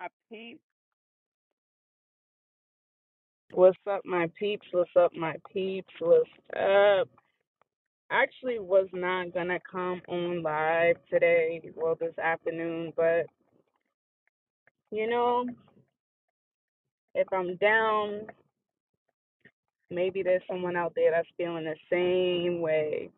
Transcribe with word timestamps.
my 0.00 0.08
peeps? 0.30 0.60
What's 3.52 3.76
up, 3.90 4.02
my 4.06 4.30
peeps? 4.38 4.66
What's 4.72 4.90
up, 4.98 5.12
my 5.14 5.34
peeps? 5.52 5.92
What's 6.00 6.30
up? 6.56 7.08
Actually, 8.10 8.58
was 8.58 8.88
not 8.92 9.34
gonna 9.34 9.58
come 9.70 10.00
on 10.08 10.42
live 10.42 10.96
today, 11.10 11.60
well, 11.76 11.96
this 12.00 12.16
afternoon, 12.18 12.92
but 12.96 13.26
you 14.90 15.08
know, 15.08 15.44
if 17.14 17.26
I'm 17.32 17.56
down, 17.56 18.22
maybe 19.90 20.22
there's 20.22 20.42
someone 20.50 20.76
out 20.76 20.92
there 20.96 21.10
that's 21.10 21.28
feeling 21.36 21.64
the 21.64 21.76
same 21.92 22.60
way. 22.60 23.10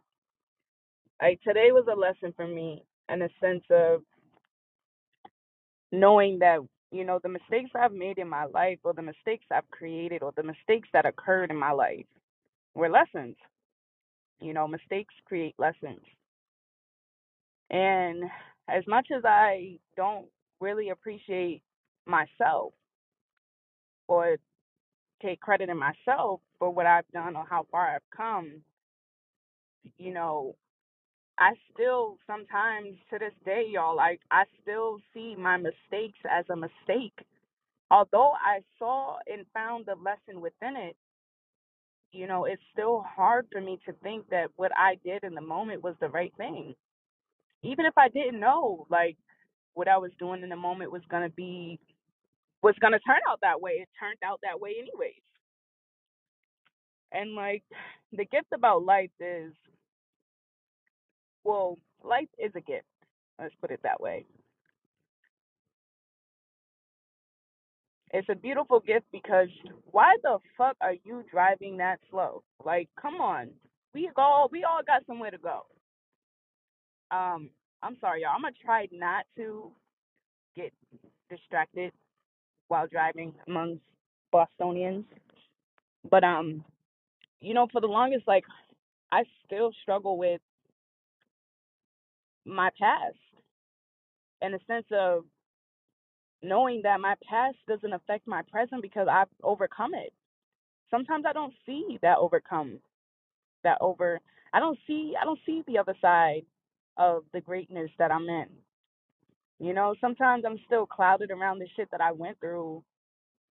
Like 1.20 1.40
today 1.42 1.70
was 1.70 1.86
a 1.90 1.98
lesson 1.98 2.32
for 2.36 2.46
me 2.46 2.82
in 3.08 3.22
a 3.22 3.28
sense 3.40 3.64
of 3.70 4.02
knowing 5.92 6.38
that 6.40 6.60
you 6.92 7.04
know 7.04 7.20
the 7.22 7.30
mistakes 7.30 7.70
I've 7.74 7.92
made 7.92 8.18
in 8.18 8.28
my 8.28 8.44
life, 8.46 8.80
or 8.84 8.94
the 8.94 9.02
mistakes 9.02 9.46
I've 9.50 9.70
created, 9.70 10.22
or 10.22 10.32
the 10.36 10.44
mistakes 10.44 10.88
that 10.92 11.06
occurred 11.06 11.50
in 11.50 11.56
my 11.58 11.72
life 11.72 12.06
were 12.74 12.90
lessons 12.90 13.36
You 14.40 14.52
know, 14.54 14.68
mistakes 14.68 15.14
create 15.26 15.54
lessons. 15.58 16.02
And 17.70 18.24
as 18.68 18.86
much 18.86 19.08
as 19.16 19.24
I 19.24 19.78
don't 19.96 20.28
really 20.60 20.90
appreciate 20.90 21.62
myself 22.06 22.74
or 24.08 24.36
take 25.22 25.40
credit 25.40 25.68
in 25.70 25.78
myself 25.78 26.40
for 26.58 26.70
what 26.70 26.86
I've 26.86 27.08
done 27.12 27.36
or 27.36 27.46
how 27.48 27.66
far 27.70 27.94
I've 27.94 28.10
come, 28.16 28.62
you 29.98 30.12
know, 30.12 30.56
I 31.38 31.52
still 31.74 32.18
sometimes 32.26 32.96
to 33.10 33.18
this 33.18 33.34
day, 33.44 33.66
y'all, 33.72 33.96
like 33.96 34.20
I 34.30 34.44
still 34.62 34.98
see 35.14 35.34
my 35.36 35.56
mistakes 35.56 36.18
as 36.30 36.44
a 36.50 36.56
mistake. 36.56 37.14
Although 37.90 38.32
I 38.34 38.60
saw 38.78 39.18
and 39.26 39.46
found 39.54 39.86
the 39.86 39.96
lesson 39.96 40.40
within 40.42 40.76
it, 40.76 40.96
you 42.12 42.26
know, 42.26 42.44
it's 42.46 42.62
still 42.72 43.04
hard 43.16 43.46
for 43.52 43.60
me 43.60 43.78
to 43.86 43.92
think 44.02 44.28
that 44.30 44.48
what 44.56 44.72
I 44.76 44.96
did 45.04 45.24
in 45.24 45.34
the 45.34 45.40
moment 45.42 45.82
was 45.84 45.96
the 46.00 46.08
right 46.08 46.32
thing. 46.36 46.74
Even 47.62 47.86
if 47.86 47.94
I 47.98 48.08
didn't 48.08 48.40
know, 48.40 48.86
like 48.90 49.16
what 49.74 49.88
I 49.88 49.98
was 49.98 50.12
doing 50.18 50.42
in 50.42 50.50
the 50.50 50.56
moment 50.56 50.92
was 50.92 51.02
gonna 51.10 51.30
be 51.30 51.80
was 52.62 52.76
gonna 52.80 53.00
turn 53.06 53.20
out 53.28 53.40
that 53.42 53.60
way. 53.60 53.72
It 53.72 53.88
turned 54.00 54.18
out 54.24 54.40
that 54.42 54.60
way 54.60 54.76
anyways. 54.78 55.22
And 57.12 57.34
like 57.34 57.64
the 58.12 58.24
gift 58.26 58.48
about 58.54 58.84
life 58.84 59.10
is 59.20 59.52
well, 61.44 61.78
life 62.02 62.28
is 62.38 62.52
a 62.54 62.60
gift. 62.60 62.86
Let's 63.40 63.54
put 63.60 63.70
it 63.70 63.80
that 63.82 64.00
way. 64.00 64.24
It's 68.12 68.28
a 68.28 68.34
beautiful 68.34 68.80
gift 68.80 69.06
because 69.10 69.48
why 69.90 70.16
the 70.22 70.38
fuck 70.56 70.76
are 70.82 70.94
you 71.04 71.24
driving 71.30 71.78
that 71.78 71.98
slow? 72.10 72.42
Like, 72.64 72.88
come 73.00 73.16
on. 73.16 73.48
We 73.94 74.10
all 74.16 74.48
we 74.52 74.64
all 74.64 74.80
got 74.86 75.04
somewhere 75.06 75.30
to 75.30 75.38
go. 75.38 75.66
Um, 77.10 77.50
I'm 77.82 77.96
sorry, 78.00 78.22
y'all. 78.22 78.32
I'm 78.34 78.42
gonna 78.42 78.54
try 78.64 78.86
not 78.92 79.24
to 79.36 79.70
get 80.56 80.72
distracted 81.30 81.92
while 82.68 82.86
driving 82.86 83.34
amongst 83.46 83.82
Bostonians. 84.30 85.04
But 86.10 86.24
um, 86.24 86.64
you 87.40 87.54
know, 87.54 87.66
for 87.72 87.80
the 87.80 87.86
longest 87.86 88.26
like 88.26 88.44
I 89.10 89.24
still 89.46 89.72
struggle 89.82 90.18
with 90.18 90.40
my 92.44 92.70
past 92.78 93.16
in 94.40 94.52
the 94.52 94.60
sense 94.66 94.86
of 94.92 95.24
knowing 96.42 96.82
that 96.82 97.00
my 97.00 97.14
past 97.28 97.56
doesn't 97.68 97.92
affect 97.92 98.26
my 98.26 98.42
present 98.50 98.82
because 98.82 99.06
I've 99.10 99.28
overcome 99.42 99.94
it. 99.94 100.12
Sometimes 100.90 101.24
I 101.26 101.32
don't 101.32 101.54
see 101.64 101.98
that 102.02 102.18
overcome 102.18 102.78
that 103.64 103.78
over 103.80 104.20
I 104.52 104.60
don't 104.60 104.78
see 104.86 105.14
I 105.20 105.24
don't 105.24 105.38
see 105.46 105.62
the 105.66 105.78
other 105.78 105.94
side 106.00 106.42
of 106.96 107.24
the 107.32 107.40
greatness 107.40 107.90
that 107.98 108.10
I'm 108.10 108.28
in. 108.28 108.48
You 109.58 109.72
know, 109.72 109.94
sometimes 110.00 110.44
I'm 110.44 110.58
still 110.66 110.86
clouded 110.86 111.30
around 111.30 111.60
the 111.60 111.68
shit 111.76 111.90
that 111.92 112.00
I 112.00 112.12
went 112.12 112.38
through 112.40 112.82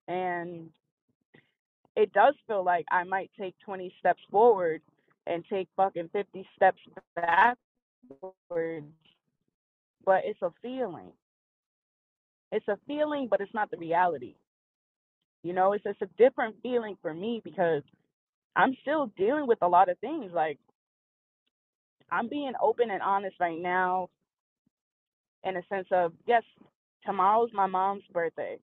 and 0.06 0.68
it 1.96 2.12
does 2.12 2.34
feel 2.46 2.64
like 2.64 2.84
I 2.90 3.04
might 3.04 3.30
take 3.38 3.54
20 3.64 3.92
steps 3.98 4.20
forward 4.30 4.82
and 5.26 5.44
take 5.50 5.68
fucking 5.76 6.10
50 6.12 6.46
steps 6.56 6.80
backwards, 8.20 8.86
but 10.04 10.22
it's 10.26 10.42
a 10.42 10.50
feeling 10.62 11.12
it's 12.52 12.68
a 12.68 12.78
feeling, 12.86 13.28
but 13.30 13.40
it's 13.40 13.54
not 13.54 13.70
the 13.70 13.76
reality. 13.76 14.34
You 15.44 15.54
know, 15.54 15.72
it's 15.74 15.86
a 16.02 16.06
different 16.18 16.56
feeling 16.62 16.96
for 17.02 17.14
me 17.14 17.40
because 17.44 17.82
I'm 18.56 18.76
still 18.82 19.12
dealing 19.18 19.46
with 19.46 19.58
a 19.62 19.68
lot 19.68 19.90
of 19.90 19.98
things. 20.00 20.32
Like 20.34 20.58
I'm 22.10 22.28
being 22.28 22.52
open 22.62 22.90
and 22.90 23.02
honest 23.02 23.36
right 23.40 23.60
now 23.60 24.10
in 25.44 25.56
a 25.56 25.62
sense 25.68 25.88
of 25.92 26.12
yes, 26.26 26.44
tomorrow's 27.06 27.50
my 27.54 27.66
mom's 27.66 28.04
birthday. 28.12 28.58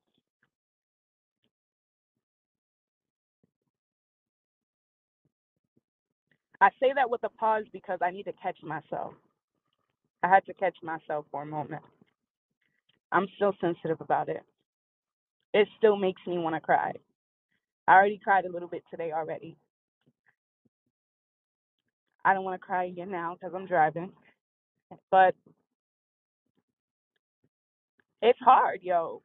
I 6.61 6.69
say 6.81 6.93
that 6.95 7.09
with 7.09 7.23
a 7.23 7.29
pause 7.29 7.65
because 7.73 7.99
I 8.03 8.11
need 8.11 8.23
to 8.25 8.33
catch 8.41 8.57
myself. 8.63 9.13
I 10.23 10.29
had 10.29 10.45
to 10.47 10.53
catch 10.53 10.75
myself 10.83 11.25
for 11.31 11.43
a 11.43 11.47
moment. 11.47 11.83
I'm 13.11 13.27
still 13.37 13.53
sensitive 13.61 14.01
about 14.01 14.29
it. 14.29 14.43
It 15.53 15.67
still 15.77 15.97
makes 15.97 16.21
me 16.27 16.37
want 16.39 16.55
to 16.55 16.61
cry. 16.61 16.93
I 17.87 17.93
already 17.93 18.19
cried 18.23 18.45
a 18.45 18.51
little 18.51 18.69
bit 18.69 18.83
today 18.91 19.11
already. 19.13 19.57
I 22.25 22.33
don't 22.33 22.43
want 22.45 22.61
to 22.61 22.65
cry 22.65 22.85
again 22.85 23.11
now 23.11 23.35
because 23.35 23.55
I'm 23.55 23.67
driving. 23.67 24.11
But 25.11 25.35
it's 28.21 28.39
hard, 28.39 28.81
yo. 28.83 29.23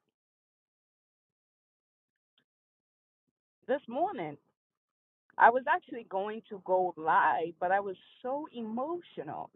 This 3.69 3.81
morning, 3.89 4.39
I 5.39 5.51
was 5.51 5.65
actually 5.69 6.07
going 6.11 6.43
to 6.51 6.63
go 6.65 6.95
live, 6.97 7.55
but 7.61 7.73
I 7.73 7.81
was 7.81 7.97
so 8.23 8.47
emotional. 8.55 9.51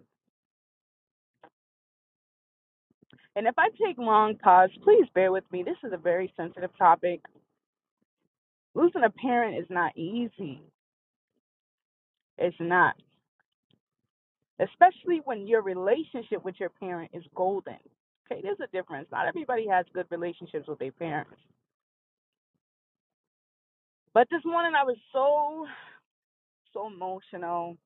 And 3.39 3.47
if 3.47 3.55
I 3.57 3.69
take 3.81 3.99
long 3.99 4.35
pause, 4.35 4.71
please 4.83 5.07
bear 5.15 5.31
with 5.31 5.45
me. 5.53 5.63
This 5.63 5.77
is 5.85 5.93
a 5.93 5.97
very 5.97 6.35
sensitive 6.37 6.77
topic. 6.77 7.21
Losing 8.75 9.05
a 9.05 9.11
parent 9.11 9.57
is 9.57 9.67
not 9.71 9.97
easy. 9.97 10.61
It's 12.37 12.57
not. 12.59 12.97
Especially 14.59 15.21
when 15.25 15.47
your 15.47 15.63
relationship 15.63 16.45
with 16.45 16.57
your 16.59 16.71
parent 16.81 17.13
is 17.15 17.23
golden. 17.37 17.79
Okay, 18.27 18.41
there's 18.43 18.59
a 18.59 18.77
difference. 18.77 19.07
Not 19.13 19.29
everybody 19.29 19.69
has 19.69 19.87
good 19.95 20.07
relationships 20.11 20.67
with 20.67 20.81
their 20.81 20.91
parents. 20.91 21.39
But 24.15 24.27
this 24.33 24.43
morning 24.45 24.73
I 24.77 24.83
was 24.83 24.97
so 25.13 25.65
so 26.75 26.89
emotional. 26.89 27.77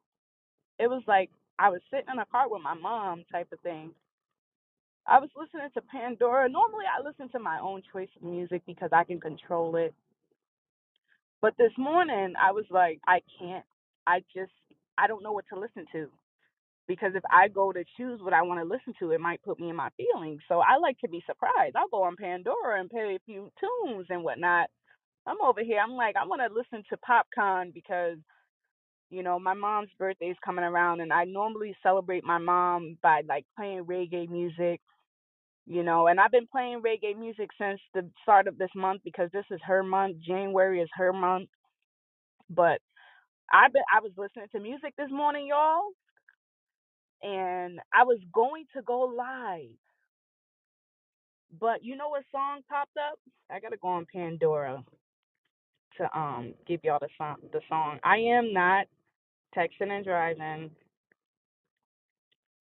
It 0.79 0.89
was 0.89 1.03
like 1.07 1.29
I 1.59 1.69
was 1.69 1.83
sitting 1.91 2.09
in 2.11 2.19
a 2.21 2.25
car 2.25 2.49
with 2.49 2.63
my 2.63 2.73
mom 2.73 3.25
type 3.31 3.53
of 3.53 3.61
thing 3.61 3.91
I 5.07 5.21
was 5.21 5.31
listening 5.37 5.69
to 5.75 5.83
Pandora. 5.83 6.49
Normally, 6.49 6.87
I 6.87 7.03
listen 7.07 7.29
to 7.31 7.41
my 7.41 7.61
own 7.61 7.83
choice 7.93 8.11
of 8.17 8.23
music 8.23 8.63
because 8.67 8.91
I 8.93 9.05
can 9.05 9.21
control 9.21 9.77
it. 9.77 9.95
But 11.43 11.55
this 11.59 11.73
morning, 11.79 12.35
I 12.41 12.53
was 12.53 12.65
like, 12.71 13.01
I 13.07 13.21
can't. 13.39 13.65
I 14.07 14.21
just, 14.35 14.53
I 14.99 15.07
don't 15.09 15.23
know 15.23 15.33
what 15.33 15.47
to 15.53 15.61
listen 15.61 15.87
to 15.93 16.09
because 16.89 17.13
if 17.15 17.23
I 17.31 17.49
go 17.49 17.73
to 17.73 17.85
choose 17.97 18.21
what 18.23 18.33
I 18.33 18.43
want 18.43 18.61
to 18.61 18.65
listen 18.65 18.95
to, 19.01 19.13
it 19.13 19.21
might 19.21 19.43
put 19.43 19.61
me 19.61 19.71
in 19.71 19.77
my 19.77 19.91
feelings. 19.97 20.43
So 20.49 20.61
I 20.61 20.79
like 20.79 20.99
to 21.01 21.09
be 21.09 21.23
surprised. 21.27 21.77
I'll 21.77 21.89
go 21.89 22.03
on 22.05 22.17
Pandora 22.17 22.81
and 22.81 22.91
play 22.91 23.17
a 23.17 23.21
few 23.27 23.51
tunes 23.61 24.07
and 24.11 24.25
whatnot. 24.25 24.69
I'm 25.27 25.41
over 25.43 25.63
here. 25.65 25.81
I'm 25.81 25.93
like, 25.95 26.17
I 26.17 26.27
want 26.27 26.43
to 26.43 26.55
listen 26.55 26.85
to 26.91 26.99
Popcaan 26.99 27.75
because 27.75 28.19
you 29.11 29.23
know 29.23 29.39
my 29.39 29.55
mom's 29.55 29.91
birthday 29.99 30.27
is 30.27 30.37
coming 30.45 30.65
around, 30.65 31.01
and 31.01 31.13
I 31.13 31.25
normally 31.25 31.77
celebrate 31.83 32.25
my 32.25 32.39
mom 32.39 32.99
by 33.03 33.23
like 33.29 33.47
playing 33.57 33.85
reggae 33.87 34.29
music 34.31 34.81
you 35.67 35.83
know 35.83 36.09
and 36.09 36.21
i've 36.21 36.33
been 36.33 36.47
playing 36.49 36.83
reggae 36.83 37.19
music 37.19 37.51
since 37.59 37.81
the 37.95 38.09
start 38.23 38.49
of 38.49 38.59
this 38.59 38.71
month 38.77 39.03
because 39.05 39.31
this 39.33 39.45
is 39.51 39.61
her 39.67 39.83
month 39.83 40.17
january 40.27 40.81
is 40.81 40.91
her 40.95 41.13
month. 41.13 41.49
But 42.51 42.81
i've 43.53 43.73
been 43.73 43.83
i 43.95 44.01
was 44.01 44.13
listening 44.17 44.47
to 44.53 44.61
music 44.61 44.95
this 44.99 45.11
morning 45.11 45.49
y'all 45.49 45.83
and 47.23 47.81
i 47.95 48.05
was 48.05 48.19
going 48.35 48.65
to 48.75 48.83
go 48.83 49.01
live. 49.03 49.71
But 51.61 51.85
you 51.85 51.97
know 51.97 52.09
what 52.09 52.25
song 52.33 52.63
popped 52.69 52.97
up? 52.97 53.19
I 53.51 53.61
gotta 53.61 53.77
go 53.79 53.89
on 53.89 54.07
pandora 54.13 54.85
to 55.99 56.19
um 56.19 56.55
give 56.67 56.81
y'all 56.85 56.99
the 57.01 57.09
song 57.19 57.37
the 57.53 57.61
song. 57.69 57.99
I 58.05 58.19
am 58.19 58.53
not 58.53 58.87
texting 59.57 59.91
and 59.91 60.05
driving. 60.05 60.71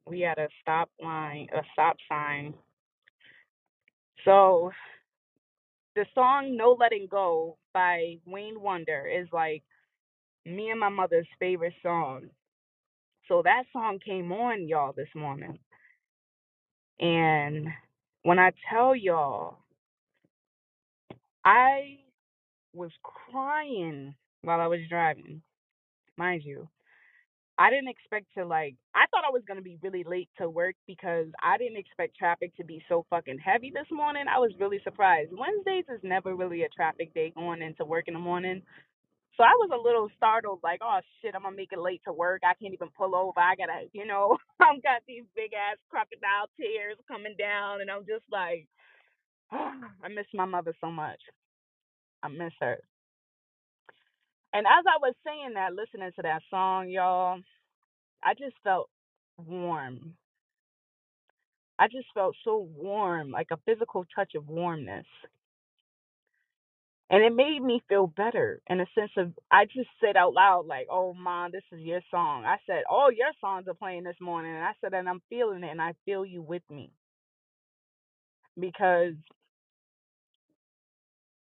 We 0.07 0.21
had 0.21 0.39
a 0.39 0.49
stop 0.61 0.89
line 1.03 1.47
a 1.53 1.61
stop 1.73 1.97
sign 2.09 2.53
so 4.25 4.71
The 5.95 6.05
song 6.15 6.55
No 6.57 6.77
Letting 6.79 7.07
Go 7.11 7.57
by 7.73 8.17
Wayne 8.25 8.61
Wonder 8.61 9.07
is 9.07 9.27
like 9.33 9.63
me 10.45 10.69
and 10.71 10.79
my 10.79 10.89
mother's 10.89 11.27
favorite 11.39 11.73
song. 11.83 12.29
So 13.27 13.41
that 13.43 13.63
song 13.73 13.99
came 14.05 14.31
on 14.31 14.67
y'all 14.67 14.93
this 14.93 15.09
morning. 15.15 15.59
And 16.99 17.67
when 18.23 18.39
I 18.39 18.51
tell 18.71 18.95
y'all, 18.95 19.57
I 21.45 21.99
was 22.73 22.91
crying 23.03 24.15
while 24.43 24.61
I 24.61 24.67
was 24.67 24.81
driving, 24.89 25.41
mind 26.17 26.43
you. 26.45 26.67
I 27.61 27.69
didn't 27.69 27.89
expect 27.89 28.27
to 28.37 28.45
like 28.45 28.75
I 28.95 29.05
thought 29.11 29.25
I 29.27 29.31
was 29.31 29.43
gonna 29.47 29.61
be 29.61 29.77
really 29.83 30.03
late 30.03 30.29
to 30.39 30.49
work 30.49 30.75
because 30.87 31.27
I 31.43 31.57
didn't 31.59 31.77
expect 31.77 32.17
traffic 32.17 32.55
to 32.57 32.65
be 32.65 32.83
so 32.89 33.05
fucking 33.09 33.39
heavy 33.39 33.71
this 33.73 33.87
morning. 33.91 34.25
I 34.33 34.39
was 34.39 34.51
really 34.59 34.81
surprised. 34.83 35.31
Wednesdays 35.33 35.85
is 35.93 36.01
never 36.03 36.35
really 36.35 36.63
a 36.63 36.69
traffic 36.69 37.13
day 37.13 37.31
going 37.35 37.61
into 37.61 37.85
work 37.85 38.05
in 38.07 38.15
the 38.15 38.21
morning. 38.21 38.63
So 39.37 39.43
I 39.43 39.53
was 39.57 39.71
a 39.73 39.81
little 39.81 40.09
startled, 40.17 40.59
like, 40.63 40.81
oh 40.83 40.99
shit, 41.21 41.35
I'm 41.35 41.43
gonna 41.43 41.55
make 41.57 41.73
it 41.73 41.79
late 41.79 42.01
to 42.07 42.13
work. 42.13 42.41
I 42.45 42.55
can't 42.61 42.73
even 42.73 42.89
pull 42.97 43.15
over. 43.15 43.39
I 43.39 43.55
gotta 43.55 43.87
you 43.93 44.07
know, 44.07 44.37
I've 44.61 44.83
got 44.83 45.03
these 45.07 45.25
big 45.35 45.53
ass 45.53 45.77
crocodile 45.89 46.49
tears 46.57 46.97
coming 47.07 47.35
down 47.39 47.81
and 47.81 47.91
I'm 47.91 48.05
just 48.07 48.25
like 48.31 48.67
I 49.51 50.09
miss 50.09 50.27
my 50.33 50.45
mother 50.45 50.75
so 50.81 50.91
much. 50.91 51.21
I 52.23 52.29
miss 52.29 52.53
her. 52.61 52.79
And 54.53 54.65
as 54.67 54.85
I 54.87 54.97
was 55.01 55.15
saying 55.25 55.53
that, 55.55 55.75
listening 55.75 56.11
to 56.15 56.21
that 56.23 56.41
song, 56.49 56.89
y'all, 56.89 57.39
I 58.23 58.33
just 58.35 58.55
felt 58.63 58.89
warm 59.37 60.15
I 61.79 61.87
just 61.87 62.07
felt 62.13 62.35
so 62.43 62.69
warm, 62.77 63.31
like 63.31 63.47
a 63.51 63.57
physical 63.65 64.05
touch 64.15 64.35
of 64.35 64.47
warmness. 64.47 65.05
And 67.09 67.23
it 67.23 67.35
made 67.35 67.61
me 67.61 67.83
feel 67.89 68.07
better 68.07 68.61
in 68.69 68.81
a 68.81 68.87
sense 68.95 69.11
of 69.17 69.33
I 69.51 69.65
just 69.65 69.89
said 70.01 70.17
out 70.17 70.33
loud, 70.33 70.67
like, 70.67 70.87
Oh 70.91 71.13
mom, 71.13 71.51
this 71.51 71.63
is 71.71 71.81
your 71.81 72.01
song. 72.11 72.45
I 72.45 72.57
said, 72.67 72.83
Oh, 72.89 73.09
your 73.15 73.31
songs 73.41 73.67
are 73.67 73.75
playing 73.75 74.03
this 74.03 74.15
morning 74.21 74.55
and 74.55 74.63
I 74.63 74.73
said 74.81 74.93
and 74.93 75.09
I'm 75.09 75.21
feeling 75.29 75.63
it 75.63 75.71
and 75.71 75.81
I 75.81 75.93
feel 76.05 76.25
you 76.25 76.41
with 76.41 76.63
me. 76.71 76.91
Because 78.59 79.15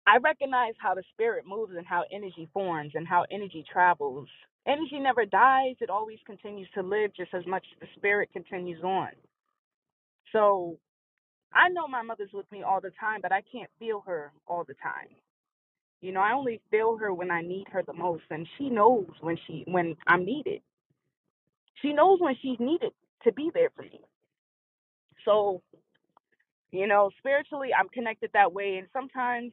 I 0.06 0.18
recognize 0.18 0.74
how 0.78 0.94
the 0.94 1.04
spirit 1.12 1.46
moves 1.46 1.74
and 1.76 1.86
how 1.86 2.04
energy 2.12 2.48
forms 2.52 2.92
and 2.94 3.06
how 3.06 3.26
energy 3.30 3.64
travels. 3.72 4.28
Energy 4.66 5.00
never 5.00 5.24
dies, 5.26 5.76
it 5.80 5.90
always 5.90 6.18
continues 6.26 6.68
to 6.74 6.82
live 6.82 7.12
just 7.16 7.34
as 7.34 7.46
much 7.46 7.64
as 7.74 7.80
the 7.80 7.88
spirit 7.96 8.30
continues 8.32 8.82
on. 8.84 9.10
So 10.32 10.78
I 11.54 11.70
know 11.70 11.88
my 11.88 12.02
mother's 12.02 12.30
with 12.32 12.50
me 12.52 12.62
all 12.62 12.80
the 12.80 12.92
time, 13.00 13.20
but 13.22 13.32
I 13.32 13.42
can't 13.52 13.70
feel 13.78 14.02
her 14.06 14.32
all 14.46 14.64
the 14.66 14.74
time. 14.74 15.08
You 16.00 16.12
know, 16.12 16.20
I 16.20 16.32
only 16.34 16.60
feel 16.70 16.96
her 16.98 17.12
when 17.14 17.30
I 17.30 17.42
need 17.42 17.66
her 17.72 17.82
the 17.86 17.94
most, 17.94 18.24
and 18.30 18.46
she 18.58 18.70
knows 18.70 19.06
when 19.20 19.38
she 19.46 19.64
when 19.68 19.96
I'm 20.06 20.24
needed. 20.24 20.62
She 21.82 21.92
knows 21.92 22.20
when 22.20 22.36
she's 22.42 22.60
needed 22.60 22.92
to 23.24 23.32
be 23.32 23.50
there 23.54 23.70
for 23.76 23.82
me. 23.82 24.00
So, 25.24 25.62
you 26.72 26.86
know, 26.86 27.10
spiritually, 27.18 27.70
I'm 27.78 27.88
connected 27.90 28.30
that 28.34 28.52
way, 28.52 28.76
and 28.78 28.88
sometimes 28.92 29.52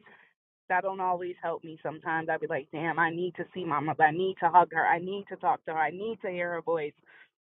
that 0.69 0.83
don't 0.83 1.01
always 1.01 1.35
help 1.43 1.63
me. 1.63 1.79
Sometimes 1.83 2.29
i'd 2.29 2.41
be 2.41 2.47
like, 2.47 2.67
damn, 2.71 2.99
I 2.99 3.11
need 3.11 3.35
to 3.37 3.45
see 3.53 3.65
my 3.65 3.79
mother. 3.79 4.03
I 4.05 4.11
need 4.11 4.35
to 4.41 4.49
hug 4.49 4.69
her. 4.73 4.85
I 4.87 4.99
need 4.99 5.25
to 5.29 5.37
talk 5.37 5.63
to 5.65 5.73
her. 5.73 5.79
I 5.79 5.91
need 5.91 6.19
to 6.23 6.29
hear 6.31 6.53
her 6.53 6.61
voice. 6.61 6.93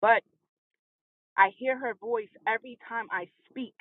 But 0.01 0.23
I 1.37 1.51
hear 1.59 1.79
her 1.79 1.95
voice 1.95 2.29
every 2.49 2.79
time 2.89 3.07
I 3.11 3.29
speak. 3.51 3.75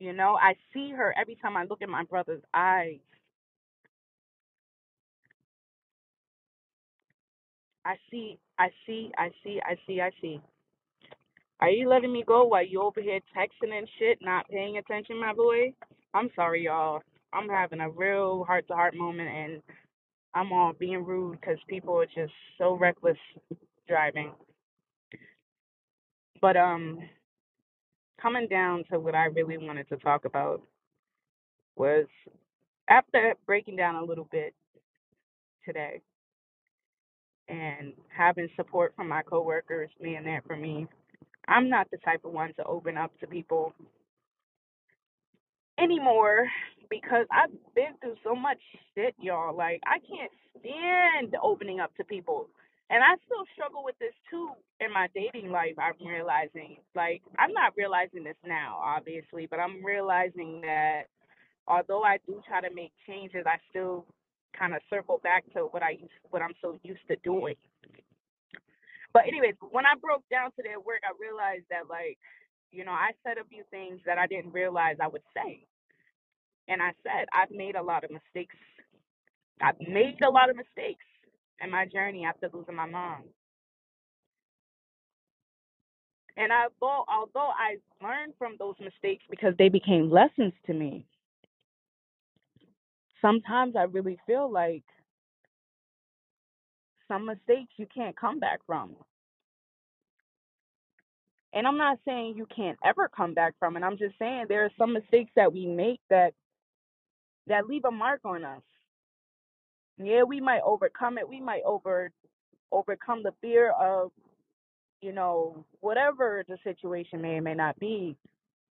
You 0.00 0.12
know, 0.12 0.36
I 0.40 0.54
see 0.74 0.92
her 0.96 1.14
every 1.20 1.36
time 1.36 1.56
I 1.56 1.64
look 1.64 1.82
at 1.82 1.88
my 1.88 2.04
brother's 2.04 2.42
eyes. 2.54 2.98
I 7.84 7.96
see, 8.10 8.38
I 8.58 8.68
see, 8.86 9.10
I 9.18 9.30
see, 9.44 9.60
I 9.64 9.76
see, 9.86 10.00
I 10.00 10.10
see. 10.20 10.40
Are 11.60 11.70
you 11.70 11.88
letting 11.88 12.12
me 12.12 12.24
go 12.26 12.44
while 12.46 12.66
you 12.66 12.82
over 12.82 13.00
here 13.00 13.20
texting 13.36 13.76
and 13.76 13.88
shit, 13.98 14.18
not 14.22 14.48
paying 14.48 14.78
attention, 14.78 15.20
my 15.20 15.32
boy? 15.34 15.72
I'm 16.14 16.30
sorry, 16.36 16.64
y'all. 16.64 17.02
I'm 17.32 17.48
having 17.48 17.80
a 17.80 17.90
real 17.90 18.44
heart 18.44 18.66
to 18.68 18.74
heart 18.74 18.96
moment, 18.96 19.28
and 19.28 19.62
I'm 20.34 20.52
all 20.52 20.72
being 20.74 21.04
rude 21.04 21.40
because 21.40 21.58
people 21.68 21.96
are 21.98 22.06
just 22.06 22.32
so 22.58 22.74
reckless 22.76 23.18
driving. 23.88 24.32
But 26.40 26.56
um, 26.56 27.00
coming 28.20 28.48
down 28.48 28.84
to 28.92 29.00
what 29.00 29.14
I 29.14 29.26
really 29.26 29.58
wanted 29.58 29.88
to 29.90 29.96
talk 29.98 30.24
about 30.26 30.62
was 31.76 32.06
after 32.88 33.34
breaking 33.46 33.76
down 33.76 33.96
a 33.96 34.04
little 34.04 34.28
bit 34.32 34.54
today 35.64 36.00
and 37.48 37.94
having 38.08 38.48
support 38.56 38.94
from 38.96 39.08
my 39.08 39.22
coworkers 39.22 39.90
being 40.02 40.24
there 40.24 40.42
for 40.46 40.56
me. 40.56 40.86
I'm 41.48 41.68
not 41.70 41.90
the 41.90 41.98
type 41.98 42.24
of 42.24 42.32
one 42.32 42.54
to 42.54 42.64
open 42.64 42.96
up 42.96 43.12
to 43.20 43.26
people 43.26 43.74
anymore 45.78 46.46
because 46.90 47.26
I've 47.30 47.52
been 47.74 47.94
through 48.00 48.16
so 48.24 48.34
much 48.34 48.58
shit, 48.94 49.14
y'all. 49.20 49.56
Like 49.56 49.80
I 49.86 49.98
can't 50.00 50.32
stand 50.58 51.36
opening 51.42 51.80
up 51.80 51.94
to 51.96 52.04
people. 52.04 52.48
And 52.90 53.02
I 53.04 53.16
still 53.26 53.44
struggle 53.52 53.84
with 53.84 53.98
this 53.98 54.14
too 54.30 54.50
in 54.80 54.92
my 54.92 55.08
dating 55.14 55.50
life. 55.50 55.76
I'm 55.78 56.00
realizing, 56.06 56.78
like, 56.94 57.20
I'm 57.38 57.52
not 57.52 57.74
realizing 57.76 58.24
this 58.24 58.40
now, 58.46 58.80
obviously, 58.82 59.46
but 59.46 59.60
I'm 59.60 59.84
realizing 59.84 60.62
that 60.62 61.02
although 61.66 62.02
I 62.02 62.16
do 62.26 62.40
try 62.48 62.62
to 62.62 62.74
make 62.74 62.92
changes, 63.06 63.44
I 63.44 63.58
still 63.68 64.06
kind 64.58 64.74
of 64.74 64.80
circle 64.88 65.20
back 65.22 65.44
to 65.52 65.68
what 65.70 65.82
I 65.82 66.00
used, 66.00 66.16
what 66.30 66.40
I'm 66.40 66.54
so 66.62 66.80
used 66.82 67.04
to 67.08 67.16
doing. 67.22 67.56
But 69.12 69.28
anyways, 69.28 69.54
when 69.70 69.84
I 69.84 69.92
broke 70.00 70.24
down 70.30 70.52
to 70.56 70.62
their 70.62 70.80
work, 70.80 71.02
I 71.04 71.12
realized 71.20 71.64
that, 71.68 71.88
like, 71.90 72.16
you 72.72 72.84
know, 72.84 72.92
I 72.92 73.10
said 73.24 73.38
a 73.38 73.44
few 73.44 73.64
things 73.70 74.00
that 74.06 74.18
I 74.18 74.26
didn't 74.26 74.52
realize 74.52 74.96
I 75.00 75.08
would 75.08 75.22
say 75.34 75.64
and 76.68 76.82
I 76.82 76.92
said, 77.02 77.26
I've 77.32 77.50
made 77.50 77.74
a 77.74 77.82
lot 77.82 78.04
of 78.04 78.10
mistakes. 78.10 78.56
I've 79.60 79.80
made 79.80 80.20
a 80.22 80.30
lot 80.30 80.50
of 80.50 80.56
mistakes 80.56 81.04
in 81.62 81.70
my 81.70 81.86
journey 81.86 82.24
after 82.24 82.48
losing 82.52 82.76
my 82.76 82.86
mom. 82.86 83.24
And 86.36 86.52
I, 86.52 86.66
although 86.80 87.04
although 87.08 87.50
I 87.58 87.78
learned 88.00 88.34
from 88.38 88.54
those 88.60 88.76
mistakes 88.80 89.24
because 89.28 89.54
they 89.58 89.68
became 89.68 90.08
lessons 90.08 90.52
to 90.66 90.72
me, 90.74 91.04
sometimes 93.20 93.74
I 93.74 93.84
really 93.84 94.18
feel 94.24 94.50
like 94.50 94.84
some 97.08 97.26
mistakes 97.26 97.72
you 97.76 97.86
can't 97.92 98.16
come 98.16 98.38
back 98.38 98.60
from. 98.66 98.94
And 101.58 101.66
I'm 101.66 101.78
not 101.78 101.98
saying 102.06 102.36
you 102.38 102.46
can't 102.54 102.78
ever 102.86 103.10
come 103.10 103.34
back 103.34 103.56
from 103.58 103.76
it. 103.76 103.82
I'm 103.82 103.98
just 103.98 104.16
saying 104.20 104.46
there 104.48 104.64
are 104.64 104.70
some 104.78 104.94
mistakes 104.94 105.32
that 105.36 105.52
we 105.52 105.66
make 105.66 106.00
that 106.10 106.34
that 107.48 107.66
leave 107.66 107.84
a 107.84 107.90
mark 107.90 108.20
on 108.24 108.44
us. 108.44 108.62
Yeah, 109.98 110.22
we 110.22 110.40
might 110.40 110.62
overcome 110.64 111.18
it. 111.18 111.28
We 111.28 111.40
might 111.42 111.64
over 111.66 112.12
overcome 112.72 113.24
the 113.24 113.32
fear 113.42 113.72
of 113.72 114.12
you 115.02 115.12
know, 115.12 115.64
whatever 115.80 116.44
the 116.48 116.58
situation 116.64 117.22
may 117.22 117.36
or 117.36 117.42
may 117.42 117.54
not 117.54 117.78
be. 117.80 118.16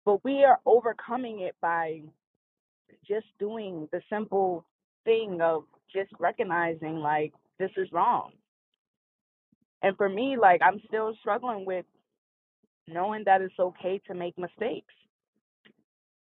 But 0.04 0.24
we 0.24 0.44
are 0.44 0.60
overcoming 0.66 1.40
it 1.40 1.56
by 1.62 2.02
just 3.06 3.26
doing 3.38 3.88
the 3.92 4.02
simple 4.10 4.64
thing 5.04 5.40
of 5.42 5.64
just 5.92 6.10
recognizing, 6.18 6.98
like, 6.98 7.34
this 7.58 7.70
is 7.76 7.88
wrong. 7.92 8.32
And 9.82 9.96
for 9.96 10.08
me, 10.08 10.36
like, 10.40 10.62
I'm 10.62 10.80
still 10.88 11.14
struggling 11.20 11.66
with 11.66 11.86
knowing 12.92 13.24
that 13.26 13.42
it's 13.42 13.58
okay 13.60 14.00
to 14.08 14.14
make 14.14 14.38
mistakes 14.38 14.94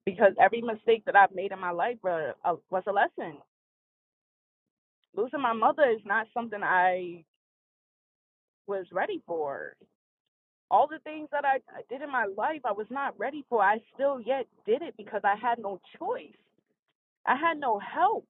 because 0.06 0.34
every 0.42 0.62
mistake 0.62 1.04
that 1.06 1.16
I've 1.16 1.36
made 1.36 1.52
in 1.54 1.60
my 1.60 1.72
life 1.72 1.98
was 2.04 2.36
a, 2.46 2.56
was 2.72 2.84
a 2.88 2.92
lesson. 2.94 3.38
Losing 5.16 5.42
my 5.42 5.54
mother 5.54 5.84
is 5.90 6.02
not 6.06 6.28
something 6.34 6.62
I 6.64 7.26
was 8.68 8.86
ready 8.92 9.22
for. 9.28 9.74
all 10.72 10.88
the 10.88 11.00
things 11.00 11.30
that 11.32 11.46
I 11.46 11.60
did 11.90 12.02
in 12.02 12.12
my 12.12 12.26
life, 12.38 12.62
I 12.66 12.72
was 12.72 12.88
not 12.90 13.18
ready 13.20 13.46
for. 13.50 13.62
I 13.64 13.80
still 13.94 14.20
yet 14.20 14.48
did 14.66 14.82
it 14.82 14.96
because 14.98 15.22
I 15.24 15.36
had 15.36 15.60
no 15.60 15.80
choice. 16.00 16.36
I 17.28 17.36
had 17.38 17.60
no 17.60 17.80
help. 17.80 18.28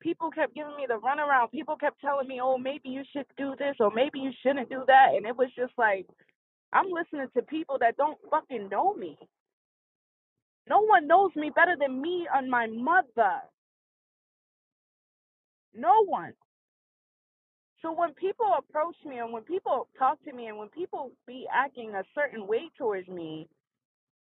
People 0.00 0.30
kept 0.30 0.54
giving 0.54 0.76
me 0.76 0.86
the 0.88 0.94
runaround. 1.00 1.52
People 1.52 1.76
kept 1.76 2.00
telling 2.00 2.28
me, 2.28 2.40
oh, 2.42 2.58
maybe 2.58 2.90
you 2.90 3.02
should 3.12 3.26
do 3.38 3.54
this 3.58 3.76
or 3.80 3.90
maybe 3.94 4.20
you 4.20 4.32
shouldn't 4.42 4.70
do 4.70 4.84
that. 4.86 5.10
And 5.16 5.26
it 5.26 5.36
was 5.36 5.48
just 5.56 5.72
like, 5.78 6.06
I'm 6.72 6.90
listening 6.90 7.28
to 7.36 7.42
people 7.42 7.78
that 7.80 7.96
don't 7.96 8.18
fucking 8.30 8.68
know 8.70 8.94
me. 8.94 9.18
No 10.68 10.80
one 10.82 11.06
knows 11.08 11.32
me 11.36 11.50
better 11.54 11.76
than 11.78 12.00
me 12.02 12.28
and 12.32 12.50
my 12.50 12.66
mother. 12.68 13.40
No 15.74 16.04
one. 16.06 16.34
So 17.82 17.92
when 17.92 18.14
people 18.14 18.54
approach 18.58 18.96
me 19.06 19.18
and 19.18 19.32
when 19.32 19.42
people 19.44 19.88
talk 19.98 20.22
to 20.24 20.32
me 20.32 20.48
and 20.48 20.58
when 20.58 20.68
people 20.68 21.12
be 21.26 21.46
acting 21.52 21.94
a 21.94 22.04
certain 22.14 22.46
way 22.46 22.70
towards 22.78 23.08
me, 23.08 23.48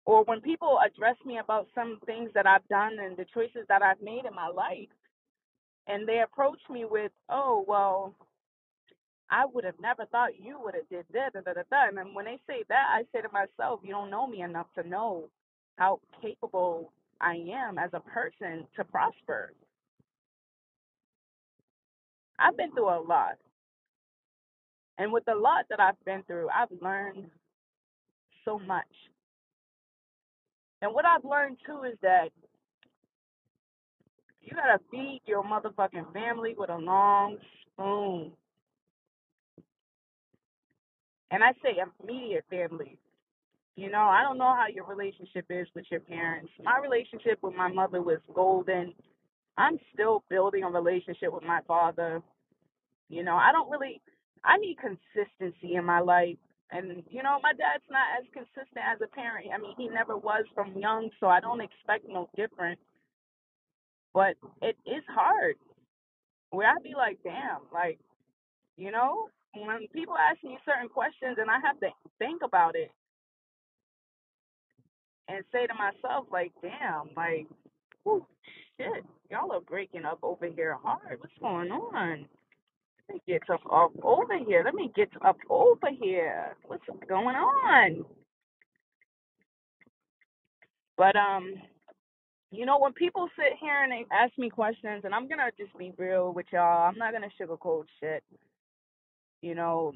or 0.06 0.24
when 0.26 0.42
people 0.42 0.80
address 0.86 1.18
me 1.26 1.40
about 1.40 1.68
some 1.76 2.00
things 2.06 2.32
that 2.36 2.48
I've 2.48 2.68
done 2.70 2.98
and 3.00 3.18
the 3.18 3.26
choices 3.34 3.66
that 3.70 3.82
I've 3.82 4.02
made 4.02 4.26
in 4.28 4.36
my 4.36 4.48
life, 4.48 4.90
and 5.88 6.08
they 6.08 6.22
approach 6.22 6.60
me 6.70 6.86
with, 6.86 7.12
"Oh, 7.30 7.66
well, 7.68 8.16
I 9.32 9.46
would 9.46 9.64
have 9.64 9.80
never 9.80 10.06
thought 10.08 10.40
you 10.40 10.60
would 10.62 10.76
have 10.76 10.90
did 10.90 11.06
that, 11.14 11.34
da, 11.34 11.42
da, 11.42 11.54
da, 11.54 11.64
da." 11.72 11.88
And 11.88 11.98
then 11.98 12.14
when 12.14 12.26
they 12.26 12.40
say 12.48 12.64
that, 12.70 12.88
I 12.92 13.04
say 13.14 13.22
to 13.22 13.30
myself, 13.32 13.82
"You 13.84 13.92
don't 13.92 14.12
know 14.12 14.28
me 14.28 14.44
enough 14.44 14.68
to 14.76 14.84
know 14.88 15.30
how 15.78 16.02
capable 16.22 16.94
I 17.22 17.36
am 17.36 17.78
as 17.80 17.92
a 17.94 18.02
person 18.02 18.68
to 18.76 18.84
prosper. 18.86 19.54
I've 22.40 22.58
been 22.58 22.72
through 22.74 22.90
a 22.90 23.02
lot, 23.02 23.38
and 24.98 25.12
with 25.14 25.26
the 25.26 25.36
lot 25.36 25.66
that 25.70 25.80
I've 25.80 26.04
been 26.06 26.24
through, 26.24 26.50
I've 26.50 26.72
learned 26.82 27.32
so 28.46 28.60
much. 28.60 28.88
And 30.82 30.94
what 30.94 31.06
I've 31.06 31.26
learned 31.26 31.58
too 31.66 31.84
is 31.84 31.98
that 32.02 32.30
you 34.42 34.56
gotta 34.56 34.80
feed 34.92 35.22
your 35.26 35.44
motherfucking 35.44 36.14
family 36.14 36.56
with 36.58 36.70
a 36.70 36.78
long 36.78 37.38
spoon. 37.74 38.34
And 41.32 41.44
I 41.44 41.54
say 41.64 41.78
immediate 42.04 42.46
family. 42.50 42.98
You 43.76 43.90
know, 43.90 44.02
I 44.02 44.22
don't 44.22 44.38
know 44.38 44.54
how 44.54 44.66
your 44.68 44.86
relationship 44.86 45.46
is 45.50 45.68
with 45.74 45.86
your 45.90 46.02
parents. 46.02 46.52
My 46.62 46.78
relationship 46.80 47.40
with 47.42 47.56
my 47.56 47.70
mother 47.70 48.02
was 48.02 48.20
golden. 48.34 48.94
I'm 49.58 49.80
still 49.94 50.24
building 50.30 50.64
a 50.64 50.70
relationship 50.70 51.34
with 51.34 51.44
my 51.44 51.62
father. 51.68 52.22
You 53.10 53.24
know, 53.24 53.36
I 53.36 53.52
don't 53.52 53.72
really 53.72 54.02
I 54.44 54.58
need 54.58 54.78
consistency 54.78 55.76
in 55.76 55.86
my 55.86 56.00
life. 56.00 56.38
And 56.72 57.04
you 57.10 57.24
know, 57.24 57.40
my 57.42 57.52
dad's 57.52 57.84
not 57.90 58.08
as 58.20 58.26
consistent 58.34 58.84
as 58.86 59.00
a 59.02 59.08
parent. 59.08 59.48
I 59.54 59.58
mean, 59.58 59.74
he 59.78 59.88
never 59.88 60.18
was 60.18 60.46
from 60.54 60.78
young, 60.78 61.10
so 61.20 61.28
I 61.28 61.40
don't 61.40 61.62
expect 61.62 62.06
no 62.08 62.30
different. 62.36 62.80
But 64.14 64.36
it 64.62 64.76
is 64.86 65.04
hard. 65.10 65.56
Where 66.50 66.68
I'd 66.68 66.84
be 66.84 66.94
like, 66.96 67.20
damn, 67.24 67.62
like, 67.74 68.00
you 68.78 68.92
know, 68.92 69.30
when 69.54 69.88
people 69.94 70.16
ask 70.18 70.44
me 70.44 70.58
certain 70.66 70.90
questions 70.90 71.38
and 71.40 71.50
I 71.50 71.60
have 71.66 71.80
to 71.82 71.90
think 72.20 72.42
about 72.44 72.76
it 72.76 72.92
and 75.28 75.44
say 75.52 75.68
to 75.68 75.74
myself, 75.74 76.26
like, 76.32 76.52
damn, 76.62 77.10
like, 77.16 77.48
whew, 78.04 78.26
shit, 78.78 79.04
y'all 79.30 79.52
are 79.52 79.62
breaking 79.62 80.06
up 80.06 80.20
over 80.24 80.48
here 80.48 80.78
hard. 80.82 81.20
What's 81.20 81.34
going 81.42 81.72
on? 81.72 82.26
Let 83.10 83.16
me 83.16 83.22
get 83.28 83.44
up, 83.50 83.62
up 83.72 83.92
over 84.04 84.38
here. 84.38 84.64
Let 84.64 84.74
me 84.74 84.92
get 84.96 85.10
up 85.26 85.38
over 85.50 85.90
here. 86.02 86.56
What's 86.68 86.84
going 87.08 87.36
on? 87.36 88.06
But 90.98 91.16
um, 91.16 91.54
you 92.52 92.66
know, 92.66 92.80
when 92.80 92.94
people 92.94 93.28
sit 93.36 93.58
here 93.60 93.84
and 93.84 93.92
they 93.92 94.06
ask 94.12 94.38
me 94.38 94.50
questions, 94.50 95.04
and 95.04 95.14
I'm 95.16 95.28
gonna 95.28 95.50
just 95.58 95.78
be 95.78 95.94
real 95.98 96.34
with 96.34 96.46
y'all. 96.54 96.88
I'm 96.88 96.98
not 96.98 97.14
gonna 97.14 97.30
sugarcoat 97.40 97.86
shit. 98.00 98.24
You 99.42 99.56
know, 99.56 99.94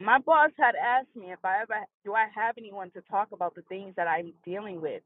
my 0.00 0.18
boss 0.18 0.50
had 0.58 0.74
asked 0.76 1.14
me 1.16 1.32
if 1.32 1.44
I 1.44 1.62
ever 1.62 1.74
do 2.04 2.14
I 2.14 2.26
have 2.34 2.56
anyone 2.58 2.90
to 2.92 3.02
talk 3.10 3.28
about 3.32 3.54
the 3.54 3.62
things 3.62 3.94
that 3.96 4.08
I'm 4.08 4.32
dealing 4.44 4.80
with. 4.80 5.02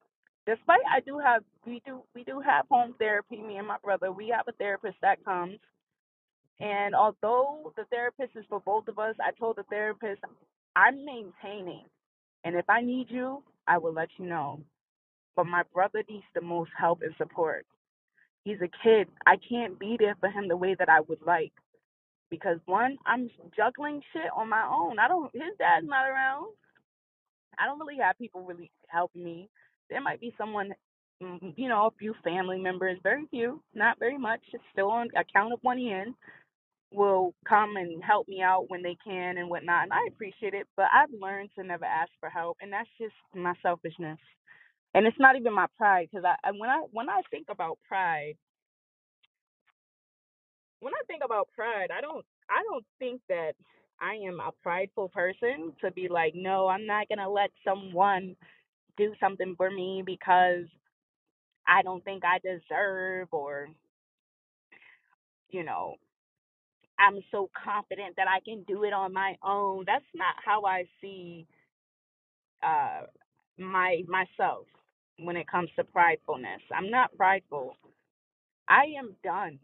Despite 0.47 0.81
I 0.91 1.01
do 1.01 1.19
have 1.19 1.43
we 1.67 1.83
do 1.87 2.03
we 2.15 2.25
do 2.25 2.41
have 2.41 2.67
home 2.71 2.95
therapy, 2.99 3.41
me 3.41 3.59
and 3.59 3.69
my 3.69 3.79
brother. 3.85 4.13
We 4.13 4.29
have 4.37 4.49
a 4.49 4.53
therapist 4.53 4.97
that 5.03 5.25
comes. 5.25 5.59
And 6.61 6.95
although 6.95 7.73
the 7.77 7.85
therapist 7.91 8.33
is 8.37 8.45
for 8.49 8.61
both 8.61 8.89
of 8.89 8.99
us, 8.99 9.17
I 9.21 9.33
told 9.39 9.57
the 9.57 9.65
therapist 9.65 10.23
I'm 10.77 11.05
maintaining. 11.05 11.85
And 12.45 12.57
if 12.57 12.69
I 12.69 12.83
need 12.83 13.07
you, 13.11 13.43
I 13.67 13.79
will 13.79 13.93
let 13.93 14.09
you 14.19 14.27
know. 14.27 14.61
But 15.37 15.47
my 15.47 15.63
brother 15.75 16.05
needs 16.09 16.25
the 16.35 16.41
most 16.43 16.71
help 16.79 17.03
and 17.03 17.15
support. 17.19 17.67
He's 18.45 18.59
a 18.63 18.71
kid. 18.83 19.09
I 19.27 19.37
can't 19.49 19.79
be 19.79 19.97
there 19.99 20.17
for 20.21 20.29
him 20.31 20.49
the 20.49 20.57
way 20.57 20.75
that 20.79 20.89
I 20.89 21.01
would 21.01 21.21
like. 21.27 21.53
Because 22.33 22.59
one, 22.67 22.97
I'm 23.07 23.31
juggling 23.55 24.03
shit 24.15 24.33
on 24.35 24.49
my 24.49 24.67
own. 24.67 24.99
I 24.99 25.09
don't 25.09 25.31
his 25.35 25.55
dad's 25.61 25.87
not 25.87 26.09
around. 26.09 26.49
I 27.59 27.67
don't 27.67 27.79
really 27.79 27.99
have 28.03 28.19
people 28.19 28.43
really 28.43 28.71
help 28.89 29.11
me. 29.15 29.51
There 29.91 30.01
might 30.01 30.21
be 30.21 30.35
someone, 30.39 30.73
mm, 31.23 31.55
you 31.57 31.69
know, 31.69 31.87
a 31.87 31.99
few 31.99 32.15
family 32.25 32.59
members, 32.59 32.99
very 33.03 33.27
few, 33.31 33.63
not 33.75 33.99
very 33.99 34.19
much. 34.19 34.41
It's 34.55 34.65
still 34.73 34.91
on 34.91 35.09
a 35.17 35.25
count 35.33 35.53
of 35.53 35.59
one 35.63 35.79
hand, 35.79 36.15
will 36.93 37.35
come 37.49 37.77
and 37.77 38.03
help 38.03 38.29
me 38.29 38.43
out 38.43 38.67
when 38.71 38.83
they 38.83 38.97
can 39.05 39.39
and 39.39 39.51
whatnot. 39.51 39.85
And 39.85 39.93
I 39.93 40.01
appreciate 40.09 40.55
it, 40.55 40.67
but 40.77 40.87
I've 40.95 41.11
learned 41.21 41.51
to 41.59 41.65
never 41.65 41.85
ask 41.85 42.11
for 42.21 42.31
help, 42.31 42.59
and 42.63 42.73
that's 42.73 42.89
just 43.01 43.15
my 43.35 43.55
selfishness. 43.63 44.19
And 44.95 45.07
it's 45.07 45.21
not 45.21 45.37
even 45.37 45.55
my 45.55 45.67
pride, 45.79 46.09
because 46.11 46.25
I, 46.25 46.37
I 46.49 46.53
when 46.53 46.71
I 46.71 46.81
when 46.93 47.11
I 47.11 47.23
think 47.31 47.49
about 47.51 47.79
pride, 47.89 48.35
when 50.83 50.95
I 50.95 51.03
think 51.09 51.23
about 51.25 51.51
pride, 51.57 51.91
I 51.97 52.03
don't 52.03 52.27
I 52.51 52.63
don't 52.71 52.87
think 53.01 53.23
that 53.31 53.55
I 54.01 54.17
am 54.29 54.41
a 54.41 54.53
prideful 54.65 55.11
person 55.11 55.75
to 55.83 55.93
be 55.93 56.09
like, 56.11 56.35
no, 56.37 56.69
I'm 56.69 56.87
not 56.87 57.09
gonna 57.11 57.31
let 57.31 57.51
someone 57.67 58.37
do 58.99 59.15
something 59.21 59.55
for 59.57 59.71
me 59.71 60.03
because 60.07 60.67
I 61.67 61.83
don't 61.83 62.05
think 62.05 62.25
I 62.25 62.39
deserve 62.41 63.29
or, 63.33 63.69
you 65.51 65.65
know, 65.65 65.97
I'm 66.99 67.21
so 67.33 67.51
confident 67.65 68.17
that 68.17 68.29
I 68.29 68.41
can 68.45 68.65
do 68.69 68.85
it 68.85 68.93
on 68.95 69.13
my 69.13 69.37
own. 69.45 69.85
That's 69.87 70.05
not 70.15 70.37
how 70.45 70.65
I 70.67 70.85
see 71.03 71.47
uh 72.63 73.03
my 73.59 74.03
myself 74.09 74.67
when 75.19 75.37
it 75.37 75.49
comes 75.49 75.71
to 75.77 75.85
pridefulness. 75.85 76.63
I'm 76.77 76.91
not 76.91 77.17
prideful. 77.17 77.77
I 78.69 78.85
am 78.99 79.17
done. 79.25 79.59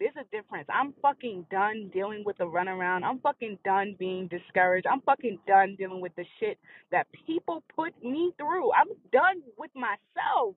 There's 0.00 0.14
a 0.20 0.24
difference. 0.36 0.68
I'm 0.72 0.94
fucking 1.02 1.46
done 1.50 1.90
dealing 1.94 2.24
with 2.26 2.38
the 2.38 2.44
runaround. 2.44 3.04
I'm 3.04 3.20
fucking 3.20 3.58
done 3.64 3.96
being 3.98 4.28
discouraged. 4.28 4.86
I'm 4.86 5.02
fucking 5.02 5.40
done 5.46 5.76
dealing 5.78 6.00
with 6.02 6.14
the 6.16 6.24
shit 6.40 6.58
that 6.92 7.06
people 7.26 7.64
put 7.76 7.92
me 8.04 8.32
through. 8.38 8.72
I'm 8.72 8.88
done 9.12 9.42
with 9.58 9.70
myself. 9.74 10.54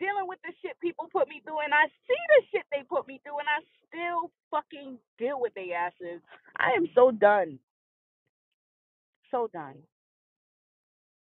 dealing 0.00 0.26
with 0.26 0.40
the 0.44 0.52
shit 0.62 0.78
people 0.80 1.08
put 1.12 1.28
me 1.28 1.42
through, 1.44 1.60
and 1.62 1.74
I 1.74 1.86
see 2.08 2.22
the 2.34 2.42
shit 2.50 2.66
they 2.72 2.82
put 2.88 3.06
me 3.08 3.20
through, 3.24 3.38
and 3.40 3.50
I 3.50 3.60
still 3.88 4.30
fucking 4.50 4.98
deal 5.18 5.40
with 5.40 5.54
their 5.54 5.76
asses. 5.76 6.22
I 6.58 6.72
am 6.76 6.88
so 6.96 7.12
done, 7.12 7.60
so 9.30 9.48
done. 9.52 9.76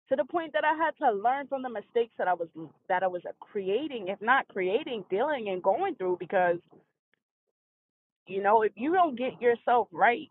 To 0.09 0.15
the 0.17 0.25
point 0.25 0.53
that 0.53 0.65
I 0.65 0.75
had 0.77 0.93
to 1.05 1.11
learn 1.17 1.47
from 1.47 1.63
the 1.63 1.69
mistakes 1.69 2.13
that 2.17 2.27
I 2.27 2.33
was 2.33 2.49
that 2.89 3.03
I 3.03 3.07
was 3.07 3.23
creating, 3.39 4.09
if 4.09 4.21
not 4.21 4.47
creating, 4.49 5.05
dealing 5.09 5.49
and 5.49 5.63
going 5.63 5.95
through. 5.95 6.17
Because 6.19 6.57
you 8.27 8.43
know, 8.43 8.61
if 8.61 8.73
you 8.75 8.93
don't 8.93 9.17
get 9.17 9.41
yourself 9.41 9.87
right 9.91 10.29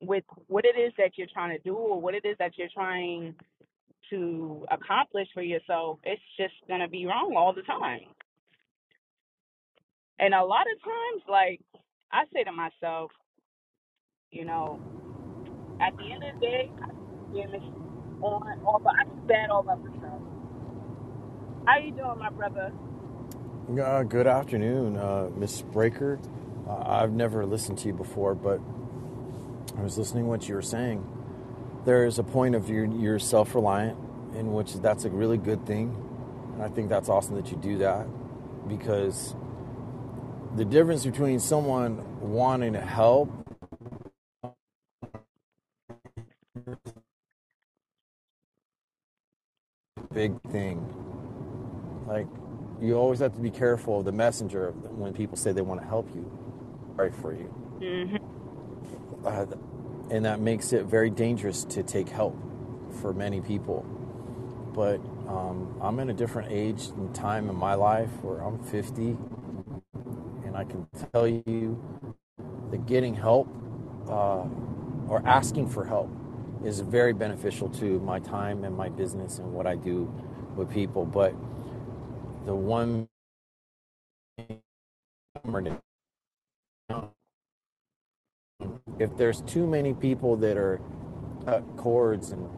with 0.00 0.24
what 0.46 0.64
it 0.64 0.78
is 0.78 0.92
that 0.98 1.12
you're 1.16 1.28
trying 1.32 1.56
to 1.56 1.62
do 1.62 1.74
or 1.74 2.00
what 2.00 2.14
it 2.14 2.24
is 2.24 2.36
that 2.38 2.52
you're 2.56 2.68
trying 2.72 3.34
to 4.10 4.66
accomplish 4.70 5.28
for 5.34 5.42
yourself, 5.42 5.98
it's 6.04 6.22
just 6.36 6.54
gonna 6.68 6.88
be 6.88 7.06
wrong 7.06 7.34
all 7.36 7.52
the 7.52 7.62
time. 7.62 8.00
And 10.18 10.34
a 10.34 10.44
lot 10.44 10.66
of 10.74 10.82
times, 10.82 11.22
like 11.28 11.60
I 12.12 12.24
say 12.32 12.44
to 12.44 12.52
myself, 12.52 13.10
you 14.30 14.44
know, 14.44 14.80
at 15.80 15.96
the 15.96 16.12
end 16.12 16.22
of 16.24 16.40
the 16.40 16.46
day, 16.46 16.70
I 16.82 16.88
do 16.88 17.40
damage 17.40 17.62
on 18.22 18.60
all, 18.64 18.80
but 18.82 18.94
I 19.00 19.04
do 19.04 19.26
bad 19.26 19.50
all 19.50 19.62
by 19.62 19.76
myself. 19.76 20.22
How 21.66 21.78
you 21.78 21.92
doing, 21.92 22.18
my 22.18 22.30
brother? 22.30 22.72
Uh, 23.80 24.02
good 24.02 24.26
afternoon, 24.26 24.96
uh, 24.96 25.30
Miss 25.36 25.62
Breaker. 25.62 26.18
Uh, 26.70 26.84
I've 26.86 27.12
never 27.12 27.46
listened 27.46 27.78
to 27.78 27.88
you 27.88 27.94
before, 27.94 28.36
but 28.36 28.60
I 29.76 29.82
was 29.82 29.98
listening 29.98 30.24
to 30.24 30.30
what 30.30 30.48
you 30.48 30.54
were 30.54 30.62
saying. 30.62 31.04
There 31.84 32.06
is 32.06 32.18
a 32.20 32.22
point 32.22 32.54
of 32.54 32.70
you're, 32.70 32.86
you're 32.86 33.18
self-reliant, 33.18 33.98
in 34.36 34.52
which 34.52 34.74
that's 34.74 35.04
a 35.04 35.10
really 35.10 35.38
good 35.38 35.66
thing, 35.66 35.96
and 36.54 36.62
I 36.62 36.68
think 36.68 36.88
that's 36.88 37.08
awesome 37.08 37.36
that 37.36 37.50
you 37.50 37.56
do 37.58 37.78
that 37.78 38.06
because 38.68 39.34
the 40.56 40.64
difference 40.64 41.04
between 41.06 41.40
someone 41.40 42.04
wanting 42.20 42.74
to 42.74 42.80
help, 42.80 43.30
big 50.14 50.40
thing. 50.50 50.86
Like 52.06 52.28
you 52.80 52.96
always 52.96 53.20
have 53.20 53.34
to 53.34 53.40
be 53.40 53.50
careful 53.50 54.00
of 54.00 54.06
the 54.06 54.12
messenger 54.12 54.72
when 54.72 55.12
people 55.14 55.36
say 55.36 55.52
they 55.52 55.62
want 55.62 55.80
to 55.80 55.86
help 55.88 56.08
you, 56.14 56.30
right 56.96 57.14
for 57.14 57.34
you. 57.34 57.52
Mhm. 57.80 58.18
uh, 59.26 59.46
and 60.10 60.24
that 60.24 60.40
makes 60.40 60.72
it 60.74 60.86
very 60.86 61.10
dangerous 61.10 61.64
to 61.64 61.82
take 61.82 62.08
help 62.08 62.36
for 63.02 63.12
many 63.14 63.40
people. 63.40 63.86
But 64.74 65.00
um, 65.28 65.76
I'm 65.82 66.00
in 66.00 66.10
a 66.10 66.14
different 66.14 66.52
age 66.52 66.86
and 66.96 67.14
time 67.14 67.48
in 67.50 67.56
my 67.56 67.74
life 67.74 68.10
where 68.22 68.40
I'm 68.40 68.58
50, 68.60 69.16
and 70.44 70.56
I 70.56 70.64
can 70.64 70.86
tell 71.12 71.28
you 71.28 71.82
that 72.70 72.86
getting 72.86 73.14
help 73.14 73.48
uh, 74.08 74.44
or 75.08 75.22
asking 75.26 75.68
for 75.68 75.84
help 75.84 76.10
is 76.64 76.80
very 76.80 77.12
beneficial 77.12 77.68
to 77.70 78.00
my 78.00 78.20
time 78.20 78.64
and 78.64 78.76
my 78.76 78.88
business 78.90 79.38
and 79.38 79.52
what 79.52 79.66
I 79.66 79.76
do 79.76 80.12
with 80.56 80.70
people. 80.70 81.06
But 81.06 81.34
the 82.46 82.54
one 82.54 83.08
if 89.00 89.16
there's 89.18 89.42
too 89.42 89.66
many 89.66 89.94
people 89.94 90.36
that 90.38 90.58
are 90.58 90.80
cut 91.46 91.64
cords 91.76 92.32
and 92.32 92.48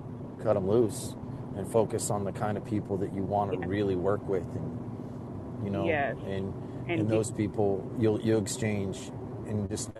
cut 0.43 0.55
them 0.55 0.69
loose 0.69 1.17
and 1.57 1.67
focus 1.71 2.11
on 2.11 2.25
the 2.25 2.33
kind 2.33 2.59
of 2.59 2.65
people 2.67 2.99
that 2.99 3.15
you 3.15 3.23
want 3.23 3.53
to 3.53 3.59
Yeah. 3.59 3.67
really 3.69 3.97
work 3.97 4.27
with 4.29 4.45
and 4.57 5.65
you 5.65 5.71
know 5.71 5.87
Yes. 5.87 6.17
and 6.27 6.53
And 6.89 7.01
and 7.01 7.11
those 7.11 7.31
people 7.31 7.89
you'll 7.99 8.21
you'll 8.21 8.41
exchange 8.43 9.13
and 9.47 9.69
just 9.71 9.91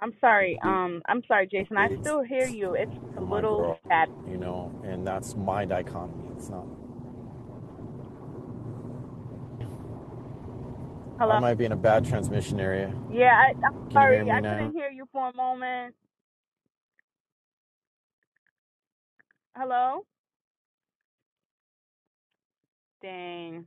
I'm 0.00 0.14
sorry. 0.20 0.58
Um, 0.64 1.02
I'm 1.08 1.22
sorry, 1.28 1.48
Jason. 1.50 1.78
I 1.78 1.90
still 2.00 2.22
hear 2.22 2.48
you. 2.48 2.74
It's 2.78 2.92
a 3.18 3.22
my 3.22 3.42
little 3.42 3.66
girl. 3.66 3.80
bad. 3.88 4.08
you 4.30 4.38
know 4.38 4.72
and 4.84 5.06
that's 5.06 5.36
my 5.36 5.64
dichotomy 5.64 6.24
it's 6.36 6.50
not 6.50 6.66
Hello. 11.18 11.34
I 11.36 11.40
might 11.40 11.54
be 11.54 11.66
in 11.66 11.72
a 11.72 11.76
bad 11.76 12.04
transmission 12.06 12.60
area 12.60 12.92
Yeah, 13.08 13.32
I, 13.34 13.48
I'm 13.66 13.72
Can 13.90 14.02
you 14.02 14.08
sorry. 14.08 14.18
me 14.26 14.32
I 14.32 14.40
now? 14.40 14.56
couldn't 14.56 14.74
hear 14.74 14.90
you 14.90 15.06
for 15.12 15.30
a 15.30 15.36
moment. 15.36 15.94
Hello. 19.56 20.02
Dang. 23.02 23.66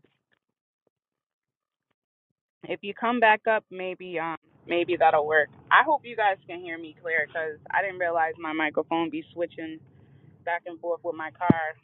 If 2.67 2.79
you 2.83 2.93
come 2.93 3.19
back 3.19 3.41
up, 3.49 3.65
maybe 3.71 4.19
um 4.19 4.37
maybe 4.67 4.97
that'll 4.97 5.27
work. 5.27 5.49
I 5.71 5.83
hope 5.85 6.01
you 6.05 6.15
guys 6.15 6.37
can 6.47 6.61
hear 6.61 6.77
me 6.77 6.95
clear 7.01 7.27
because 7.27 7.59
I 7.71 7.81
didn't 7.81 7.99
realize 7.99 8.33
my 8.39 8.53
microphone 8.53 9.09
be 9.09 9.23
switching 9.33 9.79
back 10.45 10.63
and 10.67 10.79
forth 10.79 11.01
with 11.03 11.15
my 11.15 11.31
car. 11.31 11.75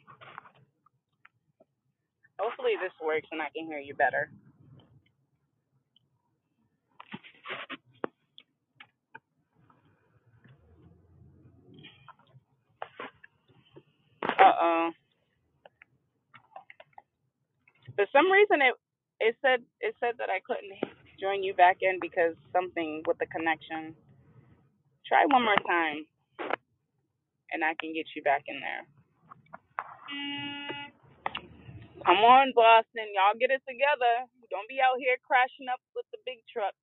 Hopefully 2.38 2.72
this 2.82 2.92
works 3.04 3.28
and 3.32 3.42
I 3.42 3.48
can 3.56 3.66
hear 3.66 3.78
you 3.80 3.94
better. 3.94 4.30
Uh 14.22 14.52
oh. 14.60 14.90
For 17.96 18.06
some 18.12 18.30
reason 18.32 18.62
it 18.62 18.74
it 19.20 19.36
said 19.42 19.62
it 19.80 19.94
said 20.00 20.14
that 20.18 20.30
I 20.30 20.40
couldn't 20.46 20.97
join 21.20 21.42
you 21.42 21.54
back 21.54 21.78
in 21.82 21.98
because 22.00 22.34
something 22.52 23.02
with 23.06 23.18
the 23.18 23.26
connection. 23.26 23.94
Try 25.06 25.26
one 25.26 25.44
more 25.44 25.60
time 25.66 26.06
and 27.52 27.64
I 27.64 27.74
can 27.80 27.94
get 27.94 28.06
you 28.16 28.22
back 28.22 28.44
in 28.48 28.60
there. 28.60 28.84
Come 32.06 32.22
on, 32.24 32.52
Boston. 32.54 33.10
Y'all 33.14 33.38
get 33.38 33.50
it 33.50 33.62
together. 33.68 34.26
Don't 34.50 34.68
be 34.68 34.80
out 34.80 34.98
here 34.98 35.16
crashing 35.26 35.68
up 35.72 35.80
with 35.96 36.06
the 36.12 36.18
big 36.26 36.40
trucks. 36.52 36.78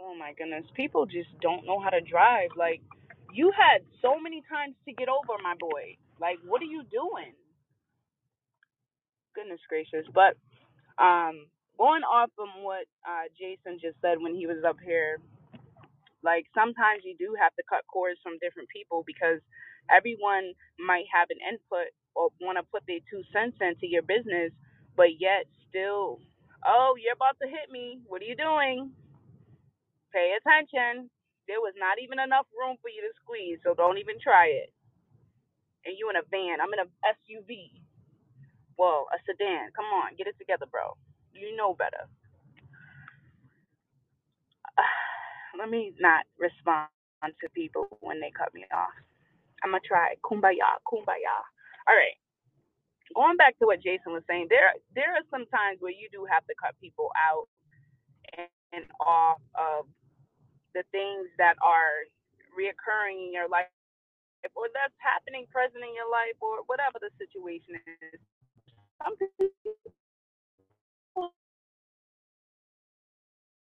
Oh 0.00 0.14
my 0.14 0.34
goodness. 0.34 0.64
People 0.76 1.06
just 1.06 1.30
don't 1.40 1.66
know 1.66 1.80
how 1.80 1.90
to 1.90 2.00
drive. 2.02 2.50
Like, 2.56 2.82
you 3.32 3.52
had 3.52 3.82
so 4.02 4.20
many 4.20 4.42
times 4.50 4.76
to 4.86 4.92
get 4.94 5.08
over, 5.08 5.36
my 5.42 5.54
boy. 5.58 5.96
Like, 6.20 6.38
what 6.46 6.62
are 6.62 6.70
you 6.70 6.84
doing? 6.90 7.34
Goodness 9.34 9.60
gracious. 9.68 10.06
But 10.14 10.36
um 11.02 11.46
going 11.78 12.04
off 12.04 12.30
from 12.36 12.62
what 12.64 12.86
uh 13.08 13.28
Jason 13.38 13.78
just 13.82 14.00
said 14.02 14.20
when 14.20 14.34
he 14.34 14.46
was 14.46 14.64
up 14.66 14.78
here, 14.84 15.18
like 16.24 16.46
sometimes 16.54 17.04
you 17.04 17.16
do 17.18 17.36
have 17.40 17.54
to 17.56 17.64
cut 17.70 17.86
cords 17.92 18.20
from 18.22 18.38
different 18.42 18.68
people 18.70 19.04
because 19.06 19.40
everyone 19.90 20.54
might 20.80 21.06
have 21.12 21.30
an 21.30 21.38
input 21.46 21.94
or 22.16 22.30
want 22.42 22.58
to 22.58 22.64
put 22.72 22.82
their 22.88 23.02
two 23.10 23.22
cents 23.32 23.58
into 23.62 23.86
your 23.86 24.02
business, 24.02 24.50
but 24.98 25.20
yet 25.22 25.46
still, 25.70 26.18
oh, 26.66 26.96
you're 26.98 27.14
about 27.14 27.38
to 27.42 27.48
hit 27.48 27.70
me. 27.70 28.00
What 28.08 28.22
are 28.22 28.26
you 28.30 28.36
doing? 28.36 28.90
Pay 30.12 30.34
attention. 30.38 31.10
There 31.48 31.62
was 31.62 31.74
not 31.78 31.98
even 32.02 32.20
enough 32.20 32.46
room 32.58 32.76
for 32.82 32.90
you 32.90 33.02
to 33.06 33.12
squeeze, 33.22 33.60
so 33.64 33.74
don't 33.74 33.98
even 33.98 34.18
try 34.22 34.48
it. 34.48 34.73
And 35.86 35.96
you 35.98 36.10
in 36.10 36.16
a 36.16 36.26
van. 36.30 36.60
I'm 36.60 36.72
in 36.74 36.80
a 36.84 36.88
SUV. 37.16 37.80
Well, 38.78 39.06
a 39.14 39.18
sedan. 39.26 39.70
Come 39.76 39.86
on, 39.86 40.16
get 40.16 40.26
it 40.28 40.38
together, 40.38 40.66
bro. 40.70 40.96
You 41.34 41.56
know 41.56 41.74
better. 41.74 42.08
Let 45.58 45.70
me 45.70 45.94
not 46.00 46.26
respond 46.38 46.88
to 47.24 47.48
people 47.54 47.88
when 48.00 48.20
they 48.20 48.32
cut 48.36 48.54
me 48.54 48.64
off. 48.74 48.94
I'm 49.64 49.70
gonna 49.72 49.82
try 49.86 50.14
kumbaya, 50.24 50.78
kumbaya. 50.86 51.36
All 51.88 51.96
right. 51.96 52.16
Going 53.14 53.36
back 53.36 53.58
to 53.60 53.66
what 53.66 53.82
Jason 53.82 54.12
was 54.12 54.24
saying, 54.28 54.48
there 54.50 54.72
there 54.94 55.12
are 55.14 55.26
some 55.30 55.46
times 55.48 55.78
where 55.80 55.92
you 55.92 56.08
do 56.12 56.26
have 56.30 56.46
to 56.46 56.54
cut 56.60 56.74
people 56.80 57.10
out 57.18 57.48
and, 58.38 58.48
and 58.72 58.84
off 59.00 59.40
of 59.56 59.86
the 60.74 60.84
things 60.92 61.28
that 61.38 61.56
are 61.64 62.06
reoccurring 62.58 63.28
in 63.28 63.32
your 63.32 63.48
life 63.48 63.70
or 64.52 64.68
that's 64.76 64.94
happening 65.00 65.48
present 65.48 65.80
in 65.80 65.94
your 65.96 66.08
life 66.12 66.36
or 66.44 66.62
whatever 66.68 67.00
the 67.00 67.12
situation 67.16 67.80
is. 67.80 68.20
Some 69.02 69.16
people 69.18 69.50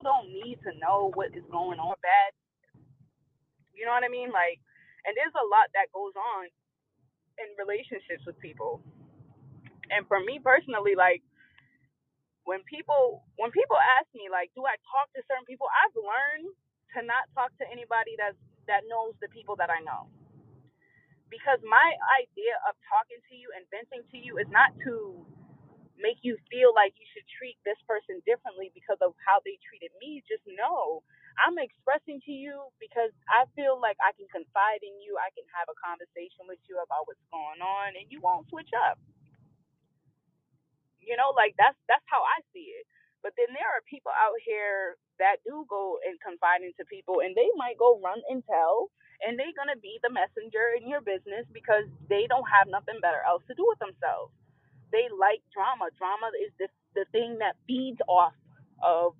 don't 0.05 0.29
need 0.31 0.59
to 0.65 0.73
know 0.81 1.12
what 1.17 1.35
is 1.37 1.47
going 1.53 1.81
on 1.81 1.97
bad. 2.03 2.33
You 3.75 3.87
know 3.87 3.95
what 3.97 4.05
I 4.07 4.12
mean? 4.12 4.31
Like 4.33 4.61
and 5.07 5.15
there's 5.17 5.35
a 5.37 5.49
lot 5.51 5.71
that 5.75 5.93
goes 5.95 6.15
on 6.17 6.49
in 7.41 7.49
relationships 7.61 8.25
with 8.27 8.39
people. 8.41 8.83
And 9.93 10.07
for 10.09 10.21
me 10.21 10.41
personally, 10.43 10.95
like 10.99 11.23
when 12.45 12.62
people 12.69 13.25
when 13.39 13.51
people 13.53 13.77
ask 14.01 14.09
me 14.17 14.29
like 14.33 14.51
do 14.57 14.65
I 14.67 14.77
talk 14.89 15.11
to 15.17 15.23
certain 15.29 15.47
people, 15.49 15.69
I've 15.71 15.97
learned 15.97 16.53
to 16.97 17.01
not 17.07 17.29
talk 17.37 17.53
to 17.61 17.67
anybody 17.71 18.17
that's 18.19 18.39
that 18.69 18.85
knows 18.91 19.15
the 19.23 19.29
people 19.31 19.57
that 19.61 19.71
I 19.71 19.81
know. 19.85 20.09
Because 21.31 21.61
my 21.67 21.89
idea 22.23 22.55
of 22.69 22.77
talking 22.87 23.21
to 23.31 23.35
you 23.37 23.51
and 23.57 23.67
venting 23.73 24.05
to 24.12 24.19
you 24.19 24.39
is 24.39 24.49
not 24.51 24.73
to 24.87 25.27
make 26.01 26.21
you 26.23 26.39
feel 26.53 26.73
like 26.73 26.95
you 26.97 27.09
should 27.12 27.27
treat 27.29 27.59
this 27.67 27.81
person 27.89 28.23
differently 28.25 28.71
because 28.77 29.01
of 29.05 29.12
how 29.25 29.43
they 29.45 29.59
treated 29.67 29.93
me. 30.01 30.23
Just 30.29 30.45
know 30.47 31.03
I'm 31.41 31.59
expressing 31.59 32.23
to 32.29 32.33
you 32.33 32.71
because 32.79 33.11
I 33.29 33.49
feel 33.59 33.81
like 33.81 33.99
I 34.05 34.15
can 34.17 34.29
confide 34.31 34.85
in 34.85 34.95
you. 35.03 35.19
I 35.19 35.33
can 35.35 35.45
have 35.57 35.69
a 35.69 35.77
conversation 35.81 36.47
with 36.49 36.61
you 36.71 36.79
about 36.81 37.09
what's 37.11 37.25
going 37.33 37.61
on 37.65 37.97
and 37.99 38.07
you 38.12 38.21
won't 38.23 38.49
switch 38.53 38.71
up. 38.77 39.01
You 41.03 41.17
know, 41.19 41.33
like 41.37 41.55
that's 41.61 41.79
that's 41.91 42.07
how 42.11 42.23
I 42.23 42.43
see 42.55 42.73
it. 42.77 42.87
But 43.25 43.35
then 43.37 43.53
there 43.57 43.69
are 43.69 43.83
people 43.91 44.12
out 44.15 44.39
here 44.47 44.97
that 45.19 45.43
do 45.45 45.67
go 45.69 45.99
and 46.07 46.17
confide 46.23 46.62
into 46.62 46.87
people 46.87 47.21
and 47.25 47.35
they 47.35 47.51
might 47.59 47.79
go 47.81 47.99
run 48.01 48.23
and 48.31 48.45
tell 48.47 48.91
and 49.25 49.39
they're 49.39 49.57
gonna 49.57 49.79
be 49.81 49.99
the 50.03 50.11
messenger 50.13 50.75
in 50.81 50.89
your 50.89 51.01
business 51.03 51.47
because 51.53 51.87
they 52.11 52.27
don't 52.29 52.47
have 52.49 52.69
nothing 52.69 53.01
better 53.03 53.23
else 53.27 53.45
to 53.49 53.55
do 53.55 53.65
with 53.69 53.79
themselves. 53.81 54.33
They 54.93 55.09
like 55.13 55.43
drama. 55.55 55.91
Drama 55.99 56.31
is 56.43 56.53
the 56.59 56.69
the 56.95 57.07
thing 57.13 57.39
that 57.41 57.57
feeds 57.67 58.01
off 58.09 58.35
of 58.83 59.15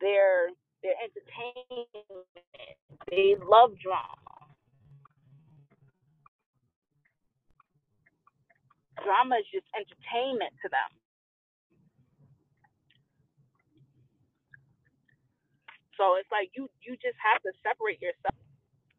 their 0.00 0.50
their 0.82 0.96
entertainment. 1.02 1.88
They 3.10 3.36
love 3.42 3.74
drama. 3.82 4.18
Drama 9.04 9.36
is 9.40 9.48
just 9.52 9.66
entertainment 9.76 10.54
to 10.62 10.68
them. 10.70 10.90
So 15.96 16.16
it's 16.20 16.30
like 16.32 16.50
you 16.56 16.68
you 16.82 16.96
just 17.00 17.18
have 17.22 17.42
to 17.44 17.52
separate 17.62 18.02
yourself. 18.02 18.36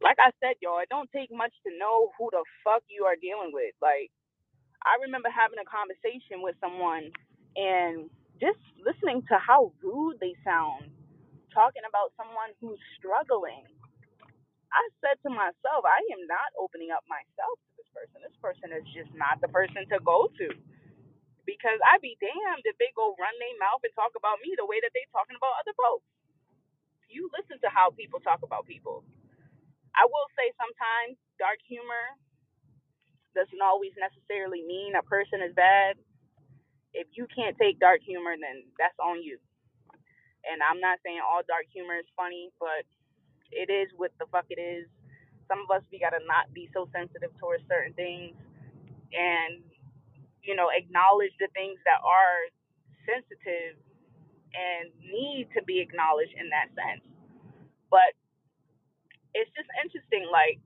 Like 0.04 0.18
I 0.20 0.32
said, 0.42 0.58
y'all, 0.62 0.82
it 0.84 0.90
don't 0.90 1.10
take 1.14 1.32
much 1.34 1.54
to 1.66 1.72
know 1.78 2.12
who 2.20 2.30
the 2.34 2.44
fuck 2.66 2.84
you 2.90 3.06
are 3.06 3.18
dealing 3.20 3.52
with. 3.54 3.74
Like 3.82 4.12
I 4.86 5.00
remember 5.04 5.30
having 5.32 5.60
a 5.62 5.68
conversation 5.68 6.42
with 6.44 6.58
someone 6.62 7.12
and 7.58 8.10
just 8.42 8.62
listening 8.84 9.24
to 9.30 9.38
how 9.40 9.74
rude 9.84 10.20
they 10.22 10.36
sound 10.46 10.92
talking 11.54 11.84
about 11.88 12.14
someone 12.18 12.54
who's 12.62 12.80
struggling. 13.00 13.66
I 14.74 14.84
said 15.04 15.18
to 15.26 15.32
myself, 15.32 15.84
I 15.88 16.02
am 16.14 16.26
not 16.28 16.52
opening 16.60 16.92
up 16.92 17.04
myself 17.10 17.56
to 17.60 17.70
this 17.80 17.90
person. 17.96 18.20
This 18.26 18.38
person 18.44 18.70
is 18.76 18.86
just 18.94 19.12
not 19.16 19.42
the 19.42 19.50
person 19.50 19.86
to 19.92 20.00
go 20.04 20.30
to. 20.40 20.50
because 21.46 21.80
I'd 21.94 22.04
be 22.06 22.18
damned 22.22 22.66
if 22.66 22.78
they 22.78 22.92
go 22.94 23.18
run 23.18 23.36
their 23.42 23.58
mouth 23.62 23.82
and 23.86 23.94
talk 23.98 24.14
about 24.18 24.42
me 24.46 24.54
the 24.58 24.68
way 24.68 24.82
that 24.84 24.94
they 24.94 25.06
talking 25.14 25.38
about 25.38 25.58
other 25.62 25.76
folks. 25.78 26.06
You 27.10 27.30
listen 27.36 27.60
to 27.64 27.70
how 27.72 27.92
people 27.94 28.20
talk 28.22 28.42
about 28.44 28.68
people. 28.68 29.04
I 29.97 30.06
will 30.08 30.30
say 30.38 30.51
sometimes 30.58 31.19
dark 31.39 31.60
humor 31.67 32.15
doesn't 33.36 33.63
always 33.63 33.93
necessarily 33.99 34.63
mean 34.65 34.95
a 34.97 35.04
person 35.06 35.41
is 35.43 35.54
bad. 35.56 35.97
If 36.93 37.08
you 37.15 37.27
can't 37.32 37.58
take 37.60 37.80
dark 37.80 38.01
humor, 38.04 38.36
then 38.39 38.67
that's 38.80 38.97
on 38.99 39.23
you. 39.23 39.39
And 40.47 40.62
I'm 40.63 40.80
not 40.82 40.99
saying 41.06 41.21
all 41.21 41.43
dark 41.47 41.67
humor 41.73 41.97
is 41.99 42.10
funny, 42.17 42.51
but 42.60 42.86
it 43.51 43.69
is 43.71 43.89
what 43.97 44.12
the 44.19 44.27
fuck 44.32 44.47
it 44.49 44.60
is. 44.62 44.88
Some 45.47 45.63
of 45.65 45.71
us 45.71 45.84
we 45.91 45.99
gotta 45.99 46.23
not 46.27 46.54
be 46.54 46.69
so 46.73 46.89
sensitive 46.93 47.32
towards 47.39 47.63
certain 47.69 47.93
things 47.93 48.36
and 49.13 49.63
you 50.43 50.56
know 50.56 50.69
acknowledge 50.73 51.34
the 51.39 51.49
things 51.56 51.80
that 51.86 51.99
are 52.04 52.41
sensitive 53.08 53.77
and 54.56 54.91
need 55.04 55.49
to 55.56 55.63
be 55.65 55.80
acknowledged 55.82 56.34
in 56.39 56.49
that 56.51 56.69
sense. 56.75 57.04
But 57.91 58.13
it's 59.36 59.52
just 59.56 59.70
interesting. 59.84 60.28
Like 60.32 60.60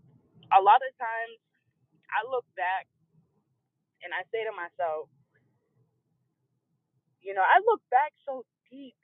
a 0.54 0.62
lot 0.62 0.82
of 0.84 0.92
times, 0.98 1.38
I 2.12 2.26
look 2.30 2.46
back 2.58 2.88
and 4.04 4.14
I 4.14 4.24
say 4.32 4.46
to 4.46 4.54
myself, 4.56 5.10
you 7.24 7.34
know, 7.34 7.44
I 7.46 7.62
look 7.66 7.82
back 7.92 8.14
so 8.26 8.46
deep, 8.72 8.96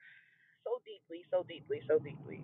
so 0.65 0.79
deeply, 0.85 1.25
so 1.31 1.43
deeply, 1.47 1.81
so 1.87 1.99
deeply. 1.99 2.43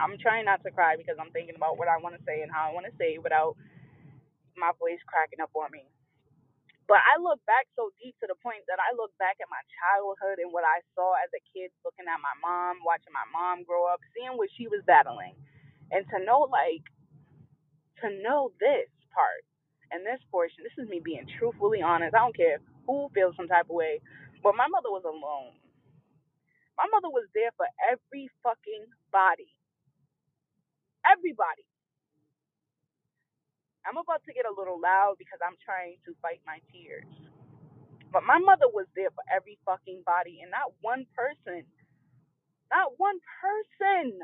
I'm 0.00 0.16
trying 0.20 0.46
not 0.46 0.62
to 0.64 0.72
cry 0.72 0.96
because 0.96 1.16
I'm 1.20 1.32
thinking 1.32 1.56
about 1.56 1.78
what 1.78 1.88
I 1.88 1.98
want 1.98 2.16
to 2.16 2.22
say 2.26 2.42
and 2.42 2.52
how 2.52 2.70
I 2.70 2.74
want 2.74 2.86
to 2.86 2.94
say 2.98 3.16
it 3.18 3.22
without 3.22 3.56
my 4.56 4.72
voice 4.80 5.00
cracking 5.08 5.40
up 5.42 5.52
on 5.54 5.70
me. 5.72 5.86
But 6.88 7.00
I 7.00 7.16
look 7.22 7.40
back 7.48 7.64
so 7.80 7.90
deep 8.02 8.18
to 8.20 8.28
the 8.28 8.36
point 8.44 8.66
that 8.68 8.76
I 8.82 8.92
look 8.98 9.14
back 9.16 9.40
at 9.40 9.48
my 9.48 9.62
childhood 9.80 10.42
and 10.42 10.52
what 10.52 10.68
I 10.68 10.84
saw 10.98 11.16
as 11.16 11.32
a 11.32 11.42
kid, 11.54 11.72
looking 11.86 12.10
at 12.10 12.20
my 12.20 12.36
mom, 12.44 12.84
watching 12.84 13.14
my 13.16 13.24
mom 13.32 13.64
grow 13.64 13.88
up, 13.88 14.04
seeing 14.12 14.36
what 14.36 14.52
she 14.52 14.68
was 14.68 14.84
battling, 14.84 15.32
and 15.92 16.06
to 16.10 16.18
know 16.24 16.48
like 16.50 16.84
to 18.02 18.08
know 18.22 18.52
this 18.60 18.88
part 19.14 19.44
and 19.92 20.06
this 20.06 20.20
portion. 20.30 20.64
This 20.64 20.76
is 20.78 20.88
me 20.90 21.00
being 21.04 21.26
truthfully 21.38 21.82
honest. 21.82 22.14
I 22.14 22.20
don't 22.24 22.36
care 22.36 22.58
who 22.86 23.10
feels 23.14 23.36
some 23.36 23.48
type 23.48 23.68
of 23.70 23.76
way, 23.76 24.00
but 24.42 24.56
my 24.56 24.68
mother 24.68 24.90
was 24.90 25.04
alone. 25.06 25.54
My 26.78 26.86
mother 26.92 27.10
was 27.10 27.28
there 27.34 27.52
for 27.56 27.66
every 27.90 28.30
fucking 28.42 28.86
body, 29.12 29.52
everybody. 31.06 31.66
I'm 33.86 33.96
about 33.98 34.22
to 34.26 34.34
get 34.36 34.44
a 34.48 34.54
little 34.54 34.80
loud 34.80 35.16
because 35.18 35.40
I'm 35.40 35.56
trying 35.64 35.96
to 36.06 36.12
fight 36.22 36.40
my 36.46 36.60
tears. 36.72 37.08
But 38.12 38.24
my 38.24 38.38
mother 38.38 38.68
was 38.72 38.86
there 38.96 39.10
for 39.12 39.24
every 39.28 39.58
fucking 39.66 40.02
body, 40.06 40.40
and 40.42 40.50
not 40.50 40.72
one 40.82 41.06
person, 41.16 41.64
not 42.72 42.94
one 42.98 43.20
person. 43.42 44.18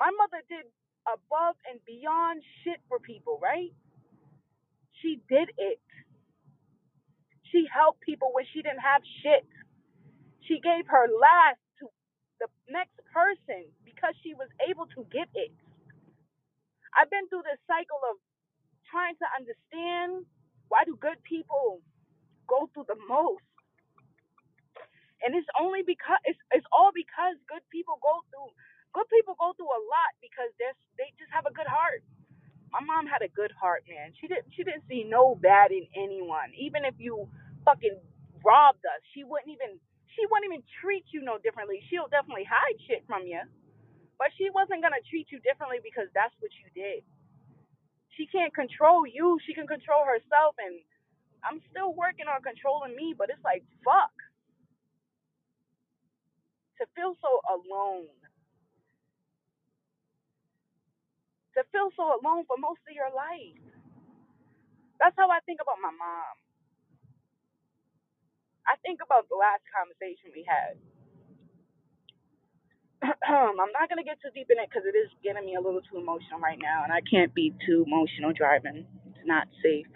My 0.00 0.10
mother 0.16 0.42
did 0.48 0.66
above 1.06 1.56
and 1.70 1.80
beyond 1.86 2.42
shit 2.64 2.80
for 2.88 3.00
people, 3.00 3.38
right? 3.42 3.72
She 5.02 5.20
did 5.28 5.50
it. 5.58 5.80
She 7.52 7.66
helped 7.72 8.02
people 8.02 8.30
when 8.34 8.46
she 8.52 8.62
didn't 8.62 8.84
have 8.84 9.02
shit. 9.22 9.46
She 10.48 10.60
gave 10.60 10.86
her 10.88 11.06
last 11.08 11.62
to 11.80 11.88
the 12.40 12.48
next 12.70 12.98
person 13.14 13.66
because 13.84 14.14
she 14.22 14.34
was 14.34 14.48
able 14.68 14.86
to 14.96 15.06
get 15.12 15.28
it. 15.34 15.52
I've 16.96 17.10
been 17.10 17.28
through 17.28 17.44
this 17.48 17.60
cycle 17.68 18.00
of 18.10 18.16
trying 18.90 19.16
to 19.20 19.28
understand 19.36 20.26
why 20.68 20.84
do 20.86 20.96
good 21.00 21.20
people 21.24 21.82
go 22.48 22.70
through 22.74 22.88
the 22.88 23.00
most. 23.08 23.44
And 25.24 25.34
it's 25.34 25.48
only 25.60 25.82
because 25.86 26.20
it's 26.26 26.40
it's 26.52 26.66
all 26.72 26.92
because 26.94 27.36
good 27.48 27.64
people 27.72 27.98
go 28.02 28.22
through 28.30 28.52
good 28.96 29.08
people 29.12 29.36
go 29.36 29.52
through 29.60 29.68
a 29.68 29.82
lot 29.92 30.12
because 30.24 30.48
they're 30.56 30.76
they 30.96 31.12
just 31.20 31.32
have 31.36 31.44
a 31.44 31.52
good 31.52 31.68
heart. 31.68 32.00
My 32.72 32.82
mom 32.82 33.06
had 33.06 33.22
a 33.22 33.30
good 33.32 33.52
heart, 33.54 33.84
man. 33.88 34.12
She 34.20 34.28
didn't 34.28 34.50
she 34.56 34.64
didn't 34.64 34.86
see 34.88 35.04
no 35.06 35.36
bad 35.36 35.72
in 35.72 35.86
anyone. 35.96 36.52
Even 36.56 36.84
if 36.84 36.96
you 36.98 37.28
fucking 37.64 37.98
robbed 38.44 38.84
us, 38.86 39.02
she 39.14 39.24
wouldn't 39.24 39.50
even 39.52 39.78
she 40.16 40.24
wouldn't 40.30 40.48
even 40.50 40.64
treat 40.82 41.06
you 41.14 41.22
no 41.22 41.38
differently. 41.38 41.82
She'll 41.90 42.10
definitely 42.10 42.48
hide 42.48 42.78
shit 42.88 43.04
from 43.06 43.24
you, 43.28 43.42
but 44.18 44.30
she 44.38 44.50
wasn't 44.52 44.82
gonna 44.82 45.02
treat 45.08 45.30
you 45.32 45.40
differently 45.44 45.78
because 45.84 46.08
that's 46.14 46.34
what 46.40 46.52
you 46.60 46.68
did. 46.74 47.04
She 48.16 48.26
can't 48.28 48.54
control 48.54 49.06
you. 49.06 49.38
She 49.46 49.54
can 49.54 49.66
control 49.66 50.04
herself, 50.06 50.56
and 50.60 50.78
I'm 51.44 51.60
still 51.72 51.94
working 51.94 52.26
on 52.30 52.42
controlling 52.42 52.96
me. 52.96 53.14
But 53.16 53.30
it's 53.30 53.44
like 53.44 53.64
fuck 53.84 54.14
to 56.80 56.86
feel 56.96 57.14
so 57.22 57.32
alone, 57.48 58.10
to 61.56 61.64
feel 61.72 61.90
so 61.96 62.04
alone 62.20 62.44
for 62.46 62.56
most 62.60 62.80
of 62.88 62.94
your 62.94 63.10
life. 63.12 63.58
That's 65.00 65.16
how 65.18 65.30
I 65.30 65.40
think 65.46 65.60
about 65.62 65.82
my 65.82 65.92
mom. 65.92 66.34
I 68.66 68.76
think 68.84 69.00
about 69.04 69.28
the 69.28 69.36
last 69.38 69.62
conversation 69.72 70.32
we 70.34 70.44
had. 70.46 70.76
I'm 73.02 73.72
not 73.74 73.88
gonna 73.88 74.04
get 74.06 74.18
too 74.22 74.32
deep 74.34 74.48
in 74.50 74.58
it 74.58 74.68
because 74.70 74.84
it 74.86 74.96
is 74.98 75.10
getting 75.24 75.46
me 75.46 75.56
a 75.56 75.62
little 75.62 75.82
too 75.82 75.98
emotional 75.98 76.40
right 76.40 76.58
now, 76.60 76.84
and 76.84 76.92
I 76.92 77.00
can't 77.02 77.34
be 77.34 77.54
too 77.66 77.84
emotional 77.86 78.32
driving. 78.32 78.86
It's 79.10 79.26
not 79.26 79.48
safe. 79.62 79.88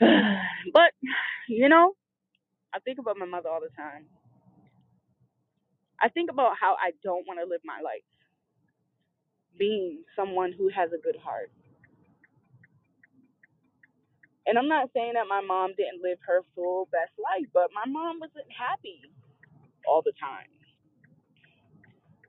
but 0.72 0.92
you 1.48 1.68
know, 1.68 1.94
I 2.74 2.80
think 2.80 2.98
about 2.98 3.18
my 3.18 3.26
mother 3.26 3.48
all 3.50 3.60
the 3.62 3.74
time. 3.76 4.06
I 6.02 6.08
think 6.10 6.30
about 6.30 6.54
how 6.60 6.76
I 6.80 6.92
don't 7.04 7.26
want 7.26 7.40
to 7.40 7.46
live 7.48 7.62
my 7.64 7.80
life 7.82 8.04
being 9.58 10.04
someone 10.16 10.52
who 10.52 10.68
has 10.70 10.90
a 10.92 11.02
good 11.02 11.16
heart. 11.22 11.50
And 14.46 14.58
I'm 14.58 14.68
not 14.68 14.90
saying 14.94 15.14
that 15.14 15.28
my 15.28 15.42
mom 15.42 15.74
didn't 15.76 16.02
live 16.02 16.18
her 16.26 16.42
full 16.54 16.88
best 16.92 17.12
life, 17.18 17.48
but 17.54 17.70
my 17.74 17.84
mom 17.90 18.20
wasn't 18.20 18.48
happy 18.50 19.02
all 19.88 20.02
the 20.02 20.14
time. 20.20 20.48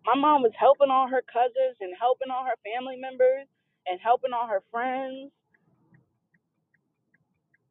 My 0.05 0.15
mom 0.15 0.41
was 0.43 0.53
helping 0.57 0.89
all 0.91 1.07
her 1.09 1.23
cousins 1.27 1.77
and 1.81 1.93
helping 1.99 2.31
all 2.31 2.45
her 2.45 2.57
family 2.65 2.97
members 2.97 3.47
and 3.87 3.99
helping 4.01 4.33
all 4.33 4.47
her 4.47 4.63
friends. 4.71 5.31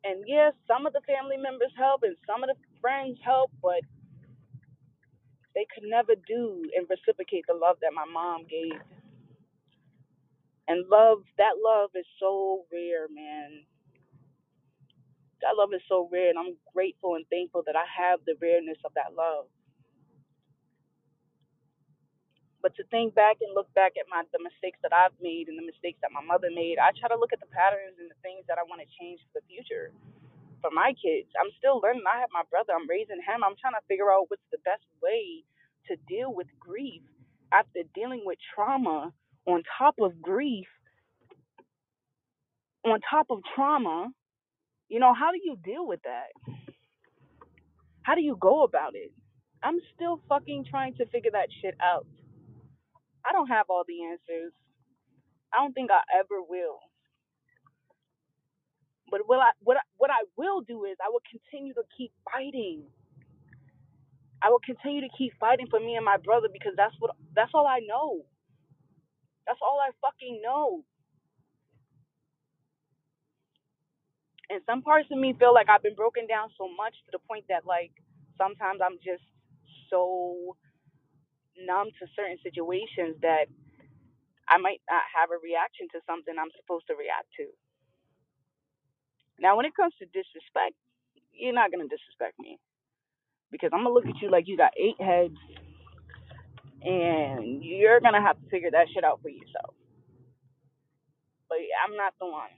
And 0.04 0.24
yes, 0.26 0.54
some 0.68 0.86
of 0.86 0.92
the 0.94 1.02
family 1.06 1.36
members 1.38 1.72
help 1.76 2.02
and 2.04 2.16
some 2.26 2.44
of 2.44 2.50
the 2.50 2.58
friends 2.80 3.18
help, 3.24 3.50
but 3.62 3.82
they 5.54 5.66
could 5.74 5.84
never 5.88 6.14
do 6.28 6.62
and 6.76 6.86
reciprocate 6.90 7.44
the 7.48 7.54
love 7.54 7.78
that 7.82 7.94
my 7.94 8.06
mom 8.06 8.46
gave. 8.50 8.80
And 10.68 10.86
love, 10.90 11.24
that 11.38 11.58
love 11.62 11.90
is 11.96 12.06
so 12.20 12.64
rare, 12.72 13.08
man. 13.10 13.64
That 15.42 15.56
love 15.58 15.74
is 15.74 15.82
so 15.88 16.08
rare, 16.12 16.30
and 16.30 16.38
I'm 16.38 16.56
grateful 16.74 17.16
and 17.16 17.26
thankful 17.28 17.62
that 17.66 17.76
I 17.76 17.84
have 17.86 18.20
the 18.26 18.36
rareness 18.40 18.78
of 18.84 18.94
that 18.94 19.14
love. 19.16 19.46
But 22.62 22.74
to 22.76 22.84
think 22.90 23.14
back 23.14 23.38
and 23.40 23.54
look 23.54 23.72
back 23.74 23.94
at 24.00 24.10
my 24.10 24.24
the 24.32 24.42
mistakes 24.42 24.78
that 24.82 24.92
I've 24.92 25.16
made 25.22 25.48
and 25.48 25.58
the 25.58 25.66
mistakes 25.66 26.00
that 26.02 26.12
my 26.14 26.24
mother 26.24 26.50
made, 26.50 26.78
I 26.82 26.90
try 26.96 27.08
to 27.08 27.18
look 27.20 27.32
at 27.32 27.40
the 27.40 27.50
patterns 27.52 27.98
and 28.00 28.10
the 28.10 28.18
things 28.24 28.44
that 28.48 28.58
I 28.58 28.64
want 28.66 28.82
to 28.82 28.88
change 28.98 29.20
for 29.30 29.40
the 29.40 29.46
future 29.48 29.92
for 30.60 30.70
my 30.72 30.94
kids. 30.96 31.28
I'm 31.40 31.52
still 31.58 31.80
learning. 31.82 32.04
I 32.08 32.20
have 32.20 32.32
my 32.32 32.44
brother. 32.50 32.74
I'm 32.76 32.88
raising 32.88 33.20
him. 33.22 33.44
I'm 33.44 33.56
trying 33.60 33.76
to 33.78 33.84
figure 33.88 34.12
out 34.12 34.28
what's 34.28 34.46
the 34.52 34.62
best 34.64 34.84
way 35.02 35.44
to 35.88 35.96
deal 36.08 36.34
with 36.34 36.48
grief 36.60 37.02
after 37.52 37.82
dealing 37.94 38.22
with 38.24 38.38
trauma 38.54 39.12
on 39.46 39.62
top 39.78 39.96
of 40.00 40.22
grief, 40.22 40.66
on 42.84 43.00
top 43.10 43.28
of 43.30 43.40
trauma. 43.54 44.08
You 44.88 45.00
know, 45.00 45.14
how 45.14 45.32
do 45.32 45.38
you 45.42 45.56
deal 45.64 45.86
with 45.86 46.00
that? 46.04 46.28
How 48.02 48.14
do 48.16 48.22
you 48.22 48.36
go 48.40 48.64
about 48.64 48.94
it? 48.96 49.12
I'm 49.62 49.78
still 49.94 50.20
fucking 50.28 50.66
trying 50.70 50.94
to 50.96 51.06
figure 51.06 51.32
that 51.32 51.48
shit 51.62 51.76
out. 51.82 52.06
I 53.26 53.32
don't 53.32 53.48
have 53.48 53.66
all 53.70 53.84
the 53.88 54.04
answers. 54.04 54.52
I 55.52 55.58
don't 55.58 55.74
think 55.74 55.90
I 55.90 56.00
ever 56.18 56.42
will. 56.48 56.80
But 59.10 59.22
what 59.26 59.40
I 59.40 59.52
what 59.62 59.76
I, 59.78 59.82
what 59.98 60.10
I 60.10 60.24
will 60.36 60.62
do 60.62 60.84
is 60.84 60.96
I 61.04 61.10
will 61.10 61.22
continue 61.30 61.74
to 61.74 61.82
keep 61.96 62.12
fighting. 62.32 62.84
I 64.42 64.50
will 64.50 64.60
continue 64.64 65.02
to 65.02 65.08
keep 65.18 65.32
fighting 65.40 65.66
for 65.70 65.80
me 65.80 65.96
and 65.96 66.04
my 66.04 66.18
brother 66.18 66.48
because 66.52 66.74
that's 66.76 66.94
what 67.00 67.12
that's 67.34 67.52
all 67.54 67.66
I 67.66 67.80
know. 67.86 68.24
That's 69.46 69.60
all 69.62 69.80
I 69.80 69.90
fucking 70.02 70.42
know. 70.42 70.84
And 74.50 74.62
some 74.66 74.82
parts 74.82 75.08
of 75.10 75.18
me 75.18 75.34
feel 75.38 75.54
like 75.54 75.68
I've 75.68 75.82
been 75.82 75.96
broken 75.96 76.26
down 76.26 76.50
so 76.58 76.68
much 76.68 76.94
to 77.06 77.10
the 77.12 77.22
point 77.26 77.46
that 77.48 77.66
like 77.66 77.92
sometimes 78.38 78.80
I'm 78.84 78.98
just 79.02 79.24
so 79.90 80.56
numb 81.58 81.90
to 82.00 82.06
certain 82.16 82.38
situations 82.42 83.18
that 83.22 83.46
I 84.48 84.58
might 84.58 84.82
not 84.90 85.04
have 85.14 85.30
a 85.30 85.40
reaction 85.42 85.88
to 85.94 86.00
something 86.06 86.34
I'm 86.38 86.52
supposed 86.58 86.86
to 86.88 86.96
react 86.98 87.28
to. 87.38 87.46
Now, 89.40 89.56
when 89.56 89.66
it 89.66 89.76
comes 89.76 89.94
to 90.00 90.06
disrespect, 90.10 90.76
you're 91.32 91.54
not 91.56 91.72
gonna 91.72 91.88
disrespect 91.90 92.38
me 92.40 92.58
because 93.52 93.70
I'm 93.72 93.84
gonna 93.84 93.94
look 93.94 94.06
at 94.06 94.20
you 94.22 94.30
like 94.30 94.48
you 94.48 94.56
got 94.56 94.72
eight 94.78 95.00
heads 95.00 95.36
and 96.86 97.64
you're 97.64 98.00
gonna 98.00 98.22
have 98.22 98.40
to 98.40 98.50
figure 98.50 98.72
that 98.72 98.88
shit 98.94 99.04
out 99.04 99.20
for 99.22 99.30
yourself. 99.30 99.74
But 101.48 101.58
I'm 101.84 101.96
not 101.96 102.14
the 102.20 102.26
one. 102.26 102.50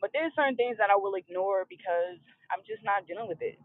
But 0.00 0.10
there's 0.14 0.32
certain 0.36 0.56
things 0.56 0.76
that 0.78 0.90
I 0.90 0.96
will 0.96 1.14
ignore 1.16 1.66
because 1.68 2.20
I'm 2.52 2.62
just 2.66 2.84
not 2.84 3.06
dealing 3.06 3.28
with 3.28 3.42
it. 3.42 3.58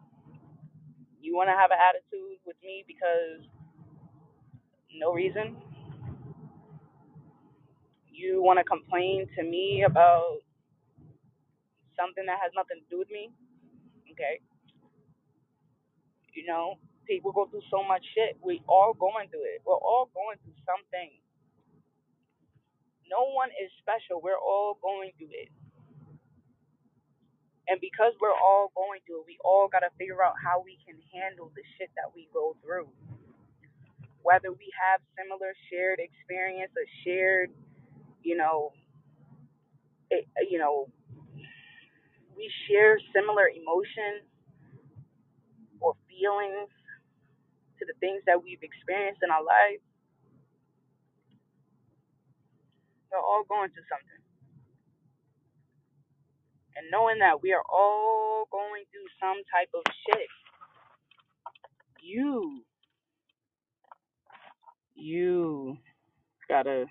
You 1.21 1.35
wanna 1.35 1.57
have 1.57 1.71
an 1.71 1.79
attitude 1.79 2.39
with 2.45 2.57
me 2.63 2.85
because 2.87 3.45
no 4.95 5.13
reason. 5.13 5.57
You 8.11 8.43
wanna 8.43 8.63
complain 8.63 9.27
to 9.37 9.43
me 9.43 9.83
about 9.87 10.39
something 11.97 12.25
that 12.27 12.39
has 12.41 12.51
nothing 12.55 12.79
to 12.81 12.87
do 12.89 12.99
with 12.99 13.11
me. 13.11 13.31
Okay. 14.11 14.41
You 16.33 16.45
know, 16.47 16.75
people 17.07 17.31
go 17.33 17.47
through 17.47 17.65
so 17.71 17.83
much 17.83 18.03
shit. 18.15 18.37
We 18.43 18.61
all 18.67 18.93
going 18.93 19.29
through 19.29 19.45
it. 19.55 19.61
We're 19.65 19.79
all 19.79 20.09
going 20.13 20.37
through 20.43 20.57
something. 20.65 21.11
No 23.09 23.33
one 23.35 23.49
is 23.55 23.71
special. 23.81 24.21
We're 24.21 24.39
all 24.41 24.79
going 24.81 25.11
through 25.17 25.33
it. 25.33 25.49
And 27.69 27.79
because 27.81 28.13
we're 28.21 28.35
all 28.35 28.71
going 28.75 29.01
through 29.07 29.23
it, 29.23 29.27
we 29.27 29.39
all 29.45 29.69
got 29.71 29.81
to 29.87 29.91
figure 29.99 30.23
out 30.23 30.35
how 30.41 30.63
we 30.65 30.79
can 30.85 30.99
handle 31.13 31.51
the 31.55 31.63
shit 31.77 31.91
that 31.95 32.11
we 32.15 32.27
go 32.33 32.57
through. 32.63 32.89
Whether 34.23 34.51
we 34.51 34.69
have 34.75 35.01
similar 35.17 35.53
shared 35.71 35.99
experience 35.99 36.71
or 36.75 36.87
shared, 37.05 37.51
you 38.23 38.37
know, 38.37 38.73
it, 40.11 40.27
you 40.49 40.59
know, 40.59 40.89
we 42.37 42.51
share 42.69 42.99
similar 43.15 43.47
emotions 43.49 44.27
or 45.81 45.95
feelings 46.09 46.69
to 47.83 47.93
the 47.93 47.99
things 47.99 48.23
that 48.25 48.41
we've 48.41 48.63
experienced 48.63 49.21
in 49.23 49.29
our 49.29 49.43
life. 49.43 49.83
We're 53.11 53.19
all 53.19 53.43
going 53.47 53.69
through 53.69 53.83
something. 53.91 54.23
And 56.75 56.87
knowing 56.89 57.19
that 57.19 57.41
we 57.43 57.53
are 57.53 57.63
all 57.71 58.47
going 58.51 58.83
through 58.91 59.05
some 59.19 59.37
type 59.51 59.69
of 59.75 59.83
shit, 60.07 60.27
you, 62.01 62.61
you 64.95 65.77
gotta, 66.49 66.85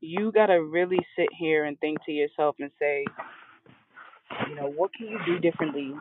you 0.00 0.32
gotta 0.32 0.62
really 0.62 1.00
sit 1.16 1.28
here 1.38 1.64
and 1.64 1.78
think 1.80 2.04
to 2.04 2.12
yourself 2.12 2.56
and 2.60 2.70
say, 2.78 3.04
you 4.48 4.56
know, 4.56 4.70
what 4.76 4.90
can 4.92 5.08
you 5.08 5.18
do 5.24 5.38
differently 5.38 5.94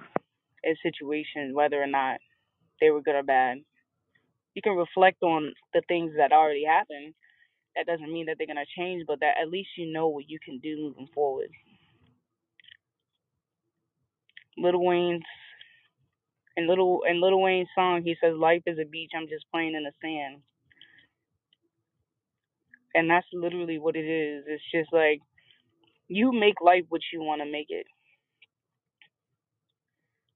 in 0.64 0.76
situations, 0.84 1.56
whether 1.56 1.82
or 1.82 1.88
not 1.88 2.20
they 2.82 2.92
were 2.92 3.02
good 3.02 3.16
or 3.16 3.24
bad? 3.24 3.60
You 4.56 4.62
can 4.64 4.76
reflect 4.76 5.24
on 5.24 5.54
the 5.74 5.82
things 5.88 6.14
that 6.18 6.34
already 6.34 6.66
happened. 6.66 7.16
That 7.76 7.88
doesn't 7.88 8.12
mean 8.12 8.28
that 8.28 8.38
they're 8.38 8.48
gonna 8.48 8.66
change, 8.78 9.06
but 9.08 9.20
that 9.22 9.38
at 9.42 9.50
least 9.50 9.72
you 9.78 9.92
know 9.94 10.10
what 10.10 10.30
you 10.30 10.40
can 10.44 10.60
do 10.60 10.78
moving 10.78 11.08
forward. 11.14 11.50
Lil 14.58 14.84
Wayne's 14.84 15.24
in 16.58 16.68
little 16.68 17.04
in 17.10 17.22
Lil 17.22 17.42
Wayne's 17.42 17.70
song, 17.76 18.04
he 18.04 18.16
says, 18.22 18.36
"Life 18.38 18.64
is 18.68 18.80
a 18.80 18.86
beach. 18.86 19.12
I'm 19.16 19.28
just 19.30 19.50
playing 19.52 19.76
in 19.76 19.84
the 19.84 19.94
sand." 20.02 20.44
And 22.96 23.10
that's 23.10 23.28
literally 23.34 23.80
what 23.80 23.96
it 23.96 24.06
is. 24.06 24.46
It's 24.48 24.64
just 24.72 24.94
like 24.94 25.22
you 26.10 26.32
make 26.34 26.62
life 26.62 26.86
what 26.90 27.02
you 27.14 27.22
want 27.22 27.42
to 27.42 27.52
make 27.52 27.68
it. 27.70 27.88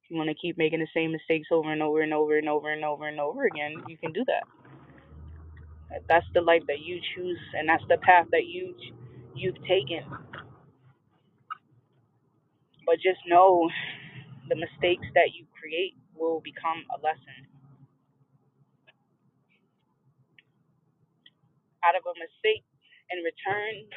You 0.10 0.18
want 0.18 0.30
to 0.30 0.36
keep 0.36 0.58
making 0.58 0.80
the 0.80 0.88
same 0.94 1.12
mistakes 1.12 1.50
over 1.52 1.72
and 1.72 1.84
over 1.84 2.02
and 2.02 2.14
over 2.14 2.38
and 2.38 2.50
over 2.50 2.72
and 2.72 2.86
over 2.86 3.08
and 3.08 3.20
over 3.20 3.46
again, 3.46 3.84
you 3.88 3.98
can 3.98 4.14
do 4.14 4.24
that. 4.28 4.44
That's 6.10 6.26
the 6.34 6.42
life 6.42 6.64
that 6.68 6.82
you 6.82 7.00
choose, 7.16 7.40
and 7.54 7.70
that's 7.70 7.84
the 7.90 7.98
path 7.98 8.28
that 8.32 8.46
you 8.48 8.76
you've 9.36 9.60
taken. 9.68 10.04
But 12.86 12.98
just 13.04 13.20
know 13.28 13.70
the 14.50 14.56
mistakes 14.56 15.08
that 15.16 15.34
you 15.36 15.46
create 15.60 15.96
will 16.16 16.42
become 16.42 16.84
a 16.96 17.02
lesson. 17.02 17.48
Out 21.84 21.96
of 21.96 22.04
a 22.06 22.16
mistake, 22.20 22.66
in 23.12 23.20
return, 23.24 23.90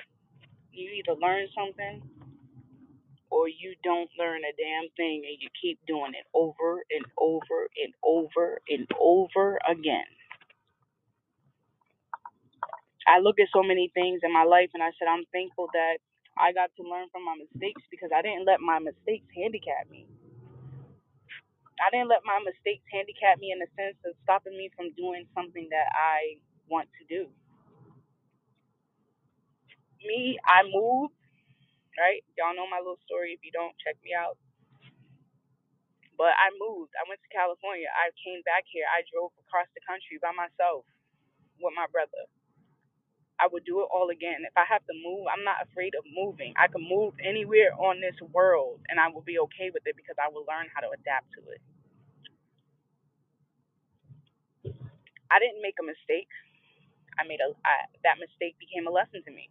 you 0.73 0.91
either 0.93 1.19
learn 1.21 1.49
something 1.55 2.03
or 3.31 3.49
you 3.49 3.75
don't 3.85 4.11
learn 4.19 4.43
a 4.45 4.55
damn 4.59 4.91
thing 4.97 5.25
and 5.27 5.39
you 5.41 5.49
keep 5.61 5.79
doing 5.87 6.13
it 6.15 6.27
over 6.35 6.83
and 6.91 7.07
over 7.19 7.69
and 7.83 7.95
over 8.05 8.61
and 8.69 8.89
over 9.01 9.59
again. 9.71 10.09
I 13.09 13.21
look 13.21 13.41
at 13.41 13.49
so 13.53 13.63
many 13.63 13.91
things 13.95 14.21
in 14.25 14.33
my 14.33 14.45
life 14.45 14.71
and 14.75 14.83
I 14.83 14.91
said, 14.99 15.09
I'm 15.09 15.27
thankful 15.33 15.69
that 15.75 15.99
I 16.39 16.53
got 16.53 16.71
to 16.79 16.85
learn 16.87 17.09
from 17.13 17.25
my 17.27 17.37
mistakes 17.37 17.83
because 17.91 18.11
I 18.15 18.23
didn't 18.23 18.47
let 18.47 18.61
my 18.61 18.79
mistakes 18.79 19.27
handicap 19.35 19.91
me. 19.91 20.07
I 21.83 21.91
didn't 21.91 22.09
let 22.11 22.25
my 22.25 22.39
mistakes 22.45 22.85
handicap 22.93 23.41
me 23.41 23.53
in 23.53 23.61
the 23.61 23.71
sense 23.77 23.99
of 24.07 24.15
stopping 24.25 24.57
me 24.57 24.71
from 24.77 24.93
doing 24.97 25.27
something 25.35 25.69
that 25.71 25.89
I 25.93 26.39
want 26.71 26.89
to 27.01 27.05
do. 27.09 27.29
Me, 30.05 30.39
I 30.47 30.65
moved, 30.69 31.15
right? 31.99 32.23
Y'all 32.39 32.55
know 32.55 32.69
my 32.71 32.79
little 32.83 33.01
story. 33.07 33.35
If 33.35 33.43
you 33.43 33.53
don't, 33.55 33.75
check 33.83 33.97
me 34.05 34.13
out. 34.15 34.37
But 36.19 36.37
I 36.37 36.53
moved. 36.61 36.93
I 36.99 37.05
went 37.09 37.21
to 37.25 37.31
California. 37.35 37.89
I 37.93 38.13
came 38.21 38.43
back 38.47 38.65
here. 38.69 38.87
I 38.89 39.03
drove 39.11 39.33
across 39.43 39.69
the 39.75 39.83
country 39.87 40.21
by 40.23 40.33
myself 40.37 40.87
with 41.61 41.75
my 41.77 41.89
brother. 41.91 42.27
I 43.41 43.49
would 43.51 43.67
do 43.67 43.83
it 43.83 43.91
all 43.93 44.11
again. 44.15 44.47
If 44.47 44.55
I 44.57 44.65
have 44.71 44.85
to 44.87 44.95
move, 45.03 45.27
I'm 45.29 45.45
not 45.45 45.61
afraid 45.67 45.95
of 45.99 46.07
moving. 46.09 46.55
I 46.57 46.69
can 46.71 46.83
move 46.87 47.15
anywhere 47.21 47.75
on 47.77 47.99
this 48.01 48.17
world 48.33 48.81
and 48.89 49.01
I 49.01 49.11
will 49.11 49.27
be 49.27 49.39
okay 49.51 49.75
with 49.75 49.85
it 49.87 49.97
because 49.99 50.17
I 50.23 50.31
will 50.31 50.47
learn 50.47 50.71
how 50.71 50.81
to 50.87 50.91
adapt 50.95 51.29
to 51.37 51.43
it. 51.51 51.61
I 55.31 55.39
didn't 55.41 55.63
make 55.63 55.77
a 55.81 55.87
mistake. 55.87 56.31
I 57.19 57.25
made 57.29 57.41
a 57.41 57.53
I, 57.65 57.87
that 58.05 58.19
mistake 58.21 58.57
became 58.61 58.87
a 58.89 58.93
lesson 58.95 59.23
to 59.27 59.33
me. 59.33 59.51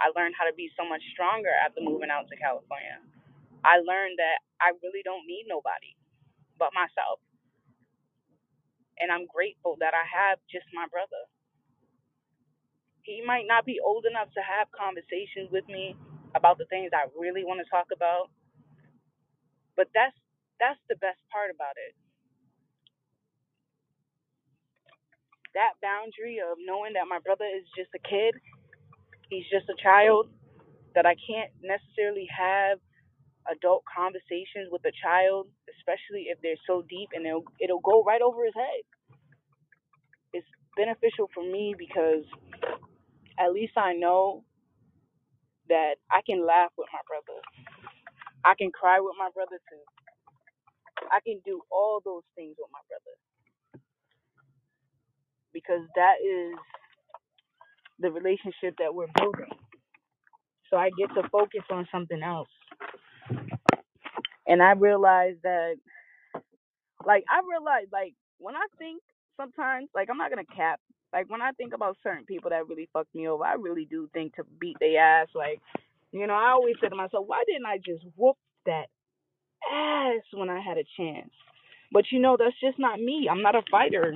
I 0.00 0.10
learned 0.16 0.34
how 0.38 0.48
to 0.48 0.56
be 0.56 0.72
so 0.76 0.88
much 0.88 1.04
stronger 1.14 1.52
after 1.52 1.80
moving 1.84 2.10
out 2.10 2.26
to 2.32 2.36
California. 2.40 2.98
I 3.64 3.82
learned 3.84 4.18
that 4.20 4.40
I 4.62 4.72
really 4.82 5.02
don't 5.04 5.26
need 5.28 5.46
nobody 5.48 5.96
but 6.58 6.74
myself. 6.74 7.20
And 9.00 9.10
I'm 9.12 9.26
grateful 9.28 9.76
that 9.80 9.94
I 9.96 10.04
have 10.06 10.38
just 10.50 10.66
my 10.74 10.86
brother. 10.90 11.24
He 13.02 13.22
might 13.24 13.46
not 13.48 13.66
be 13.66 13.80
old 13.80 14.06
enough 14.06 14.28
to 14.36 14.42
have 14.44 14.68
conversations 14.74 15.50
with 15.52 15.66
me 15.68 15.96
about 16.36 16.58
the 16.58 16.68
things 16.70 16.92
I 16.94 17.08
really 17.18 17.44
want 17.44 17.60
to 17.64 17.68
talk 17.70 17.88
about, 17.94 18.30
but 19.76 19.88
that's 19.94 20.16
that's 20.60 20.80
the 20.88 20.96
best 21.00 21.20
part 21.32 21.50
about 21.50 21.76
it. 21.80 21.94
That 25.54 25.78
boundary 25.82 26.38
of 26.40 26.58
knowing 26.62 26.94
that 26.94 27.08
my 27.10 27.18
brother 27.20 27.46
is 27.48 27.66
just 27.76 27.90
a 27.96 28.02
kid, 28.02 28.36
he's 29.30 29.46
just 29.52 29.68
a 29.70 29.78
child, 29.82 30.28
that 30.94 31.06
I 31.06 31.16
can't 31.26 31.52
necessarily 31.62 32.28
have 32.30 32.78
adult 33.50 33.84
conversations 33.88 34.70
with 34.70 34.82
a 34.86 34.92
child, 35.02 35.48
especially 35.78 36.28
if 36.30 36.38
they're 36.42 36.60
so 36.66 36.84
deep 36.88 37.10
and 37.14 37.26
it'll 37.26 37.44
it'll 37.60 37.80
go 37.84 38.04
right 38.04 38.22
over 38.22 38.44
his 38.44 38.54
head. 38.56 38.82
It's 40.34 40.48
beneficial 40.76 41.30
for 41.34 41.44
me 41.44 41.74
because 41.78 42.24
at 43.38 43.52
least 43.52 43.74
I 43.76 43.94
know 43.94 44.44
that 45.68 45.96
I 46.10 46.22
can 46.26 46.46
laugh 46.46 46.72
with 46.78 46.88
my 46.92 47.02
brother. 47.08 47.40
I 48.44 48.54
can 48.58 48.72
cry 48.72 49.00
with 49.00 49.14
my 49.18 49.30
brother 49.34 49.58
too. 49.70 49.84
I 51.12 51.20
can 51.26 51.40
do 51.44 51.62
all 51.70 52.00
those 52.04 52.24
things 52.36 52.56
with 52.58 52.70
my 52.72 52.82
brother 52.88 53.16
because 55.52 55.86
that 55.96 56.20
is 56.24 56.54
the 58.00 58.10
relationship 58.10 58.74
that 58.78 58.94
we're 58.94 59.06
building. 59.18 59.50
So 60.70 60.76
I 60.76 60.90
get 60.98 61.14
to 61.14 61.28
focus 61.30 61.62
on 61.70 61.86
something 61.92 62.22
else. 62.22 62.48
And 64.46 64.62
I 64.62 64.72
realize 64.72 65.34
that, 65.42 65.76
like, 67.06 67.24
I 67.30 67.40
realize, 67.48 67.86
like, 67.92 68.14
when 68.38 68.56
I 68.56 68.66
think 68.78 69.02
sometimes, 69.36 69.88
like, 69.94 70.08
I'm 70.10 70.18
not 70.18 70.30
going 70.32 70.44
to 70.44 70.54
cap. 70.54 70.80
Like, 71.12 71.28
when 71.30 71.42
I 71.42 71.52
think 71.52 71.74
about 71.74 71.96
certain 72.02 72.24
people 72.24 72.50
that 72.50 72.68
really 72.68 72.88
fucked 72.92 73.14
me 73.14 73.28
over, 73.28 73.44
I 73.44 73.54
really 73.54 73.84
do 73.84 74.08
think 74.12 74.36
to 74.36 74.44
beat 74.60 74.76
their 74.80 75.00
ass. 75.00 75.28
Like, 75.34 75.60
you 76.12 76.26
know, 76.26 76.34
I 76.34 76.50
always 76.50 76.76
say 76.80 76.88
to 76.88 76.96
myself, 76.96 77.26
why 77.26 77.42
didn't 77.46 77.66
I 77.66 77.78
just 77.78 78.04
whoop 78.16 78.36
that 78.66 78.86
ass 79.72 80.22
when 80.32 80.50
I 80.50 80.60
had 80.60 80.78
a 80.78 80.84
chance? 80.96 81.30
But, 81.92 82.04
you 82.12 82.20
know, 82.20 82.36
that's 82.38 82.58
just 82.60 82.78
not 82.78 83.00
me. 83.00 83.28
I'm 83.30 83.42
not 83.42 83.56
a 83.56 83.62
fighter. 83.70 84.14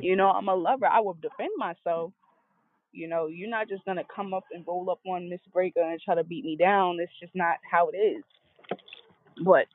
You 0.00 0.16
know, 0.16 0.28
I'm 0.28 0.48
a 0.48 0.54
lover. 0.54 0.86
I 0.86 1.00
will 1.00 1.14
defend 1.14 1.50
myself. 1.56 2.12
You 2.92 3.08
know, 3.08 3.26
you're 3.28 3.50
not 3.50 3.68
just 3.68 3.84
gonna 3.84 4.04
come 4.14 4.34
up 4.34 4.44
and 4.52 4.64
roll 4.66 4.90
up 4.90 5.00
on 5.06 5.30
Miss 5.30 5.40
Breaker 5.52 5.82
and 5.82 6.00
try 6.00 6.14
to 6.16 6.24
beat 6.24 6.44
me 6.44 6.56
down. 6.56 6.98
It's 7.00 7.12
just 7.20 7.34
not 7.34 7.56
how 7.70 7.90
it 7.90 7.96
is. 7.96 8.24
But 9.44 9.66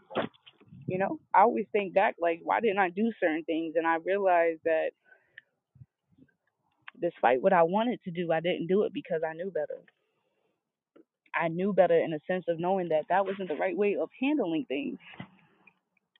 you 0.87 0.97
know, 0.99 1.19
I 1.33 1.41
always 1.41 1.65
think 1.71 1.93
back 1.93 2.15
like, 2.19 2.41
why 2.43 2.59
didn't 2.61 2.79
I 2.79 2.89
do 2.89 3.11
certain 3.19 3.43
things? 3.45 3.75
And 3.77 3.87
I 3.87 3.97
realized 3.97 4.61
that 4.65 4.91
despite 7.01 7.41
what 7.41 7.53
I 7.53 7.63
wanted 7.63 8.01
to 8.05 8.11
do, 8.11 8.31
I 8.31 8.39
didn't 8.41 8.67
do 8.67 8.83
it 8.83 8.93
because 8.93 9.21
I 9.27 9.33
knew 9.33 9.51
better. 9.51 9.81
I 11.35 11.49
knew 11.49 11.73
better 11.73 11.97
in 11.99 12.13
a 12.13 12.19
sense 12.27 12.45
of 12.47 12.59
knowing 12.59 12.89
that 12.89 13.05
that 13.09 13.25
wasn't 13.25 13.49
the 13.49 13.55
right 13.55 13.77
way 13.77 13.95
of 14.01 14.09
handling 14.21 14.65
things. 14.67 14.99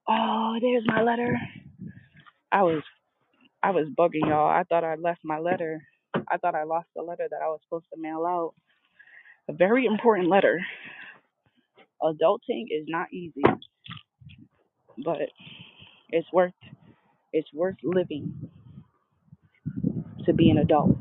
Oh, 0.10 0.58
there's 0.62 0.86
my 0.88 1.02
letter. 1.04 1.38
I 2.52 2.64
was 2.64 2.84
I 3.64 3.72
was 3.72 3.88
bugging 3.98 4.28
y'all. 4.30 4.50
I 4.50 4.64
thought 4.64 4.84
I 4.84 4.96
left 4.96 5.22
my 5.24 5.40
letter. 5.40 5.82
I 6.32 6.38
thought 6.38 6.56
I 6.56 6.64
lost 6.64 6.88
the 6.96 7.04
letter 7.04 7.28
that 7.30 7.42
I 7.44 7.48
was 7.50 7.60
supposed 7.64 7.88
to 7.94 8.02
mail 8.02 8.26
out. 8.28 8.54
A 9.50 9.54
very 9.54 9.86
important 9.86 10.30
letter. 10.30 10.62
Adulting 12.04 12.66
is 12.72 12.86
not 12.88 13.14
easy, 13.14 13.44
but 15.06 15.20
it's 16.10 16.28
worth 16.34 16.54
it's 17.34 17.52
worth 17.54 17.78
living 17.84 18.50
to 20.26 20.34
be 20.34 20.50
an 20.52 20.60
adult. 20.60 20.98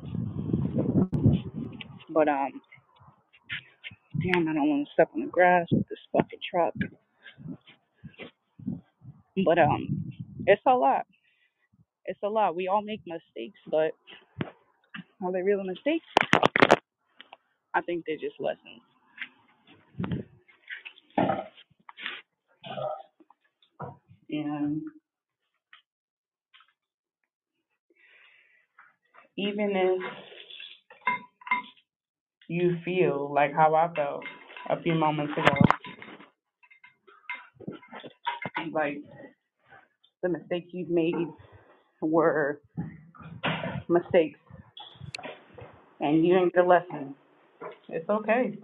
But 2.11 2.29
um, 2.29 2.61
damn, 4.23 4.49
I 4.49 4.55
don't 4.55 4.69
want 4.71 4.87
to 4.89 4.93
step 4.95 5.11
on 5.15 5.23
the 5.23 5.27
grass 5.29 5.67
with 5.73 5.89
this 5.89 5.99
fucking 6.13 6.41
truck. 6.51 6.75
But 9.45 9.59
um, 9.59 10.13
it's 10.47 10.63
a 10.67 10.75
lot. 10.75 11.07
It's 12.07 12.21
a 12.25 12.29
lot. 12.29 12.57
We 12.57 12.69
all 12.69 12.83
make 12.83 13.03
mistakes, 13.07 13.61
but 13.71 13.93
are 15.23 15.33
they 15.33 15.43
real 15.43 15.63
mistakes? 15.65 16.07
I 17.75 17.81
think 17.83 18.05
they're 18.07 18.17
just 18.17 18.41
lessons. 18.41 18.83
And 24.31 24.83
even 29.37 29.71
if 29.77 30.03
you 32.49 32.77
feel 32.85 33.33
like 33.35 33.53
how 33.55 33.75
I 33.75 33.93
felt 33.95 34.25
a 34.71 34.81
few 34.83 34.95
moments 34.95 35.33
ago, 35.35 35.57
like 38.73 38.99
the 40.23 40.29
mistakes 40.29 40.69
you've 40.73 40.91
made 40.91 41.15
were 42.03 42.61
mistakes 43.89 44.39
and 46.01 46.27
you 46.27 46.35
didn't 46.35 46.55
get 46.55 46.65
a 46.65 46.69
lesson. 46.69 47.15
It's 47.89 48.09
okay. 48.09 48.59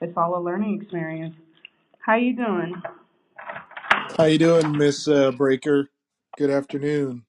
It's 0.00 0.16
all 0.16 0.38
a 0.38 0.42
learning 0.42 0.80
experience. 0.82 1.34
How 2.00 2.16
you 2.16 2.36
doing? 2.36 2.74
How 4.16 4.24
you 4.26 4.38
doing, 4.38 4.76
Miss 4.76 5.08
uh, 5.08 5.32
Breaker? 5.32 5.88
Good 6.38 6.50
afternoon. 6.50 7.24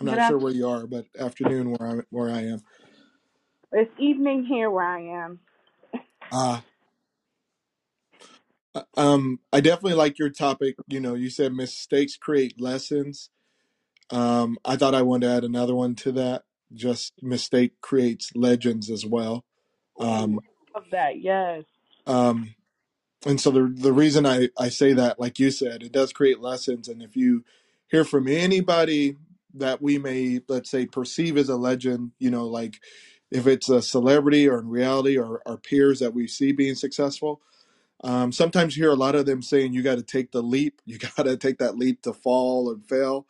I'm 0.00 0.06
Good 0.08 0.08
not 0.08 0.22
sure 0.22 0.38
afternoon. 0.38 0.38
where 0.38 0.52
you 0.52 0.68
are, 0.68 0.86
but 0.86 1.06
afternoon 1.18 1.72
where 1.72 1.88
I 1.88 2.00
where 2.10 2.30
I 2.30 2.42
am. 2.42 2.62
It's 3.72 3.92
evening 3.98 4.46
here 4.48 4.70
where 4.70 4.84
I 4.86 5.00
am. 5.24 5.40
Uh, 6.32 6.60
uh, 8.74 8.82
um, 8.96 9.40
I 9.52 9.60
definitely 9.60 9.94
like 9.94 10.18
your 10.18 10.30
topic. 10.30 10.76
You 10.88 11.00
know, 11.00 11.14
you 11.14 11.30
said 11.30 11.54
mistakes 11.54 12.16
create 12.16 12.60
lessons. 12.60 13.30
Um, 14.10 14.58
I 14.64 14.76
thought 14.76 14.94
I 14.94 15.02
wanted 15.02 15.28
to 15.28 15.34
add 15.34 15.44
another 15.44 15.74
one 15.74 15.94
to 15.96 16.12
that. 16.12 16.44
Just 16.74 17.14
mistake 17.22 17.80
creates 17.80 18.32
legends 18.34 18.90
as 18.90 19.06
well. 19.06 19.44
Um, 19.98 20.40
I 20.74 20.78
love 20.78 20.86
that. 20.92 21.20
Yes. 21.20 21.64
um, 22.06 22.54
and 23.26 23.40
so 23.40 23.50
the 23.50 23.72
the 23.76 23.92
reason 23.92 24.26
I 24.26 24.50
I 24.58 24.70
say 24.70 24.92
that, 24.94 25.20
like 25.20 25.38
you 25.38 25.50
said, 25.50 25.82
it 25.82 25.92
does 25.92 26.12
create 26.12 26.40
lessons. 26.40 26.88
And 26.88 27.02
if 27.02 27.16
you 27.16 27.44
hear 27.88 28.04
from 28.04 28.28
anybody 28.28 29.16
that 29.54 29.82
we 29.82 29.98
may 29.98 30.40
let's 30.48 30.70
say 30.70 30.86
perceive 30.86 31.36
as 31.38 31.48
a 31.50 31.56
legend, 31.56 32.12
you 32.18 32.30
know, 32.30 32.46
like 32.46 32.80
if 33.30 33.46
it's 33.46 33.68
a 33.70 33.82
celebrity 33.82 34.48
or 34.48 34.60
in 34.60 34.68
reality 34.68 35.18
or 35.18 35.42
our 35.46 35.58
peers 35.58 36.00
that 36.00 36.14
we 36.14 36.28
see 36.28 36.52
being 36.52 36.76
successful, 36.76 37.42
um, 38.04 38.32
sometimes 38.32 38.76
you 38.76 38.84
hear 38.84 38.92
a 38.92 38.96
lot 38.96 39.14
of 39.16 39.26
them 39.26 39.42
saying 39.42 39.74
you 39.74 39.82
got 39.82 39.96
to 39.96 40.02
take 40.04 40.32
the 40.32 40.42
leap, 40.42 40.80
you 40.86 40.98
got 40.98 41.24
to 41.24 41.36
take 41.36 41.58
that 41.58 41.78
leap 41.78 42.02
to 42.02 42.12
fall 42.14 42.70
and 42.70 42.86
fail 42.86 43.20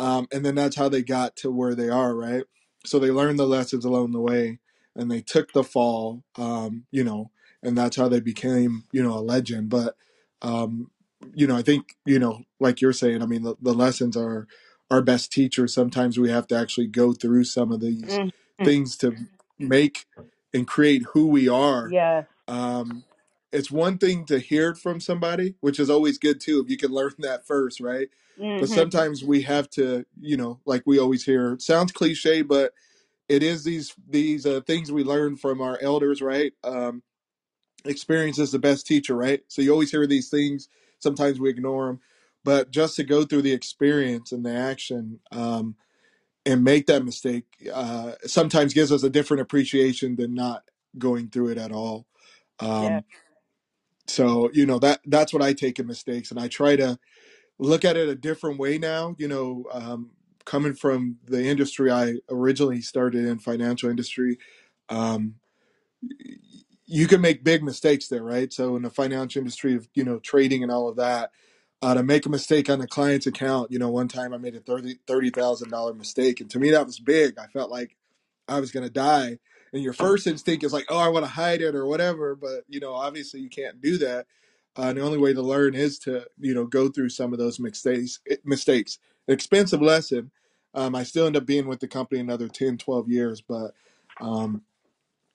um, 0.00 0.28
and 0.32 0.44
then 0.44 0.54
that's 0.54 0.76
how 0.76 0.88
they 0.88 1.02
got 1.02 1.36
to 1.36 1.50
where 1.50 1.74
they 1.74 1.88
are 1.88 2.14
right 2.14 2.44
so 2.84 2.98
they 2.98 3.10
learned 3.10 3.38
the 3.38 3.46
lessons 3.46 3.84
along 3.84 4.12
the 4.12 4.20
way 4.20 4.58
and 4.96 5.10
they 5.10 5.20
took 5.20 5.52
the 5.52 5.64
fall 5.64 6.24
um, 6.36 6.84
you 6.90 7.04
know 7.04 7.30
and 7.62 7.76
that's 7.76 7.96
how 7.96 8.08
they 8.08 8.20
became 8.20 8.84
you 8.92 9.02
know 9.02 9.14
a 9.14 9.20
legend 9.20 9.68
but 9.68 9.96
um, 10.42 10.90
you 11.34 11.46
know 11.46 11.56
i 11.56 11.62
think 11.62 11.96
you 12.04 12.18
know 12.18 12.42
like 12.60 12.80
you're 12.80 12.92
saying 12.92 13.22
i 13.22 13.26
mean 13.26 13.42
the, 13.42 13.56
the 13.60 13.74
lessons 13.74 14.16
are 14.16 14.46
our 14.90 15.02
best 15.02 15.32
teachers 15.32 15.74
sometimes 15.74 16.18
we 16.18 16.30
have 16.30 16.46
to 16.46 16.56
actually 16.56 16.86
go 16.86 17.12
through 17.12 17.44
some 17.44 17.72
of 17.72 17.80
these 17.80 18.04
mm. 18.04 18.32
things 18.64 18.96
to 18.96 19.14
make 19.58 20.06
and 20.54 20.66
create 20.66 21.02
who 21.14 21.26
we 21.26 21.48
are 21.48 21.88
Yes. 21.90 22.26
um, 22.48 23.04
it's 23.52 23.70
one 23.70 23.98
thing 23.98 24.24
to 24.26 24.38
hear 24.38 24.70
it 24.70 24.78
from 24.78 25.00
somebody, 25.00 25.56
which 25.60 25.80
is 25.80 25.90
always 25.90 26.18
good 26.18 26.40
too, 26.40 26.60
if 26.60 26.70
you 26.70 26.76
can 26.76 26.90
learn 26.90 27.14
that 27.18 27.46
first, 27.46 27.80
right? 27.80 28.08
But 28.58 28.70
Mhm. 28.70 28.70
sometimes 28.70 29.24
we 29.24 29.42
have 29.42 29.70
to, 29.70 30.06
you 30.20 30.36
know, 30.36 30.60
like 30.66 30.84
we 30.86 30.98
always 30.98 31.24
hear, 31.24 31.56
sounds 31.60 31.92
cliche, 31.92 32.42
but 32.42 32.72
it 33.28 33.42
is 33.42 33.64
these 33.64 33.94
these 34.08 34.46
uh, 34.46 34.62
things 34.66 34.92
we 34.92 35.04
learn 35.04 35.36
from 35.36 35.60
our 35.62 35.78
elders, 35.82 36.22
right? 36.22 36.52
Um, 36.64 37.02
experience 37.84 38.38
is 38.38 38.52
the 38.52 38.58
best 38.58 38.86
teacher, 38.86 39.16
right? 39.16 39.42
So 39.48 39.62
you 39.62 39.72
always 39.72 39.90
hear 39.90 40.06
these 40.06 40.30
things. 40.30 40.68
Sometimes 41.00 41.40
we 41.40 41.50
ignore 41.50 41.88
them, 41.88 42.00
but 42.44 42.70
just 42.70 42.96
to 42.96 43.04
go 43.04 43.24
through 43.24 43.42
the 43.42 43.52
experience 43.52 44.32
and 44.32 44.46
the 44.46 44.54
action 44.54 45.20
um, 45.32 45.76
and 46.46 46.64
make 46.64 46.86
that 46.86 47.04
mistake 47.04 47.46
uh, 47.72 48.12
sometimes 48.26 48.74
gives 48.74 48.92
us 48.92 49.04
a 49.04 49.10
different 49.10 49.42
appreciation 49.42 50.16
than 50.16 50.34
not 50.34 50.64
going 50.98 51.28
through 51.30 51.48
it 51.50 51.58
at 51.58 51.72
all. 51.72 52.06
Um, 52.60 53.00
so 54.06 54.50
you 54.52 54.66
know 54.66 54.78
that 54.78 55.00
that's 55.06 55.32
what 55.32 55.42
i 55.42 55.52
take 55.52 55.78
in 55.78 55.86
mistakes 55.86 56.30
and 56.30 56.40
i 56.40 56.48
try 56.48 56.76
to 56.76 56.98
look 57.58 57.84
at 57.84 57.96
it 57.96 58.08
a 58.08 58.16
different 58.16 58.58
way 58.58 58.78
now 58.78 59.14
you 59.18 59.28
know 59.28 59.66
um, 59.72 60.10
coming 60.46 60.74
from 60.74 61.18
the 61.26 61.44
industry 61.44 61.90
i 61.90 62.14
originally 62.30 62.80
started 62.82 63.26
in 63.26 63.38
financial 63.38 63.90
industry 63.90 64.38
um, 64.90 65.36
you 66.86 67.06
can 67.08 67.20
make 67.20 67.44
big 67.44 67.62
mistakes 67.62 68.08
there 68.08 68.24
right 68.24 68.52
so 68.52 68.76
in 68.76 68.82
the 68.82 68.90
financial 68.90 69.40
industry 69.40 69.74
of 69.74 69.88
you 69.94 70.04
know 70.04 70.18
trading 70.20 70.62
and 70.62 70.72
all 70.72 70.88
of 70.88 70.96
that 70.96 71.30
uh, 71.82 71.94
to 71.94 72.02
make 72.02 72.26
a 72.26 72.30
mistake 72.30 72.70
on 72.70 72.80
a 72.80 72.86
client's 72.86 73.26
account 73.26 73.70
you 73.72 73.78
know 73.78 73.90
one 73.90 74.08
time 74.08 74.34
i 74.34 74.38
made 74.38 74.56
a 74.56 74.60
thirty 74.60 74.98
thirty 75.06 75.30
thousand 75.30 75.70
dollar 75.70 75.94
mistake 75.94 76.40
and 76.40 76.50
to 76.50 76.58
me 76.60 76.70
that 76.70 76.86
was 76.86 77.00
big 77.00 77.38
i 77.38 77.46
felt 77.48 77.70
like 77.70 77.90
I 78.48 78.60
was 78.60 78.72
gonna 78.72 78.90
die. 78.90 79.38
And 79.72 79.82
your 79.82 79.92
first 79.92 80.26
instinct 80.26 80.64
is 80.64 80.72
like, 80.72 80.86
oh, 80.88 80.98
I 80.98 81.08
want 81.08 81.26
to 81.26 81.30
hide 81.32 81.62
it 81.62 81.74
or 81.74 81.86
whatever. 81.86 82.36
But 82.36 82.64
you 82.68 82.80
know, 82.80 82.94
obviously 82.94 83.40
you 83.40 83.48
can't 83.50 83.80
do 83.80 83.98
that. 83.98 84.26
Uh, 84.78 84.82
and 84.90 84.98
the 84.98 85.02
only 85.02 85.18
way 85.18 85.34
to 85.34 85.42
learn 85.42 85.74
is 85.74 85.98
to 86.00 86.24
you 86.38 86.54
know 86.54 86.66
go 86.66 86.88
through 86.88 87.08
some 87.08 87.32
of 87.32 87.38
those 87.38 87.58
mistakes. 87.60 88.20
Mistakes, 88.44 88.98
An 89.26 89.34
expensive 89.34 89.82
lesson. 89.82 90.30
Um, 90.74 90.94
I 90.94 91.02
still 91.02 91.26
end 91.26 91.36
up 91.36 91.46
being 91.46 91.66
with 91.66 91.80
the 91.80 91.88
company 91.88 92.20
another 92.20 92.48
10, 92.48 92.78
12 92.78 93.08
years, 93.10 93.40
but 93.40 93.72
um, 94.20 94.62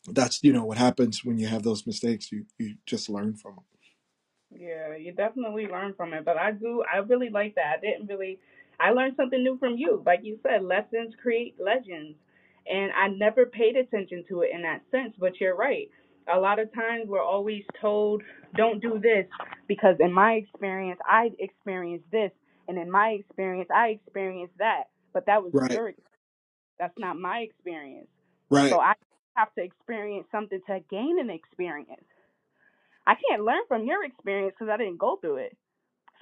that's 0.07 0.43
you 0.43 0.53
know 0.53 0.65
what 0.65 0.77
happens 0.77 1.25
when 1.25 1.37
you 1.37 1.47
have 1.47 1.63
those 1.63 1.85
mistakes. 1.85 2.31
You 2.31 2.45
you 2.57 2.75
just 2.85 3.09
learn 3.09 3.35
from 3.35 3.55
them. 3.55 3.65
Yeah, 4.55 4.95
you 4.95 5.11
definitely 5.13 5.67
learn 5.67 5.93
from 5.95 6.13
it. 6.13 6.25
But 6.25 6.37
I 6.37 6.51
do, 6.51 6.83
I 6.91 6.97
really 6.99 7.29
like 7.29 7.55
that. 7.55 7.77
I 7.77 7.81
didn't 7.81 8.07
really, 8.07 8.39
I 8.79 8.91
learned 8.91 9.15
something 9.17 9.43
new 9.43 9.57
from 9.57 9.77
you. 9.77 10.03
Like 10.05 10.21
you 10.23 10.39
said, 10.43 10.63
lessons 10.63 11.13
create 11.21 11.55
legends. 11.59 12.17
And 12.67 12.91
I 12.93 13.09
never 13.09 13.45
paid 13.45 13.75
attention 13.75 14.23
to 14.29 14.41
it 14.41 14.51
in 14.53 14.61
that 14.61 14.81
sense, 14.91 15.15
but 15.19 15.39
you're 15.41 15.55
right. 15.55 15.89
A 16.33 16.39
lot 16.39 16.59
of 16.59 16.73
times 16.73 17.07
we're 17.07 17.23
always 17.23 17.63
told, 17.81 18.23
don't 18.55 18.81
do 18.81 18.99
this 19.01 19.25
because 19.67 19.97
in 19.99 20.13
my 20.13 20.33
experience, 20.33 20.99
I 21.07 21.31
experienced 21.39 22.05
this. 22.11 22.31
And 22.67 22.77
in 22.77 22.91
my 22.91 23.09
experience, 23.19 23.69
I 23.75 23.89
experienced 23.89 24.57
that. 24.59 24.85
But 25.13 25.25
that 25.27 25.43
was 25.43 25.53
Right, 25.53 25.69
your, 25.69 25.93
that's 26.79 26.97
not 26.99 27.17
my 27.17 27.39
experience. 27.39 28.07
Right. 28.49 28.69
So 28.69 28.79
I 28.79 28.93
have 29.35 29.53
to 29.55 29.63
experience 29.63 30.27
something 30.31 30.61
to 30.67 30.79
gain 30.91 31.17
an 31.19 31.29
experience. 31.29 32.03
I 33.07 33.15
can't 33.29 33.43
learn 33.45 33.61
from 33.67 33.85
your 33.85 34.05
experience 34.05 34.55
because 34.57 34.71
I 34.73 34.77
didn't 34.77 34.99
go 34.99 35.17
through 35.21 35.37
it. 35.37 35.57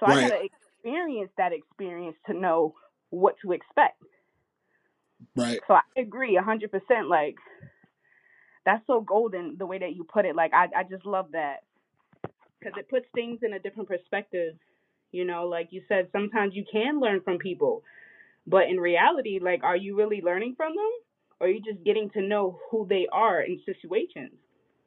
So 0.00 0.06
I 0.06 0.16
gotta 0.16 0.40
experience 0.44 1.30
that 1.38 1.52
experience 1.52 2.16
to 2.26 2.34
know 2.34 2.74
what 3.10 3.36
to 3.42 3.52
expect. 3.52 4.02
right, 5.36 5.60
So 5.68 5.74
I 5.74 5.82
agree 5.96 6.36
a 6.38 6.42
100%. 6.42 6.70
Like, 7.08 7.36
that's 8.66 8.86
so 8.86 9.00
golden 9.02 9.56
the 9.58 9.66
way 9.66 9.78
that 9.78 9.94
you 9.96 10.04
put 10.04 10.26
it. 10.26 10.36
Like, 10.36 10.52
I, 10.54 10.68
I 10.76 10.82
just 10.84 11.06
love 11.06 11.28
that 11.32 11.58
because 12.62 12.78
it 12.78 12.88
puts 12.88 13.06
things 13.14 13.40
in 13.42 13.54
a 13.54 13.58
different 13.58 13.88
perspective. 13.88 14.54
You 15.10 15.24
know, 15.24 15.46
like 15.46 15.68
you 15.70 15.82
said, 15.88 16.08
sometimes 16.12 16.54
you 16.54 16.64
can 16.70 17.00
learn 17.00 17.20
from 17.22 17.38
people, 17.38 17.82
but 18.46 18.68
in 18.68 18.78
reality, 18.78 19.40
like, 19.42 19.62
are 19.62 19.76
you 19.76 19.96
really 19.96 20.22
learning 20.22 20.54
from 20.56 20.74
them? 20.74 20.90
or 21.42 21.48
are 21.48 21.50
you're 21.50 21.74
just 21.74 21.84
getting 21.84 22.08
to 22.10 22.22
know 22.22 22.60
who 22.70 22.86
they 22.88 23.08
are 23.12 23.40
in 23.42 23.60
situations. 23.66 24.32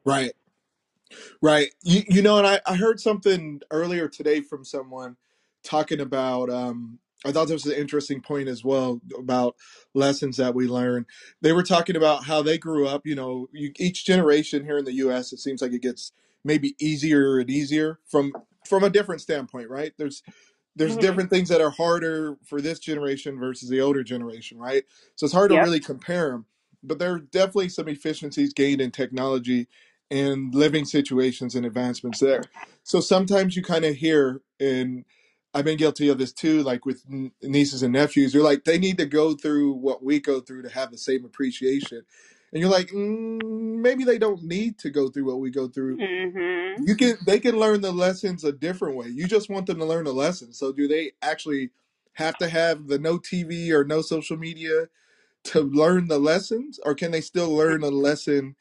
Right. 0.06 0.32
Right. 1.42 1.72
You, 1.82 2.02
you 2.08 2.22
know, 2.22 2.38
and 2.38 2.46
I, 2.46 2.60
I 2.66 2.76
heard 2.76 2.98
something 2.98 3.60
earlier 3.70 4.08
today 4.08 4.40
from 4.40 4.64
someone 4.64 5.16
talking 5.62 6.00
about, 6.00 6.48
um, 6.48 6.98
I 7.26 7.32
thought 7.32 7.48
this 7.48 7.64
was 7.64 7.72
an 7.72 7.78
interesting 7.78 8.22
point 8.22 8.48
as 8.48 8.64
well 8.64 9.02
about 9.18 9.56
lessons 9.94 10.38
that 10.38 10.54
we 10.54 10.66
learn. 10.66 11.04
They 11.42 11.52
were 11.52 11.62
talking 11.62 11.94
about 11.94 12.24
how 12.24 12.40
they 12.40 12.56
grew 12.56 12.86
up. 12.86 13.06
You 13.06 13.16
know, 13.16 13.48
you, 13.52 13.72
each 13.78 14.06
generation 14.06 14.64
here 14.64 14.78
in 14.78 14.84
the 14.84 14.94
U.S. 14.94 15.32
It 15.32 15.40
seems 15.40 15.60
like 15.60 15.72
it 15.72 15.82
gets 15.82 16.12
maybe 16.46 16.76
easier 16.80 17.38
and 17.40 17.50
easier 17.50 18.00
from 18.08 18.34
from 18.66 18.84
a 18.84 18.90
different 18.90 19.22
standpoint, 19.22 19.70
right? 19.70 19.94
There's 19.98 20.22
there's 20.76 20.96
hmm 20.96 20.98
different 20.98 21.30
things 21.30 21.48
that 21.50 21.60
are 21.60 21.70
harder 21.70 22.38
for 22.46 22.60
this 22.60 22.78
generation 22.78 23.38
versus 23.38 23.68
the 23.68 23.80
older 23.80 24.02
generation, 24.02 24.58
right? 24.58 24.84
So 25.16 25.26
it's 25.26 25.34
hard 25.34 25.50
to 25.50 25.56
really 25.56 25.80
compare 25.80 26.30
them. 26.30 26.46
But 26.82 26.98
there 26.98 27.12
are 27.12 27.18
definitely 27.20 27.68
some 27.68 27.88
efficiencies 27.88 28.54
gained 28.54 28.80
in 28.80 28.90
technology 28.90 29.68
and 30.10 30.54
living 30.54 30.84
situations 30.84 31.54
and 31.54 31.66
advancements 31.66 32.20
there. 32.20 32.42
So 32.84 33.00
sometimes 33.00 33.54
you 33.56 33.62
kind 33.62 33.84
of 33.84 33.96
hear, 33.96 34.40
and 34.58 35.04
I've 35.54 35.64
been 35.64 35.76
guilty 35.78 36.08
of 36.08 36.18
this 36.18 36.32
too, 36.32 36.62
like 36.62 36.86
with 36.86 37.04
nieces 37.42 37.82
and 37.82 37.92
nephews, 37.92 38.34
you're 38.34 38.42
like, 38.44 38.64
they 38.64 38.78
need 38.78 38.98
to 38.98 39.06
go 39.06 39.34
through 39.34 39.72
what 39.74 40.02
we 40.02 40.20
go 40.20 40.40
through 40.40 40.62
to 40.62 40.70
have 40.70 40.90
the 40.90 40.98
same 40.98 41.24
appreciation. 41.24 42.02
And 42.52 42.60
you're 42.62 42.70
like, 42.70 42.88
mm, 42.88 43.78
maybe 43.80 44.04
they 44.04 44.18
don't 44.18 44.42
need 44.44 44.78
to 44.80 44.90
go 44.90 45.08
through 45.10 45.26
what 45.26 45.40
we 45.40 45.50
go 45.50 45.68
through 45.68 45.98
Mhm. 46.00 46.76
you 46.76 46.96
can 46.96 47.18
they 47.26 47.38
can 47.40 47.58
learn 47.58 47.82
the 47.82 47.92
lessons 47.92 48.44
a 48.44 48.52
different 48.52 48.96
way. 48.96 49.08
You 49.08 49.26
just 49.28 49.50
want 49.50 49.66
them 49.66 49.78
to 49.78 49.84
learn 49.84 50.04
the 50.06 50.14
lessons. 50.14 50.58
So 50.58 50.72
do 50.72 50.88
they 50.88 51.12
actually 51.22 51.70
have 52.14 52.38
to 52.38 52.48
have 52.48 52.88
the 52.88 52.98
no 52.98 53.18
TV 53.18 53.70
or 53.72 53.84
no 53.84 54.02
social 54.02 54.36
media 54.38 54.88
to 55.44 55.62
learn 55.62 56.08
the 56.08 56.18
lessons 56.20 56.80
or 56.84 56.94
can 56.94 57.12
they 57.12 57.22
still 57.22 57.50
learn 57.54 57.82
a 57.82 57.88
lesson 57.90 58.56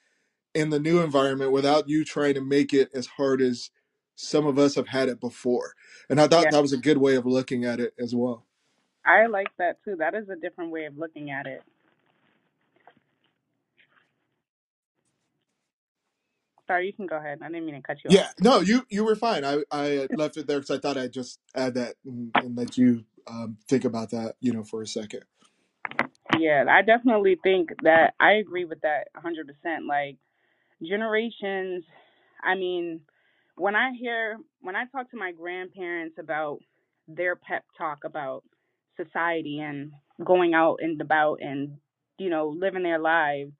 in 0.56 0.72
the 0.72 0.80
new 0.80 1.02
environment 1.02 1.52
without 1.52 1.90
you 1.90 2.06
trying 2.06 2.36
to 2.36 2.42
make 2.42 2.74
it 2.74 2.90
as 2.96 3.08
hard 3.08 3.42
as 3.42 3.72
some 4.16 4.48
of 4.48 4.60
us 4.60 4.76
have 4.76 4.90
had 4.90 5.10
it 5.10 5.20
before? 5.22 5.74
And 6.10 6.22
I 6.22 6.28
thought 6.28 6.50
Yeah. 6.50 6.52
that 6.52 6.62
was 6.64 6.74
a 6.74 6.78
good 6.78 7.00
way 7.00 7.16
of 7.16 7.26
looking 7.26 7.66
at 7.66 7.80
it 7.82 7.94
as 8.00 8.16
well. 8.16 8.46
I 9.06 9.28
like 9.28 9.52
that 9.60 9.78
too. 9.86 9.98
That 9.98 10.16
is 10.16 10.30
a 10.30 10.36
different 10.36 10.72
way 10.72 10.86
of 10.86 10.98
looking 10.98 11.32
at 11.32 11.48
it. 11.48 11.64
Sorry, 16.68 16.88
you 16.88 16.94
can 16.94 17.08
go 17.08 17.18
ahead. 17.18 17.40
I 17.42 17.48
didn't 17.48 17.66
mean 17.66 17.76
to 17.76 17.82
cut 17.82 17.98
you 18.04 18.12
off. 18.12 18.16
Yeah, 18.16 18.30
no, 18.40 18.62
you 18.62 18.86
you 18.90 19.06
were 19.06 19.16
fine. 19.16 19.46
I 19.46 19.64
I 19.72 20.08
left 20.12 20.38
it 20.38 20.48
there 20.48 20.60
because 20.60 20.78
I 20.78 20.80
thought 20.80 20.98
I'd 20.98 21.14
just 21.14 21.40
add 21.56 21.76
that 21.76 21.96
and, 22.06 22.32
and 22.36 22.58
let 22.58 22.78
you 22.78 23.06
um, 23.28 23.58
think 23.68 23.86
about 23.86 24.12
that, 24.12 24.36
you 24.42 24.54
know, 24.54 24.64
for 24.64 24.82
a 24.82 24.88
second. 24.88 25.24
Yeah, 26.40 26.66
I 26.70 26.82
definitely 26.82 27.40
think 27.44 27.70
that 27.84 28.14
I 28.20 28.34
agree 28.34 28.66
with 28.66 28.82
that 28.82 29.08
100%. 29.16 29.88
Like 29.88 30.18
generations, 30.84 31.84
I 32.44 32.56
mean, 32.56 33.02
when 33.56 33.76
I 33.76 33.92
hear 34.00 34.38
when 34.62 34.76
I 34.76 34.86
talk 34.86 35.10
to 35.12 35.18
my 35.18 35.32
grandparents 35.32 36.18
about 36.20 36.60
their 37.08 37.36
pep 37.36 37.64
talk 37.78 38.00
about 38.06 38.44
society 38.98 39.60
and 39.60 39.92
going 40.24 40.54
out 40.54 40.80
and 40.82 41.00
about 41.02 41.40
and 41.42 41.78
you 42.18 42.30
know 42.30 42.50
living 42.50 42.84
their 42.84 43.00
lives 43.00 43.52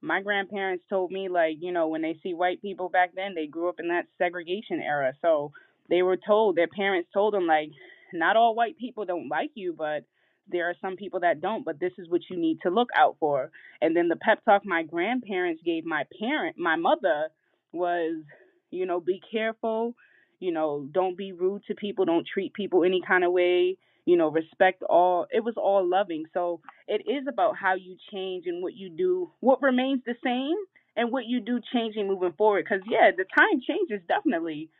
my 0.00 0.22
grandparents 0.22 0.84
told 0.88 1.10
me 1.10 1.28
like 1.28 1.56
you 1.60 1.72
know 1.72 1.88
when 1.88 2.02
they 2.02 2.18
see 2.22 2.34
white 2.34 2.62
people 2.62 2.88
back 2.88 3.10
then 3.14 3.34
they 3.34 3.46
grew 3.46 3.68
up 3.68 3.80
in 3.80 3.88
that 3.88 4.06
segregation 4.18 4.80
era. 4.80 5.12
So 5.22 5.52
they 5.88 6.02
were 6.02 6.16
told 6.16 6.56
their 6.56 6.68
parents 6.68 7.08
told 7.12 7.34
them 7.34 7.46
like 7.46 7.70
not 8.12 8.36
all 8.36 8.54
white 8.54 8.78
people 8.78 9.04
don't 9.04 9.28
like 9.28 9.50
you 9.54 9.74
but 9.76 10.04
there 10.50 10.68
are 10.70 10.74
some 10.80 10.96
people 10.96 11.20
that 11.20 11.40
don't 11.40 11.64
but 11.64 11.80
this 11.80 11.92
is 11.98 12.08
what 12.08 12.22
you 12.30 12.36
need 12.36 12.58
to 12.62 12.70
look 12.70 12.88
out 12.96 13.16
for. 13.18 13.50
And 13.80 13.96
then 13.96 14.08
the 14.08 14.16
pep 14.16 14.44
talk 14.44 14.62
my 14.64 14.82
grandparents 14.82 15.62
gave 15.64 15.84
my 15.84 16.04
parent 16.20 16.56
my 16.58 16.76
mother 16.76 17.28
was 17.72 18.22
you 18.70 18.86
know 18.86 19.00
be 19.00 19.20
careful. 19.32 19.94
You 20.40 20.52
know 20.52 20.86
don't 20.92 21.16
be 21.18 21.32
rude 21.32 21.62
to 21.66 21.74
people. 21.74 22.04
Don't 22.04 22.26
treat 22.26 22.54
people 22.54 22.84
any 22.84 23.02
kind 23.06 23.24
of 23.24 23.32
way 23.32 23.78
you 24.08 24.16
know 24.16 24.30
respect 24.30 24.82
all 24.88 25.26
it 25.30 25.44
was 25.44 25.54
all 25.56 25.86
loving 25.86 26.24
so 26.32 26.60
it 26.88 27.02
is 27.06 27.26
about 27.28 27.54
how 27.56 27.74
you 27.74 27.96
change 28.10 28.44
and 28.46 28.62
what 28.62 28.74
you 28.74 28.88
do, 28.88 29.30
what 29.40 29.62
remains 29.62 30.00
the 30.06 30.14
same, 30.24 30.56
and 30.96 31.12
what 31.12 31.26
you 31.26 31.40
do 31.40 31.60
changing 31.72 32.08
moving 32.08 32.32
forward. 32.32 32.64
Because 32.64 32.82
yeah, 32.88 33.10
the 33.16 33.24
time 33.24 33.60
changes 33.66 34.00
definitely, 34.08 34.70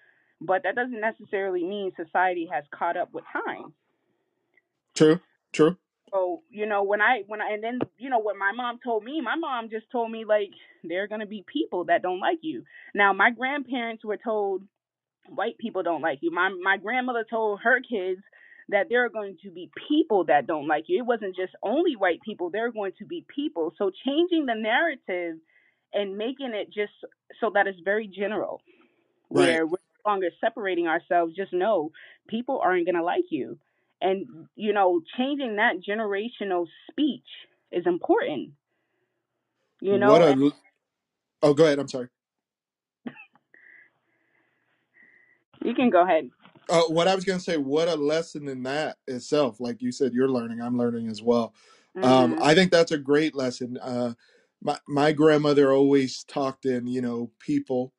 but 0.40 0.62
that 0.62 0.74
doesn't 0.74 1.00
necessarily 1.00 1.62
mean 1.62 1.92
society 1.96 2.48
has 2.50 2.64
caught 2.76 2.96
up 2.96 3.12
with 3.12 3.24
time. 3.32 3.74
True, 4.94 5.20
true. 5.52 5.76
So 6.10 6.42
you 6.50 6.64
know 6.64 6.82
when 6.82 7.02
I 7.02 7.24
when 7.26 7.42
I 7.42 7.52
and 7.52 7.62
then 7.62 7.78
you 7.98 8.08
know 8.08 8.18
what 8.18 8.36
my 8.36 8.52
mom 8.52 8.78
told 8.82 9.04
me, 9.04 9.20
my 9.20 9.36
mom 9.36 9.68
just 9.68 9.90
told 9.92 10.10
me 10.10 10.24
like 10.24 10.50
there 10.82 11.02
are 11.02 11.08
gonna 11.08 11.26
be 11.26 11.44
people 11.46 11.84
that 11.84 12.02
don't 12.02 12.20
like 12.20 12.38
you. 12.40 12.64
Now 12.94 13.12
my 13.12 13.30
grandparents 13.30 14.02
were 14.02 14.16
told 14.16 14.62
white 15.28 15.58
people 15.58 15.82
don't 15.82 16.00
like 16.00 16.20
you. 16.22 16.30
My 16.30 16.48
my 16.62 16.78
grandmother 16.78 17.26
told 17.28 17.60
her 17.60 17.80
kids 17.82 18.22
that 18.70 18.86
there 18.90 19.04
are 19.04 19.08
going 19.08 19.36
to 19.42 19.50
be 19.50 19.70
people 19.88 20.24
that 20.24 20.46
don't 20.46 20.66
like 20.66 20.84
you. 20.88 20.98
It 20.98 21.06
wasn't 21.06 21.36
just 21.36 21.54
only 21.62 21.96
white 21.96 22.20
people, 22.22 22.50
there 22.50 22.66
are 22.66 22.72
going 22.72 22.92
to 22.98 23.06
be 23.06 23.24
people. 23.34 23.72
So 23.78 23.90
changing 24.04 24.46
the 24.46 24.54
narrative 24.54 25.36
and 25.92 26.16
making 26.16 26.52
it 26.54 26.66
just 26.66 26.92
so 27.40 27.50
that 27.54 27.66
it's 27.66 27.80
very 27.84 28.06
general, 28.08 28.60
Right. 29.30 29.48
where 29.48 29.66
we're 29.66 29.78
no 30.04 30.10
longer 30.10 30.28
separating 30.40 30.86
ourselves, 30.86 31.34
just 31.34 31.52
know 31.52 31.92
people 32.28 32.60
aren't 32.62 32.86
gonna 32.86 33.02
like 33.02 33.24
you. 33.30 33.58
And 34.00 34.48
you 34.54 34.72
know, 34.72 35.00
changing 35.16 35.56
that 35.56 35.76
generational 35.86 36.66
speech 36.90 37.26
is 37.72 37.86
important. 37.86 38.50
You 39.80 39.98
know, 39.98 40.14
and 40.14 40.42
a 40.42 40.52
oh, 41.42 41.54
go 41.54 41.64
ahead. 41.64 41.78
I'm 41.78 41.88
sorry. 41.88 42.08
you 45.64 45.74
can 45.74 45.90
go 45.90 46.02
ahead. 46.02 46.30
Uh, 46.68 46.84
what 46.84 47.08
I 47.08 47.14
was 47.16 47.24
going 47.24 47.38
to 47.38 47.44
say, 47.44 47.58
what 47.58 47.88
a 47.88 47.96
lesson 47.96 48.48
in 48.48 48.64
that 48.64 48.98
itself. 49.08 49.60
Like 49.60 49.82
you 49.82 49.92
said, 49.92 50.14
you're 50.14 50.30
learning. 50.30 50.62
I'm 50.62 50.78
learning 50.78 51.08
as 51.08 51.22
well. 51.22 51.54
Um, 52.02 52.34
Mhm. 52.34 52.40
I 52.40 52.54
think 52.54 52.72
that's 52.72 52.92
a 52.92 52.98
great 52.98 53.34
lesson. 53.36 53.78
Uh, 53.78 54.14
my 54.62 54.78
my 54.88 55.12
grandmother 55.12 55.72
always 55.72 56.24
talked 56.24 56.66
in 56.66 56.86
you 56.88 57.02
know 57.02 57.30
people 57.40 57.92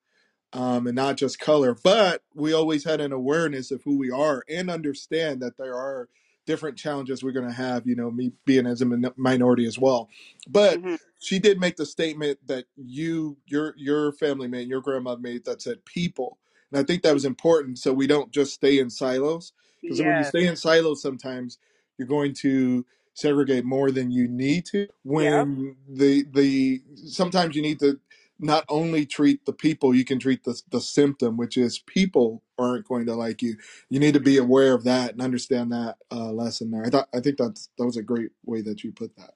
um, 0.53 0.87
and 0.87 0.95
not 0.95 1.17
just 1.17 1.39
color. 1.39 1.75
But 1.83 2.23
we 2.33 2.53
always 2.53 2.83
had 2.83 3.01
an 3.01 3.11
awareness 3.11 3.71
of 3.71 3.83
who 3.83 3.97
we 3.97 4.11
are 4.11 4.43
and 4.49 4.69
understand 4.69 5.41
that 5.41 5.57
there 5.57 5.75
are 5.75 6.09
different 6.45 6.77
challenges 6.77 7.23
we're 7.23 7.31
going 7.31 7.47
to 7.47 7.53
have. 7.53 7.87
You 7.87 7.95
know, 7.95 8.11
me 8.11 8.31
being 8.45 8.65
as 8.67 8.81
a 8.81 8.85
min- 8.85 9.13
minority 9.17 9.65
as 9.65 9.77
well. 9.79 10.09
But 10.47 10.81
Mhm. 10.81 10.99
she 11.21 11.39
did 11.39 11.59
make 11.59 11.75
the 11.75 11.85
statement 11.85 12.39
that 12.47 12.65
you, 12.77 13.37
your, 13.45 13.73
your 13.77 14.13
family 14.13 14.47
made, 14.47 14.69
your 14.69 14.81
grandmother 14.81 15.21
made 15.21 15.45
that 15.45 15.61
said 15.61 15.83
people, 15.85 16.38
and 16.71 16.79
I 16.79 16.83
think 16.83 17.03
that 17.03 17.13
was 17.13 17.25
important. 17.25 17.79
So 17.79 17.93
we 17.93 18.07
don't 18.07 18.31
just 18.31 18.53
stay 18.53 18.79
in 18.79 18.89
silos 18.89 19.53
because 19.87 20.03
when 20.03 20.17
you 20.17 20.23
stay 20.23 20.47
in 20.47 20.55
silos, 20.55 21.01
sometimes 21.01 21.57
you're 21.97 22.07
going 22.07 22.33
to 22.35 22.85
segregate 23.13 23.65
more 23.65 23.91
than 23.91 24.11
you 24.11 24.27
need 24.27 24.65
to 24.65 24.87
when 25.03 25.75
the 25.89 26.25
the 26.33 26.81
sometimes 27.07 27.55
you 27.55 27.61
need 27.61 27.79
to 27.79 27.99
not 28.39 28.65
only 28.69 29.05
treat 29.05 29.45
the 29.45 29.53
people, 29.53 29.95
you 29.95 30.05
can 30.05 30.19
treat 30.19 30.43
the 30.45 30.61
the 30.71 30.81
symptom, 30.81 31.37
which 31.37 31.57
is 31.57 31.79
people 31.79 32.43
aren't 32.59 32.87
going 32.87 33.05
to 33.07 33.15
like 33.15 33.41
you. 33.41 33.57
You 33.89 33.99
need 33.99 34.13
to 34.15 34.21
be 34.21 34.37
aware 34.37 34.73
of 34.73 34.83
that 34.85 35.13
and 35.13 35.21
understand 35.21 35.71
that 35.73 35.97
uh, 36.11 36.31
lesson 36.31 36.71
there. 36.71 36.85
I 36.85 36.89
thought 36.89 37.09
I 37.13 37.21
think 37.21 37.37
that's 37.37 37.69
that 37.77 37.85
was 37.85 37.97
a 37.97 38.03
great 38.03 38.31
way 38.45 38.61
that 38.61 38.83
you 38.83 38.91
put 38.93 39.15
that. 39.17 39.35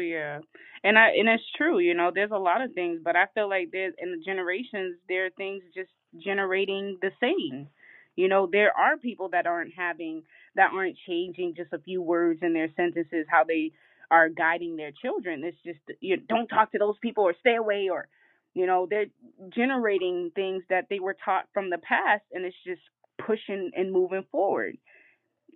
Yeah. 0.00 0.40
And 0.84 0.98
I 0.98 1.10
and 1.10 1.28
it's 1.28 1.44
true, 1.56 1.78
you 1.78 1.94
know, 1.94 2.10
there's 2.14 2.30
a 2.32 2.38
lot 2.38 2.62
of 2.62 2.72
things, 2.74 3.00
but 3.04 3.16
I 3.16 3.26
feel 3.34 3.48
like 3.48 3.70
there's 3.72 3.94
in 3.98 4.12
the 4.12 4.24
generations 4.24 4.96
there 5.08 5.26
are 5.26 5.30
things 5.30 5.62
just 5.74 5.90
generating 6.24 6.98
the 7.02 7.10
same. 7.20 7.68
You 8.16 8.28
know, 8.28 8.48
there 8.50 8.76
are 8.76 8.96
people 8.98 9.28
that 9.30 9.46
aren't 9.46 9.74
having 9.76 10.22
that 10.56 10.72
aren't 10.74 10.96
changing 11.06 11.54
just 11.56 11.72
a 11.72 11.78
few 11.78 12.02
words 12.02 12.40
in 12.42 12.52
their 12.54 12.68
sentences 12.76 13.26
how 13.30 13.44
they 13.44 13.72
are 14.10 14.28
guiding 14.28 14.76
their 14.76 14.92
children. 14.92 15.44
It's 15.44 15.58
just 15.64 15.80
you 16.00 16.16
don't 16.18 16.48
talk 16.48 16.72
to 16.72 16.78
those 16.78 16.98
people 17.02 17.24
or 17.24 17.34
stay 17.40 17.56
away 17.56 17.88
or 17.90 18.08
you 18.54 18.66
know, 18.66 18.86
they're 18.90 19.06
generating 19.54 20.32
things 20.34 20.64
that 20.70 20.86
they 20.90 20.98
were 21.00 21.16
taught 21.24 21.46
from 21.54 21.70
the 21.70 21.78
past 21.78 22.24
and 22.32 22.44
it's 22.44 22.56
just 22.66 22.82
pushing 23.24 23.70
and 23.76 23.92
moving 23.92 24.24
forward. 24.32 24.76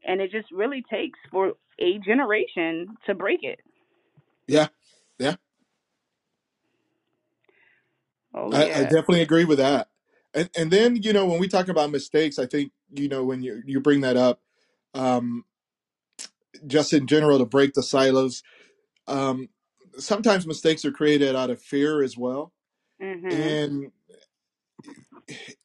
And 0.07 0.21
it 0.21 0.31
just 0.31 0.51
really 0.53 0.83
takes 0.91 1.19
for 1.31 1.55
a 1.81 1.99
generation 1.99 2.89
to 3.07 3.15
break 3.15 3.41
it. 3.43 3.61
Yeah, 4.49 4.69
yeah, 5.19 5.37
Oh 8.35 8.53
I, 8.53 8.71
I 8.75 8.81
yeah. 8.81 8.85
definitely 8.85 9.23
agree 9.23 9.45
with 9.47 9.59
that. 9.59 9.89
And 10.35 10.51
and 10.57 10.71
then 10.71 10.97
you 11.03 11.13
know 11.13 11.27
when 11.27 11.41
we 11.41 11.49
talk 11.49 11.69
about 11.69 11.91
mistakes, 11.93 12.39
I 12.39 12.47
think 12.47 12.73
you 12.95 13.09
know 13.09 13.25
when 13.25 13.43
you 13.43 13.63
you 13.67 13.81
bring 13.81 14.03
that 14.03 14.17
up, 14.17 14.41
um, 14.95 15.45
just 16.67 16.93
in 16.93 17.07
general 17.07 17.39
to 17.39 17.47
break 17.47 17.75
the 17.75 17.83
silos. 17.83 18.43
Um, 19.09 19.51
sometimes 19.99 20.47
mistakes 20.47 20.85
are 20.85 20.93
created 20.93 21.37
out 21.37 21.51
of 21.51 21.63
fear 21.63 22.03
as 22.03 22.17
well, 22.19 22.53
Mhm. 23.01 23.61
and 23.69 23.93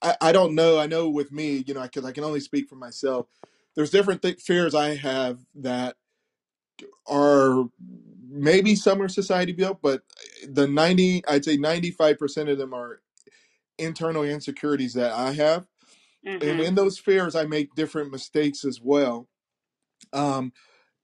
I, 0.02 0.18
I 0.22 0.32
don't 0.34 0.56
know. 0.56 0.80
I 0.80 0.88
know 0.88 1.10
with 1.10 1.32
me, 1.32 1.64
you 1.68 1.74
know, 1.76 1.84
because 1.84 2.06
I 2.06 2.14
can 2.14 2.24
only 2.26 2.42
speak 2.42 2.70
for 2.70 2.76
myself. 2.76 3.28
There's 3.76 3.92
different 3.92 4.22
th- 4.24 4.42
fears 4.42 4.76
I 4.76 4.96
have 4.96 5.40
that 5.56 5.96
are 7.08 7.66
maybe 8.30 8.76
some 8.76 9.02
are 9.02 9.10
society 9.10 9.54
built, 9.54 9.82
but 9.82 10.04
the 10.50 10.68
90, 10.68 11.26
I'd 11.28 11.46
say 11.46 11.58
95% 11.58 12.52
of 12.52 12.58
them 12.60 12.74
are 12.74 13.02
internal 13.78 14.24
insecurities 14.24 14.94
that 14.96 15.12
I 15.14 15.34
have. 15.34 15.68
And 16.42 16.60
Mhm. 16.60 16.66
in 16.68 16.76
those 16.76 17.00
fears, 17.00 17.36
I 17.36 17.46
make 17.46 17.76
different 17.76 18.12
mistakes 18.12 18.66
as 18.66 18.82
well. 18.82 19.28
Um, 20.14 20.54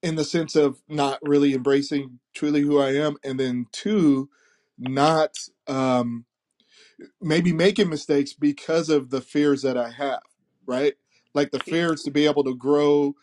in 0.04 0.16
the 0.16 0.26
sense 0.26 0.56
of 0.56 0.82
not 0.88 1.20
really 1.24 1.54
embracing 1.54 2.20
truly 2.36 2.62
who 2.62 2.80
I 2.80 2.94
am. 2.96 3.18
And 3.24 3.40
then 3.40 3.68
two, 3.72 4.30
not, 4.78 5.36
um, 5.68 6.26
maybe 7.22 7.54
making 7.54 7.90
mistakes 7.90 8.34
because 8.34 8.90
of 8.90 9.10
the 9.10 9.22
fears 9.22 9.62
that 9.64 9.78
I 9.78 9.90
have, 9.92 10.22
right? 10.66 10.94
Like 11.34 11.52
the 11.52 11.60
fears 11.60 12.04
to 12.04 12.12
be 12.12 12.26
able 12.26 12.44
to 12.44 12.56
grow 12.56 13.16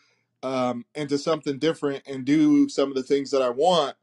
um, 0.43 0.85
into 0.93 1.17
something 1.17 1.57
different 1.57 2.03
and 2.05 2.25
do 2.25 2.69
some 2.69 2.89
of 2.89 2.95
the 2.95 3.03
things 3.03 3.31
that 3.31 3.41
I 3.41 3.49
want, 3.49 3.95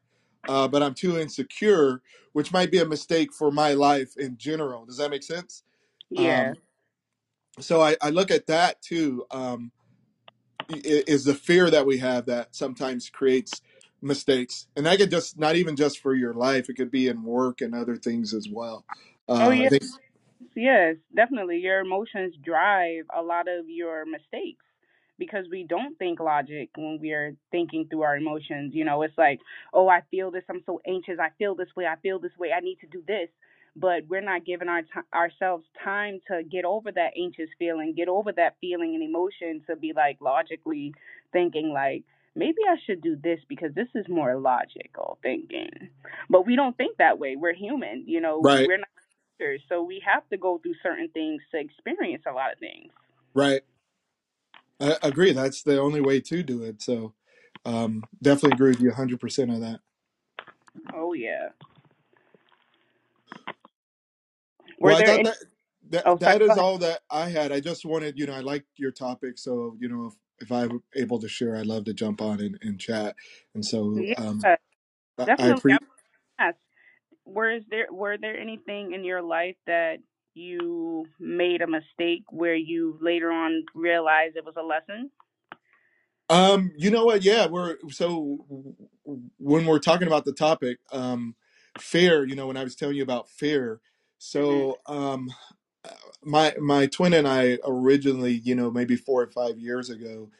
uh, 0.48 0.66
but 0.66 0.82
I'm 0.82 0.94
too 0.94 1.18
insecure, 1.18 2.02
which 2.32 2.52
might 2.52 2.70
be 2.70 2.78
a 2.78 2.84
mistake 2.84 3.32
for 3.32 3.50
my 3.50 3.74
life 3.74 4.16
in 4.16 4.36
general. 4.38 4.86
Does 4.86 4.96
that 4.96 5.10
make 5.10 5.22
sense? 5.22 5.62
Yeah. 6.10 6.50
Um, 6.50 6.54
so 7.60 7.80
I, 7.80 7.96
I 8.00 8.10
look 8.10 8.30
at 8.30 8.46
that 8.46 8.80
too. 8.82 9.26
Um, 9.30 9.70
is 10.68 11.24
the 11.24 11.34
fear 11.34 11.68
that 11.68 11.84
we 11.84 11.98
have 11.98 12.26
that 12.26 12.54
sometimes 12.54 13.10
creates 13.10 13.60
mistakes, 14.02 14.68
and 14.76 14.86
that 14.86 14.98
could 14.98 15.10
just 15.10 15.38
not 15.38 15.56
even 15.56 15.76
just 15.76 15.98
for 15.98 16.14
your 16.14 16.32
life; 16.32 16.68
it 16.70 16.74
could 16.74 16.90
be 16.90 17.08
in 17.08 17.24
work 17.24 17.60
and 17.60 17.74
other 17.74 17.96
things 17.96 18.32
as 18.32 18.48
well. 18.48 18.84
Oh 19.28 19.34
Uh, 19.34 19.50
I 19.50 19.54
yeah. 19.54 19.68
Yes, 20.56 20.96
definitely. 21.14 21.58
Your 21.58 21.80
emotions 21.80 22.34
drive 22.42 23.04
a 23.16 23.22
lot 23.22 23.46
of 23.48 23.68
your 23.68 24.04
mistakes 24.06 24.64
because 25.20 25.44
we 25.48 25.62
don't 25.62 25.96
think 25.98 26.18
logic 26.18 26.70
when 26.76 26.98
we 27.00 27.12
are 27.12 27.36
thinking 27.52 27.86
through 27.88 28.02
our 28.02 28.16
emotions. 28.16 28.74
You 28.74 28.84
know, 28.84 29.02
it's 29.02 29.16
like, 29.16 29.38
oh, 29.72 29.86
I 29.88 30.00
feel 30.10 30.32
this. 30.32 30.42
I'm 30.50 30.62
so 30.66 30.80
anxious. 30.84 31.18
I 31.20 31.28
feel 31.38 31.54
this 31.54 31.68
way. 31.76 31.86
I 31.86 31.94
feel 31.96 32.18
this 32.18 32.36
way. 32.36 32.50
I 32.52 32.58
need 32.58 32.78
to 32.80 32.88
do 32.88 33.04
this. 33.06 33.28
But 33.76 34.08
we're 34.08 34.22
not 34.22 34.44
giving 34.44 34.68
our 34.68 34.82
t- 34.82 35.08
ourselves 35.14 35.64
time 35.84 36.20
to 36.26 36.42
get 36.42 36.64
over 36.64 36.90
that 36.90 37.12
anxious 37.16 37.50
feeling, 37.58 37.94
get 37.96 38.08
over 38.08 38.32
that 38.32 38.56
feeling 38.60 38.94
and 38.96 39.04
emotion 39.04 39.62
to 39.68 39.76
be 39.76 39.92
like 39.94 40.16
logically 40.20 40.92
thinking 41.32 41.72
like 41.72 42.02
maybe 42.34 42.58
I 42.68 42.76
should 42.84 43.00
do 43.00 43.14
this 43.14 43.38
because 43.48 43.72
this 43.74 43.86
is 43.94 44.06
more 44.08 44.36
logical 44.36 45.18
thinking. 45.22 45.90
But 46.28 46.46
we 46.46 46.56
don't 46.56 46.76
think 46.76 46.96
that 46.96 47.20
way. 47.20 47.36
We're 47.36 47.54
human. 47.54 48.04
You 48.08 48.20
know, 48.20 48.40
right, 48.40 48.66
we're 48.66 48.78
not 48.78 48.88
so 49.68 49.82
we 49.82 50.02
have 50.04 50.28
to 50.30 50.36
go 50.36 50.58
through 50.58 50.74
certain 50.82 51.08
things 51.08 51.42
to 51.52 51.60
experience 51.60 52.24
a 52.26 52.32
lot 52.32 52.52
of 52.52 52.58
things. 52.58 52.90
right. 53.34 53.62
I 54.80 54.96
agree. 55.02 55.32
That's 55.32 55.62
the 55.64 55.80
only 55.80 56.02
way 56.02 56.20
to 56.22 56.42
do 56.44 56.64
it. 56.64 56.82
So, 56.82 57.14
um, 57.66 58.06
definitely 58.22 58.52
agree 58.52 58.70
with 58.72 58.80
you 58.82 58.92
100% 58.92 59.50
on 59.54 59.60
that. 59.62 59.80
Oh 60.94 61.14
yeah. 61.14 61.50
Were 64.80 64.94
Well, 64.94 64.96
I 64.96 65.02
there 65.02 65.12
thought 65.12 65.22
any? 65.22 65.24
that 65.24 65.36
that 65.90 66.06
Oh, 66.06 66.18
sorry. 66.22 66.40
that 66.40 66.42
Go 66.46 66.52
is 66.52 66.56
ahead. 66.56 66.58
all 66.58 66.78
that 66.78 67.00
I 67.10 67.28
had. 67.30 67.52
I 67.52 67.60
just 67.60 67.84
wanted, 67.86 68.18
you 68.18 68.26
know, 68.26 68.34
I 68.34 68.40
liked 68.40 68.66
your 68.76 68.92
topic, 68.92 69.38
so 69.38 69.76
you 69.80 69.88
know, 69.88 70.08
if, 70.08 70.14
if 70.48 70.52
I'm 70.52 70.82
able 70.96 71.20
to 71.20 71.28
share, 71.28 71.56
I'd 71.56 71.66
love 71.66 71.84
to 71.86 71.94
jump 71.94 72.22
on 72.22 72.40
and, 72.40 72.58
and 72.62 72.80
chat. 72.80 73.16
And 73.54 73.64
so, 73.64 74.08
um, 74.18 74.46
Yeah, 74.46 74.56
I, 75.18 75.28
I 75.38 75.48
definitely. 75.48 75.74
I 75.74 75.78
appreciate. 75.78 75.80
asked, 76.38 76.58
were 77.26 77.60
there 77.70 77.88
were 77.92 78.18
there 78.18 78.38
anything 78.38 78.94
in 78.94 79.04
your 79.04 79.22
life 79.22 79.56
that 79.66 79.98
you 80.40 81.06
made 81.18 81.62
a 81.62 81.66
mistake 81.66 82.24
where 82.30 82.54
you 82.54 82.98
later 83.00 83.30
on 83.30 83.64
realized 83.74 84.36
it 84.36 84.44
was 84.44 84.54
a 84.56 84.62
lesson? 84.62 85.10
Um, 86.28 86.72
you 86.76 86.90
know 86.90 87.04
what? 87.04 87.24
Yeah, 87.24 87.46
we're 87.46 87.76
so 87.90 88.46
when 89.38 89.66
we're 89.66 89.80
talking 89.80 90.06
about 90.06 90.24
the 90.24 90.32
topic, 90.32 90.78
um, 90.92 91.34
fear. 91.78 92.24
You 92.24 92.36
know, 92.36 92.46
when 92.46 92.56
I 92.56 92.64
was 92.64 92.76
telling 92.76 92.96
you 92.96 93.02
about 93.02 93.28
fear, 93.28 93.80
so 94.18 94.78
um, 94.86 95.30
my 96.22 96.54
my 96.60 96.86
twin 96.86 97.14
and 97.14 97.26
I 97.26 97.58
originally, 97.64 98.34
you 98.34 98.54
know, 98.54 98.70
maybe 98.70 98.96
four 98.96 99.22
or 99.22 99.26
five 99.26 99.58
years 99.58 99.90
ago, 99.90 100.30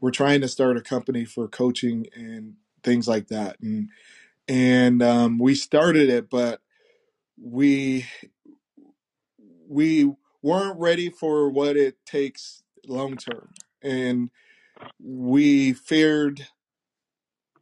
were 0.00 0.10
trying 0.10 0.40
to 0.40 0.48
start 0.48 0.76
a 0.76 0.82
company 0.82 1.24
for 1.24 1.46
coaching 1.46 2.06
and 2.14 2.54
things 2.82 3.06
like 3.06 3.28
that, 3.28 3.60
and 3.60 3.90
and 4.48 5.02
um, 5.02 5.38
we 5.38 5.54
started 5.54 6.08
it, 6.08 6.28
but 6.28 6.60
we 7.40 8.06
we 9.68 10.12
weren't 10.42 10.78
ready 10.80 11.10
for 11.10 11.50
what 11.50 11.76
it 11.76 11.96
takes 12.06 12.62
long 12.86 13.18
term, 13.18 13.50
and 13.82 14.30
we 15.00 15.72
feared 15.74 16.48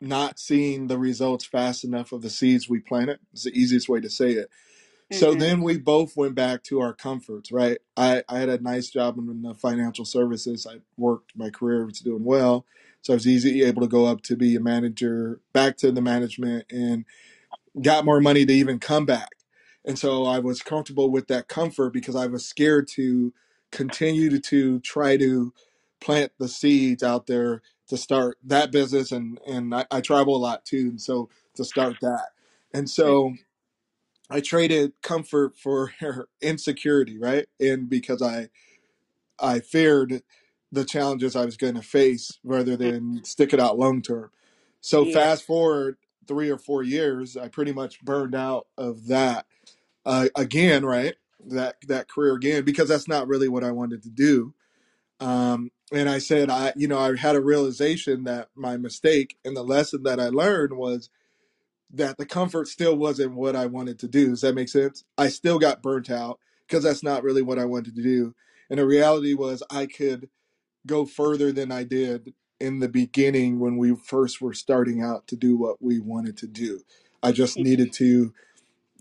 not 0.01 0.39
seeing 0.41 0.89
the 0.89 0.99
results 0.99 1.47
fast 1.47 1.85
enough 1.85 2.13
of 2.13 2.23
the 2.23 2.31
seeds 2.31 2.69
we 2.71 2.81
planted. 2.81 3.21
It's 3.33 3.45
the 3.45 3.59
easiest 3.59 3.89
way 3.91 4.01
to 4.01 4.11
say 4.11 4.33
it. 4.33 4.51
So 5.11 5.35
Mhm. 5.35 5.41
then 5.41 5.63
we 5.63 5.79
both 5.79 6.17
went 6.17 6.35
back 6.37 6.65
to 6.65 6.81
our 6.81 6.95
comforts, 6.95 7.53
right? 7.53 7.79
I, 7.97 8.25
I 8.29 8.39
had 8.41 8.51
a 8.51 8.61
nice 8.63 8.91
job 8.91 9.19
in 9.19 9.43
the 9.43 9.55
financial 9.55 10.05
services. 10.05 10.67
I 10.67 10.81
worked, 10.99 11.33
my 11.37 11.51
career 11.51 11.87
was 11.87 12.01
doing 12.01 12.25
well. 12.25 12.67
So 13.03 13.15
I 13.15 13.17
was 13.17 13.27
easy 13.27 13.63
able 13.65 13.83
to 13.83 13.89
go 13.89 14.07
up 14.07 14.23
to 14.25 14.37
be 14.37 14.57
a 14.57 14.61
manager, 14.61 15.41
back 15.53 15.79
to 15.79 15.93
the 15.93 16.03
management 16.03 16.67
and 16.71 17.05
got 17.83 18.05
more 18.05 18.21
money 18.21 18.47
to 18.47 18.53
even 18.55 18.81
come 18.81 19.07
back. 19.07 19.31
And 19.85 19.99
so 19.99 20.25
I 20.27 20.39
was 20.41 20.63
comfortable 20.63 21.11
with 21.11 21.29
that 21.29 21.49
comfort 21.49 21.93
because 21.93 22.17
I 22.17 22.27
was 22.27 22.47
scared 22.47 22.89
to 22.91 23.33
continue 23.73 24.31
to, 24.31 24.41
to 24.41 24.81
try 24.81 25.17
to 25.19 25.53
plant 26.01 26.33
the 26.39 26.49
seeds 26.49 27.03
out 27.03 27.27
there 27.27 27.63
to 27.89 27.97
start 27.97 28.39
that 28.45 28.73
business. 28.73 29.13
And, 29.13 29.41
and 29.47 29.75
I, 29.75 29.87
I 29.91 30.01
travel 30.01 30.37
a 30.37 30.39
lot 30.39 30.65
too. 30.65 30.89
And 30.91 31.01
so 31.01 31.29
to 31.57 31.65
start 31.65 31.97
that. 32.03 32.29
And 32.75 32.89
so 32.91 33.35
I 34.31 34.41
traded 34.41 34.93
comfort 35.03 35.59
for 35.59 35.93
insecurity, 36.43 37.19
right? 37.19 37.47
And 37.61 37.89
because 37.89 38.23
I, 38.23 38.49
I 39.39 39.61
feared 39.61 40.23
the 40.73 40.85
challenges 40.85 41.37
I 41.37 41.45
was 41.45 41.57
going 41.57 41.75
to 41.75 41.83
face 41.83 42.39
rather 42.45 42.77
Mhm. 42.79 42.79
than 42.79 43.25
stick 43.25 43.53
it 43.53 43.61
out 43.61 43.79
long 43.79 44.03
term. 44.03 44.31
So 44.81 45.05
Yeah. 45.05 45.13
fast 45.13 45.45
forward 45.45 45.97
three 46.27 46.51
or 46.51 46.59
four 46.59 46.83
years, 46.83 47.37
I 47.37 47.49
pretty 47.49 47.73
much 47.73 48.03
burned 48.03 48.35
out 48.35 48.67
of 48.79 49.07
that 49.09 49.47
uh, 50.07 50.29
again, 50.37 50.85
right? 50.85 51.15
That 51.47 51.77
that 51.89 52.09
career 52.09 52.35
again 52.35 52.65
because 52.65 52.89
that's 52.89 53.09
not 53.09 53.29
really 53.29 53.49
what 53.49 53.65
I 53.65 53.71
wanted 53.71 54.03
to 54.05 54.11
do. 54.11 54.55
Um, 55.21 55.71
and 55.93 56.09
I 56.09 56.19
said, 56.19 56.51
I 56.51 56.73
you 56.77 56.89
know 56.89 56.99
I 56.99 57.17
had 57.17 57.37
a 57.37 57.41
realization 57.41 58.25
that 58.25 58.49
my 58.55 58.77
mistake 58.77 59.37
and 59.45 59.57
the 59.57 59.63
lesson 59.63 60.03
that 60.05 60.21
I 60.21 60.29
learned 60.29 60.77
was 60.77 61.11
that 61.93 62.19
the 62.19 62.27
comfort 62.27 62.69
still 62.69 62.97
wasn't 62.97 63.35
what 63.35 63.57
I 63.57 63.67
wanted 63.67 63.99
to 64.01 64.09
do. 64.09 64.31
Does 64.31 64.41
that 64.41 64.55
make 64.55 64.69
sense? 64.69 65.05
I 65.17 65.29
still 65.29 65.59
got 65.59 65.83
burnt 65.83 66.11
out 66.11 66.41
because 66.67 66.83
that's 66.85 67.03
not 67.03 67.23
really 67.23 67.43
what 67.43 67.59
I 67.59 67.67
wanted 67.67 67.95
to 67.97 68.03
do. 68.03 68.35
And 68.71 68.79
the 68.79 68.87
reality 68.87 69.35
was 69.35 69.63
I 69.71 69.87
could 69.87 70.29
go 70.87 71.07
further 71.07 71.53
than 71.53 71.71
I 71.73 71.85
did 71.85 72.35
in 72.61 72.81
the 72.81 72.89
beginning 72.89 73.59
when 73.59 73.77
we 73.77 73.95
first 73.95 74.41
were 74.41 74.55
starting 74.55 75.03
out 75.03 75.27
to 75.29 75.37
do 75.37 75.57
what 75.57 75.83
we 75.83 75.99
wanted 75.99 76.37
to 76.39 76.47
do. 76.47 76.81
I 77.23 77.33
just 77.33 77.59
needed 77.59 77.93
to 77.95 78.33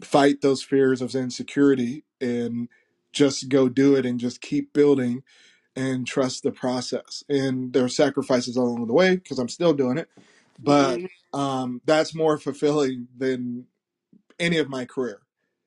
fight 0.01 0.41
those 0.41 0.63
fears 0.63 1.01
of 1.01 1.15
insecurity 1.15 2.03
and 2.21 2.69
just 3.13 3.49
go 3.49 3.69
do 3.69 3.95
it 3.95 4.05
and 4.05 4.19
just 4.19 4.41
keep 4.41 4.73
building 4.73 5.23
and 5.75 6.07
trust 6.07 6.43
the 6.43 6.51
process. 6.51 7.23
And 7.29 7.73
there 7.73 7.85
are 7.85 7.89
sacrifices 7.89 8.57
along 8.57 8.87
the 8.87 8.93
way 8.93 9.17
because 9.17 9.39
I'm 9.39 9.49
still 9.49 9.73
doing 9.73 9.97
it, 9.99 10.09
but 10.59 11.01
Mhm. 11.01 11.09
um, 11.33 11.81
that's 11.85 12.15
more 12.15 12.37
fulfilling 12.39 13.09
than 13.17 13.67
any 14.39 14.57
of 14.59 14.69
my 14.69 14.85
career. 14.85 15.21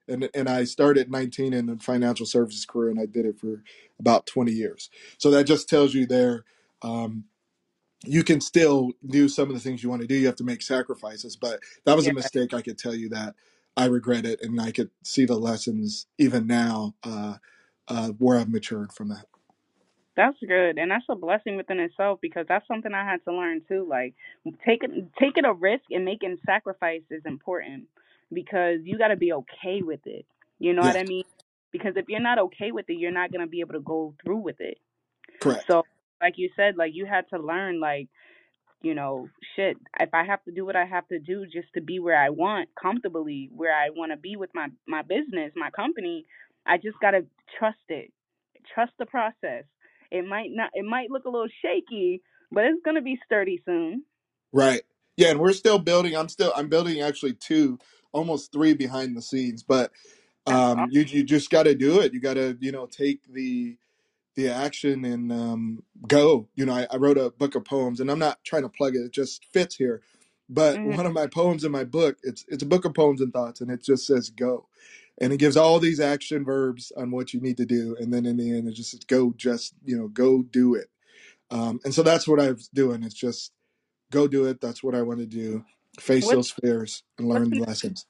And, 0.09 0.29
and 0.35 0.49
I 0.49 0.65
started 0.65 1.11
19 1.11 1.55
in 1.55 1.67
the 1.67 1.79
financial 1.79 2.27
services 2.27 2.67
career 2.67 2.91
and 2.91 3.01
I 3.01 3.07
did 3.07 3.27
it 3.27 3.39
for 3.41 3.63
about 4.01 4.27
20 4.27 4.53
years. 4.53 4.91
So 5.19 5.31
that 5.33 5.45
just 5.45 5.69
tells 5.69 5.95
you 5.95 6.07
there, 6.07 6.45
um, 6.83 7.25
you 8.05 8.25
can 8.25 8.41
still 8.41 8.93
do 9.07 9.29
some 9.29 9.49
of 9.49 9.55
the 9.55 9.61
things 9.61 9.83
you 9.83 9.91
want 9.91 10.03
to 10.03 10.09
do. 10.09 10.17
You 10.17 10.27
have 10.27 10.37
to 10.37 10.45
make 10.45 10.63
sacrifices, 10.63 11.37
but 11.37 11.61
that 11.87 11.97
was 11.97 12.09
a 12.09 12.13
mistake. 12.13 12.55
I 12.55 12.63
could 12.63 12.79
tell 12.79 12.95
you 12.95 13.11
that 13.11 13.35
I 13.77 13.87
regret 13.87 14.27
it, 14.27 14.41
and 14.43 14.61
I 14.61 14.73
could 14.73 14.91
see 15.05 15.27
the 15.27 15.37
lessons 15.37 16.07
even 16.19 16.47
now 16.47 16.95
uh, 17.05 17.37
uh, 17.89 18.11
where 18.19 18.39
I've 18.39 18.51
matured 18.51 18.93
from 18.93 19.11
that. 19.11 19.27
That's 20.17 20.37
good, 20.47 20.79
and 20.79 20.93
that's 20.93 21.07
a 21.11 21.17
blessing 21.17 21.57
within 21.57 21.81
itself 21.81 22.21
because 22.23 22.47
that's 22.49 22.69
something 22.69 22.93
I 22.95 23.05
had 23.11 23.25
to 23.27 23.35
learn 23.35 23.63
too. 23.69 23.87
Like 23.89 24.15
taking 24.67 25.11
taking 25.21 25.47
a 25.47 25.55
risk 25.55 25.85
and 25.91 26.05
making 26.05 26.39
sacrifice 26.47 27.03
is 27.11 27.23
important 27.27 27.87
because 28.33 28.81
you 28.85 28.99
got 28.99 29.09
to 29.09 29.17
be 29.17 29.33
okay 29.33 29.83
with 29.83 30.03
it. 30.07 30.27
You 30.61 30.75
know 30.75 30.83
what 30.85 30.97
Yeah, 30.97 30.99
I 30.99 31.05
mean? 31.05 31.25
Because 31.73 31.95
if 31.97 32.07
you're 32.11 32.21
not 32.21 32.41
okay 32.41 32.73
with 32.73 32.87
it, 32.91 32.95
you're 32.99 33.13
not 33.13 33.33
gonna 33.33 33.49
be 33.49 33.61
able 33.61 33.75
to 33.75 33.81
go 33.81 34.15
through 34.25 34.39
with 34.41 34.61
it. 34.61 34.79
correct. 35.41 35.69
So, 35.69 35.85
like 36.23 36.35
you 36.39 36.51
said, 36.57 36.77
like 36.77 36.93
you 36.95 37.07
had 37.07 37.29
to 37.31 37.39
learn, 37.39 37.81
like 37.81 38.09
you 38.83 38.95
know, 38.95 39.29
shit. 39.57 39.77
If 40.01 40.11
I 40.15 40.25
have 40.25 40.43
to 40.45 40.53
do 40.53 40.65
what 40.65 40.77
I 40.77 40.85
have 40.85 41.09
to 41.09 41.19
do 41.19 41.45
just 41.47 41.69
to 41.75 41.81
be 41.81 41.99
where 41.99 42.17
I 42.19 42.31
want, 42.31 42.69
comfortably, 42.81 43.51
where 43.55 43.75
I 43.75 43.91
want 43.91 44.13
to 44.13 44.17
be 44.17 44.37
with 44.37 44.51
my 44.55 44.69
my 44.87 45.03
business, 45.03 45.53
my 45.57 45.71
company, 45.71 46.27
I 46.67 46.77
just 46.77 46.99
gotta 47.01 47.27
trust 47.59 47.79
it, 47.89 48.13
trust 48.75 48.93
the 48.99 49.07
process. 49.07 49.65
It 50.11 50.27
might 50.27 50.51
not, 50.51 50.71
it 50.75 50.85
might 50.85 51.11
look 51.11 51.25
a 51.25 51.31
little 51.31 51.49
shaky, 51.63 52.23
but 52.53 52.65
it's 52.65 52.83
gonna 52.85 53.03
be 53.03 53.19
sturdy 53.27 53.63
soon. 53.65 54.05
Right. 54.53 54.83
Yeah, 55.17 55.31
and 55.31 55.41
we're 55.41 55.53
still 55.53 55.79
building. 55.79 56.17
I'm 56.17 56.29
still 56.29 56.53
I'm 56.57 56.69
building 56.69 57.01
actually 57.01 57.35
two, 57.35 57.79
almost 58.13 58.53
three 58.53 58.75
behind 58.75 59.17
the 59.17 59.23
scenes. 59.23 59.63
But 59.63 59.93
That's 60.47 60.57
um, 60.57 60.79
awesome. 60.79 60.91
you 60.91 61.03
you 61.03 61.25
just 61.25 61.51
got 61.51 61.65
to 61.65 61.75
do 61.75 62.01
it. 62.01 62.13
You 62.13 62.21
got 62.21 62.35
to 62.35 62.57
you 62.61 62.73
know 62.73 62.87
take 62.87 63.21
the 63.33 63.77
the 64.37 64.51
action 64.51 65.05
and 65.07 65.33
um, 65.33 65.85
go. 66.09 66.49
You 66.57 66.67
know, 66.67 66.75
I, 66.75 66.89
I 66.93 66.97
wrote 66.99 67.19
a 67.19 67.31
book 67.33 67.57
of 67.57 67.67
poems, 67.67 68.01
and 68.01 68.11
I'm 68.11 68.21
not 68.21 68.45
trying 68.45 68.63
to 68.65 68.71
plug 68.71 68.97
it; 68.97 69.01
it 69.01 69.13
just 69.13 69.47
fits 69.53 69.77
here. 69.77 70.03
But 70.51 70.81
hmm 70.81 70.85
one 70.85 71.07
of 71.07 71.15
my 71.15 71.29
poems 71.29 71.65
in 71.65 71.73
my 71.73 71.85
book, 71.85 72.19
it's 72.25 72.45
it's 72.49 72.65
a 72.65 72.69
book 72.69 72.87
of 72.87 72.95
poems 72.95 73.23
and 73.23 73.33
thoughts, 73.33 73.63
and 73.63 73.71
it 73.71 73.85
just 73.85 74.07
says 74.07 74.31
"go," 74.31 74.69
and 75.21 75.33
it 75.33 75.39
gives 75.39 75.59
all 75.59 75.81
these 75.81 76.01
action 76.01 76.45
verbs 76.45 76.93
on 76.97 77.13
what 77.13 77.35
you 77.35 77.41
need 77.41 77.59
to 77.59 77.67
do, 77.67 77.97
and 78.01 78.15
then 78.15 78.27
in 78.27 78.39
the 78.39 78.53
end, 78.57 78.69
it 78.69 78.75
just 78.75 78.93
says 78.93 79.01
"go." 79.07 79.35
Just 79.37 79.75
you 79.85 79.99
know, 79.99 80.09
go 80.09 80.43
do 80.43 80.75
it. 80.77 80.91
Um, 81.51 81.81
and 81.85 81.95
so 81.95 82.03
that's 82.03 82.29
what 82.29 82.41
I 82.41 82.53
was 82.53 82.69
doing. 82.69 83.05
It's 83.05 83.15
just 83.15 83.53
go 84.13 84.29
do 84.29 84.47
it. 84.47 84.61
That's 84.61 84.83
what 84.83 84.95
I 84.97 85.03
want 85.03 85.21
to 85.21 85.27
do. 85.27 85.65
Face 86.01 86.29
What's 86.29 86.31
those 86.31 86.51
fears 86.51 87.03
and 87.19 87.29
learn 87.29 87.51
the, 87.51 87.59
lessons. 87.59 88.07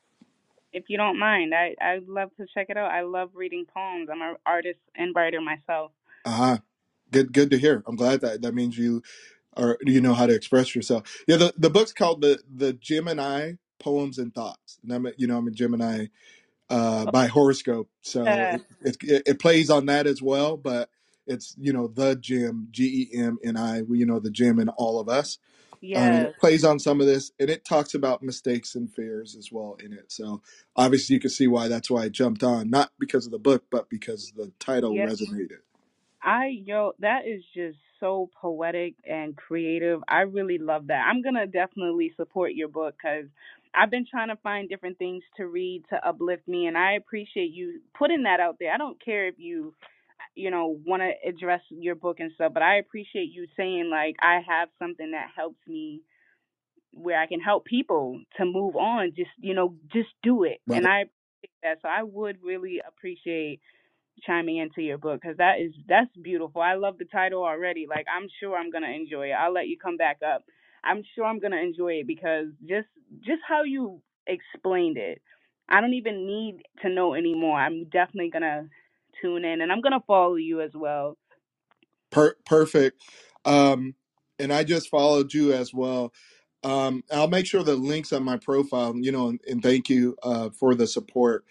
if 0.72 0.84
you 0.88 0.98
don't 0.98 1.18
mind? 1.18 1.54
I 1.54 1.74
I'd 1.80 2.08
love 2.08 2.30
to 2.38 2.46
check 2.54 2.68
it 2.70 2.76
out. 2.78 2.90
I 2.90 3.02
love 3.02 3.30
reading 3.34 3.66
poems. 3.72 4.08
I'm 4.12 4.22
an 4.22 4.36
artist 4.46 4.80
and 4.96 5.14
writer 5.16 5.40
myself. 5.40 5.92
Ah, 6.26 6.58
good 7.12 7.32
good 7.32 7.50
to 7.50 7.58
hear. 7.58 7.84
I'm 7.86 7.96
glad 7.96 8.20
that 8.22 8.42
that 8.42 8.52
means 8.52 8.76
you 8.76 9.02
are 9.56 9.78
you 9.82 10.00
know 10.00 10.12
how 10.12 10.26
to 10.26 10.34
express 10.34 10.74
yourself. 10.74 11.24
Yeah, 11.28 11.36
the, 11.36 11.54
the 11.56 11.70
book's 11.70 11.92
called 11.92 12.20
the 12.20 12.40
the 12.52 12.72
Gemini 12.72 13.52
Poems 13.78 14.18
and 14.18 14.34
Thoughts, 14.34 14.78
and 14.82 14.92
I'm 14.92 15.06
a, 15.06 15.12
you 15.16 15.26
know 15.26 15.38
I'm 15.38 15.46
a 15.46 15.52
Gemini 15.52 16.06
uh, 16.68 17.10
by 17.10 17.26
horoscope, 17.26 17.88
so 18.02 18.24
it, 18.26 18.62
it 18.82 19.22
it 19.26 19.38
plays 19.38 19.70
on 19.70 19.86
that 19.86 20.06
as 20.08 20.20
well. 20.20 20.56
But 20.56 20.90
it's 21.26 21.54
you 21.58 21.72
know 21.72 21.86
the 21.86 22.16
Gem 22.16 22.68
G 22.72 23.08
E 23.12 23.18
M 23.18 23.38
N 23.44 23.56
I, 23.56 23.82
you 23.88 24.04
know 24.04 24.18
the 24.18 24.30
gem 24.30 24.58
in 24.58 24.68
all 24.70 24.98
of 24.98 25.08
us, 25.08 25.38
um, 25.72 26.02
and 26.02 26.24
yes, 26.24 26.34
plays 26.40 26.64
on 26.64 26.80
some 26.80 27.00
of 27.00 27.06
this, 27.06 27.30
and 27.38 27.48
it 27.50 27.64
talks 27.64 27.94
about 27.94 28.22
mistakes 28.22 28.74
and 28.74 28.92
fears 28.92 29.36
as 29.36 29.52
well 29.52 29.76
in 29.82 29.92
it. 29.92 30.10
So 30.10 30.42
obviously 30.74 31.14
you 31.14 31.20
can 31.20 31.30
see 31.30 31.46
why 31.46 31.68
that's 31.68 31.88
why 31.88 32.02
I 32.02 32.08
jumped 32.08 32.42
on, 32.42 32.68
not 32.68 32.90
because 32.98 33.26
of 33.26 33.32
the 33.32 33.38
book, 33.38 33.64
but 33.70 33.88
because 33.88 34.32
the 34.36 34.52
title 34.58 34.92
yes. 34.92 35.20
resonated. 35.20 35.60
I 36.26 36.48
yo, 36.48 36.92
that 37.00 37.26
is 37.26 37.42
just 37.54 37.78
so 38.00 38.30
poetic 38.40 38.96
and 39.08 39.36
creative. 39.36 40.02
I 40.08 40.22
really 40.22 40.58
love 40.58 40.88
that. 40.88 41.06
I'm 41.08 41.22
gonna 41.22 41.46
definitely 41.48 42.12
support 42.16 42.54
your 42.54 42.68
book 42.68 42.96
because 43.02 43.26
I've 43.74 43.90
been 43.90 44.06
trying 44.10 44.28
to 44.30 44.36
find 44.38 44.68
different 44.68 44.98
things 44.98 45.24
to 45.38 45.46
read 45.48 45.84
to 45.90 46.06
uplift 46.08 46.48
me, 46.48 46.66
and 46.68 46.78
I 46.78 46.94
appreciate 46.94 47.52
you 47.52 47.80
putting 47.98 48.24
that 48.24 48.40
out 48.40 48.58
there. 48.60 48.72
I 48.74 48.78
don't 48.78 49.02
care 49.04 49.28
if 49.28 49.36
you, 49.38 49.74
you 50.34 50.50
know, 50.50 50.80
want 50.86 51.02
to 51.02 51.12
address 51.28 51.62
your 51.70 51.96
book 51.96 52.20
and 52.20 52.32
stuff, 52.34 52.52
but 52.54 52.62
I 52.62 52.76
appreciate 52.78 53.30
you 53.32 53.46
saying 53.56 53.90
like 53.90 54.16
I 54.22 54.40
have 54.48 54.70
something 54.80 55.12
that 55.12 55.28
helps 55.36 55.60
me 55.68 56.02
where 56.92 57.20
I 57.20 57.26
can 57.26 57.40
help 57.40 57.64
people 57.64 58.20
to 58.38 58.44
move 58.44 58.76
on. 58.76 59.12
Just 59.16 59.30
you 59.38 59.54
know, 59.54 59.76
just 59.92 60.08
do 60.22 60.44
it, 60.44 60.60
Right. 60.66 60.74
and 60.74 60.86
I 60.86 61.00
appreciate 61.02 61.60
that. 61.62 61.78
So 61.82 61.88
I 61.88 62.02
would 62.02 62.38
really 62.42 62.80
appreciate 62.86 63.60
chiming 64.24 64.58
into 64.58 64.82
your 64.82 64.98
book 64.98 65.20
because 65.22 65.36
that 65.38 65.60
is 65.60 65.72
that's 65.88 66.14
beautiful. 66.22 66.62
I 66.62 66.74
love 66.74 66.98
the 66.98 67.04
title 67.06 67.44
already. 67.44 67.86
Like 67.88 68.06
I'm 68.14 68.28
sure 68.40 68.56
I'm 68.56 68.70
gonna 68.70 68.90
enjoy 68.90 69.28
it. 69.28 69.32
I'll 69.32 69.52
let 69.52 69.68
you 69.68 69.78
come 69.78 69.96
back 69.96 70.18
up. 70.26 70.44
I'm 70.84 71.02
sure 71.14 71.24
I'm 71.24 71.40
gonna 71.40 71.58
enjoy 71.58 71.94
it 71.94 72.06
because 72.06 72.46
just 72.68 72.88
just 73.20 73.42
how 73.46 73.64
you 73.64 74.00
explained 74.26 74.98
it, 74.98 75.22
I 75.68 75.80
don't 75.80 75.94
even 75.94 76.26
need 76.26 76.62
to 76.82 76.88
know 76.88 77.14
anymore. 77.14 77.58
I'm 77.58 77.84
definitely 77.84 78.30
gonna 78.30 78.68
tune 79.22 79.44
in 79.44 79.60
and 79.60 79.72
I'm 79.72 79.80
gonna 79.82 80.02
follow 80.06 80.36
you 80.36 80.60
as 80.62 80.72
well. 80.74 81.16
Per- 82.10 82.36
perfect. 82.46 83.02
Um, 83.44 83.94
and 84.38 84.52
I 84.52 84.64
just 84.64 84.90
followed 84.90 85.34
you 85.34 85.52
as 85.54 85.74
well. 85.74 86.12
Um, 86.64 87.04
I'll 87.12 87.28
make 87.28 87.46
sure 87.46 87.62
the 87.62 87.76
links 87.76 88.12
on 88.12 88.24
my 88.24 88.38
profile, 88.38 88.94
you 88.96 89.12
know, 89.12 89.28
and, 89.30 89.40
and 89.48 89.62
thank 89.62 89.90
you 89.90 90.16
uh, 90.22 90.50
for 90.50 90.74
the 90.74 90.86
support. 90.86 91.44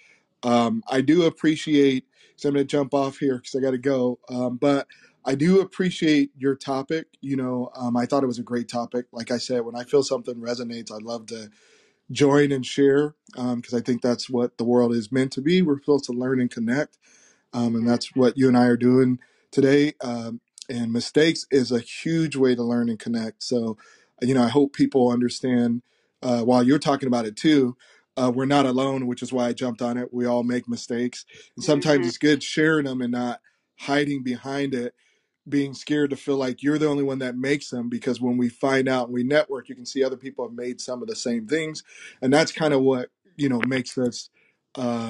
Um, 0.44 0.84
I 0.90 1.02
do 1.02 1.26
appreciate, 1.26 2.06
so 2.38 2.50
I'm 2.50 2.56
going 2.56 2.68
to 2.68 2.72
jump 2.72 2.94
off 2.94 3.18
here 3.18 3.38
because 3.38 3.56
I 3.56 3.62
got 3.62 3.72
to 3.72 3.78
go. 3.78 4.20
Um, 4.30 4.58
but 4.58 4.88
I 5.26 5.36
do 5.36 5.62
appreciate 5.62 6.32
your 6.38 6.56
topic. 6.56 7.08
You 7.22 7.38
know, 7.38 7.72
um, 7.76 7.98
I 7.98 8.06
thought 8.06 8.24
it 8.24 8.28
was 8.28 8.40
a 8.40 8.44
great 8.44 8.70
topic. 8.70 9.08
Like 9.12 9.32
I 9.32 9.38
said, 9.38 9.66
when 9.66 9.76
I 9.76 9.84
feel 9.84 10.04
something 10.04 10.36
resonates, 10.36 10.92
I'd 10.92 11.04
love 11.04 11.28
to 11.28 11.50
join 12.12 12.52
and 12.52 12.66
share 12.66 13.16
because 13.36 13.74
I 13.74 13.82
think 13.82 14.02
that's 14.02 14.30
what 14.30 14.58
the 14.58 14.66
world 14.66 14.94
is 14.94 15.12
meant 15.12 15.34
to 15.34 15.42
be. 15.42 15.62
We're 15.62 15.80
supposed 15.80 16.06
to 16.06 16.14
learn 16.14 16.42
and 16.42 16.52
connect 16.52 16.90
um, 17.54 17.76
and 17.76 17.88
that's 17.88 18.16
what 18.16 18.38
you 18.38 18.48
and 18.48 18.58
I 18.58 18.66
are 18.66 18.78
doing 18.78 19.20
today. 19.52 19.94
Um, 20.02 20.42
and 20.70 20.94
mistakes 20.94 21.46
is 21.52 21.72
a 21.72 21.80
huge 21.80 22.36
way 22.36 22.56
to 22.56 22.64
learn 22.64 22.90
and 22.90 23.00
connect. 23.00 23.44
So, 23.44 23.78
you 24.22 24.36
know, 24.36 24.44
I 24.44 24.50
hope 24.50 24.74
people 24.74 25.10
understand 25.10 25.82
uh, 26.22 26.42
while 26.44 26.64
you're 26.64 26.80
talking 26.80 27.08
about 27.08 27.26
it 27.26 27.36
too. 27.36 27.76
Uh, 28.18 28.32
we're 28.34 28.46
not 28.46 28.66
alone, 28.66 29.08
which 29.08 29.24
is 29.24 29.34
why 29.34 29.48
I 29.48 29.54
jumped 29.54 29.82
on 29.82 29.98
it. 29.98 30.14
We 30.14 30.26
all 30.26 30.44
make 30.44 30.70
mistakes, 30.70 31.26
and 31.56 31.64
sometimes 31.66 32.06
Mhm. 32.06 32.10
it's 32.10 32.18
good 32.18 32.44
sharing 32.44 32.86
them 32.86 33.02
and 33.02 33.12
not 33.12 33.42
hiding 33.80 34.24
behind 34.24 34.74
it, 34.76 34.96
being 35.50 35.74
scared 35.74 36.12
to 36.12 36.18
feel 36.18 36.38
like 36.38 36.64
you're 36.64 36.78
the 36.80 36.88
only 36.88 37.04
one 37.04 37.20
that 37.20 37.38
makes 37.38 37.70
them. 37.70 37.90
Because 37.90 38.22
when 38.22 38.38
we 38.38 38.50
find 38.50 38.90
out 38.90 39.06
and 39.08 39.14
we 39.14 39.24
network, 39.24 39.70
you 39.70 39.76
can 39.76 39.86
see 39.86 40.04
other 40.04 40.18
people 40.18 40.46
have 40.48 40.56
made 40.56 40.82
some 40.82 41.02
of 41.02 41.10
the 41.10 41.16
same 41.16 41.48
things, 41.48 41.84
and 42.22 42.34
that's 42.34 42.52
kind 42.54 42.74
of 42.74 42.82
what 42.82 43.10
you 43.38 43.50
know 43.50 43.62
makes 43.68 43.98
us. 43.98 44.30
Uh, 44.76 45.08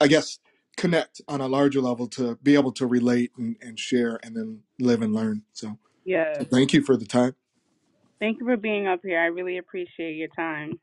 I 0.00 0.08
guess, 0.08 0.38
connect 0.76 1.22
on 1.28 1.42
a 1.42 1.48
larger 1.48 1.82
level 1.82 2.08
to 2.08 2.36
be 2.42 2.54
able 2.54 2.72
to 2.74 2.86
relate 2.86 3.32
and, 3.38 3.56
and 3.62 3.78
share 3.78 4.20
and 4.24 4.36
then 4.36 4.60
live 4.80 5.02
and 5.02 5.14
learn. 5.14 5.42
So, 5.54 5.78
so 6.32 6.44
thank 6.44 6.72
you 6.74 6.82
for 6.82 6.96
the 6.96 7.06
time. 7.06 7.36
Thank 8.20 8.40
you 8.40 8.46
for 8.46 8.56
being 8.56 8.86
up 8.86 9.00
here. 9.04 9.20
I 9.20 9.26
really 9.26 9.58
appreciate 9.58 10.16
your 10.16 10.28
time. 10.28 10.80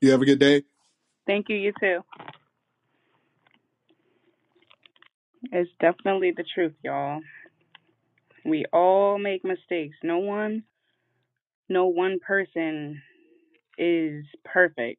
You 0.00 0.12
have 0.12 0.22
a 0.22 0.26
good 0.26 0.40
day. 0.40 0.64
Thank 1.26 1.48
you. 1.48 1.56
You 1.56 1.72
too. 1.80 2.00
It's 5.52 5.70
definitely 5.80 6.32
the 6.36 6.44
truth, 6.54 6.74
y'all. 6.84 7.20
We 8.44 8.66
all 8.72 9.18
make 9.18 9.44
mistakes. 9.44 9.96
No 10.02 10.18
one, 10.18 10.64
no 11.68 11.86
one 11.88 12.18
person 12.26 13.02
is 13.78 14.24
perfect 14.44 14.98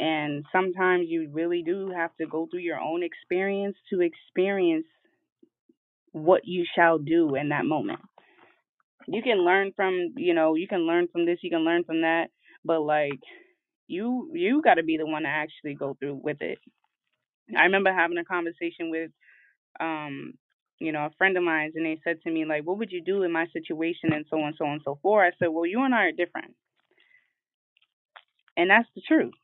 And 0.00 0.44
sometimes 0.52 1.06
you 1.08 1.30
really 1.32 1.64
do 1.64 1.90
have 1.96 2.16
to 2.20 2.26
go 2.26 2.48
through 2.50 2.60
your 2.60 2.80
own 2.80 3.02
experience 3.02 3.76
to 3.92 4.02
experience 4.02 4.86
what 6.12 6.42
you 6.46 6.64
shall 6.76 6.98
do 6.98 7.36
in 7.36 7.50
that 7.50 7.66
moment. 7.66 8.00
You 9.08 9.22
can 9.22 9.38
learn 9.44 9.72
from, 9.76 10.14
you 10.16 10.34
know, 10.34 10.54
you 10.56 10.68
can 10.68 10.80
learn 10.86 11.08
from 11.12 11.26
this, 11.26 11.38
you 11.42 11.50
can 11.50 11.64
learn 11.64 11.84
from 11.84 12.02
that, 12.02 12.28
but 12.64 12.80
like 12.82 13.20
you 13.92 14.30
you 14.34 14.62
got 14.62 14.76
to 14.76 14.84
be 14.84 14.98
the 14.98 15.06
one 15.06 15.24
to 15.24 15.30
actually 15.30 15.74
go 15.74 15.96
through 16.00 16.20
with 16.24 16.38
it. 16.42 16.58
I 17.56 17.64
remember 17.64 17.92
having 17.92 18.18
a 18.18 18.24
conversation 18.24 18.90
with 18.90 19.10
um 19.80 20.34
you 20.80 20.92
know, 20.92 21.06
a 21.06 21.10
friend 21.18 21.36
of 21.36 21.44
mine 21.44 21.72
and 21.76 21.86
they 21.86 21.98
said 22.04 22.20
to 22.22 22.30
me 22.30 22.44
like, 22.44 22.64
"What 22.64 22.78
would 22.78 22.92
you 22.92 23.02
do 23.04 23.22
in 23.22 23.32
my 23.32 23.46
situation?" 23.52 24.12
and 24.12 24.26
so 24.30 24.40
on 24.40 24.54
so 24.58 24.66
on 24.66 24.80
so 24.84 24.98
forth. 25.02 25.32
I 25.34 25.36
said, 25.38 25.48
"Well, 25.48 25.66
you 25.66 25.82
and 25.84 25.94
I 25.94 26.06
are 26.06 26.12
different." 26.12 26.56
And 28.56 28.70
that's 28.70 28.88
the 28.94 29.02
truth. 29.06 29.34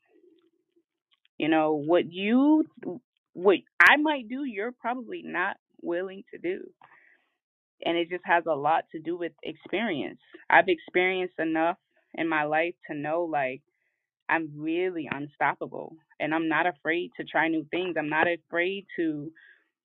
You 1.37 1.49
know, 1.49 1.75
what 1.75 2.11
you 2.11 2.65
what 3.33 3.59
I 3.79 3.97
might 3.97 4.27
do, 4.29 4.43
you're 4.45 4.73
probably 4.73 5.23
not 5.25 5.57
willing 5.81 6.23
to 6.33 6.39
do. 6.39 6.71
And 7.85 7.97
it 7.97 8.09
just 8.09 8.25
has 8.25 8.45
a 8.47 8.55
lot 8.55 8.85
to 8.91 8.99
do 8.99 9.17
with 9.17 9.33
experience. 9.43 10.19
I've 10.49 10.67
experienced 10.69 11.39
enough 11.39 11.77
in 12.15 12.27
my 12.27 12.43
life 12.43 12.75
to 12.89 12.95
know 12.97 13.23
like 13.23 13.61
I'm 14.29 14.51
really 14.57 15.09
unstoppable 15.11 15.95
and 16.19 16.33
I'm 16.35 16.49
not 16.49 16.67
afraid 16.67 17.11
to 17.17 17.25
try 17.25 17.49
new 17.49 17.65
things. 17.71 17.95
I'm 17.99 18.09
not 18.09 18.27
afraid 18.27 18.87
to, 18.97 19.31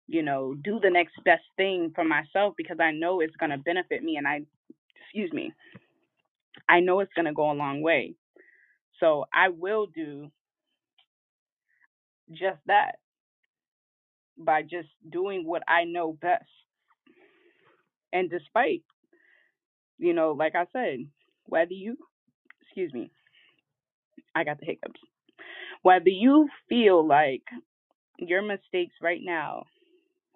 you 0.09 0.23
know, 0.23 0.55
do 0.55 0.81
the 0.83 0.91
next 0.91 1.15
best 1.25 1.45
thing 1.57 1.93
for 1.95 2.05
myself 2.05 2.55
because 2.57 2.79
I 2.81 2.93
know 2.93 3.21
it's 3.21 3.37
going 3.37 3.51
to 3.51 3.59
benefit 3.59 4.03
me 4.03 4.17
and 4.17 4.29
I 4.29 4.43
excuse 5.05 5.33
me. 5.33 5.53
I 6.69 6.81
know 6.81 7.01
it's 7.01 7.15
going 7.15 7.27
to 7.27 7.35
go 7.35 7.51
a 7.51 7.55
long 7.55 7.83
way. 7.83 8.15
So 9.01 9.27
I 9.35 9.51
will 9.51 9.87
do 9.87 10.31
just 12.33 12.59
that 12.67 12.97
by 14.39 14.63
just 14.63 14.89
doing 15.11 15.47
what 15.47 15.63
I 15.69 15.85
know 15.85 16.13
best. 16.21 16.45
And 18.13 18.31
despite 18.31 18.83
you 19.99 20.15
know, 20.15 20.33
like 20.33 20.55
I 20.55 20.67
said, 20.73 21.07
whether 21.47 21.73
you, 21.73 21.97
excuse 22.63 22.93
me, 22.93 23.11
I 24.35 24.45
got 24.45 24.61
the 24.61 24.67
hiccups. 24.67 25.01
Whether 25.83 26.11
you 26.11 26.49
feel 26.69 27.07
like 27.07 27.43
your 28.19 28.43
mistakes 28.43 28.95
right 29.03 29.21
now 29.23 29.65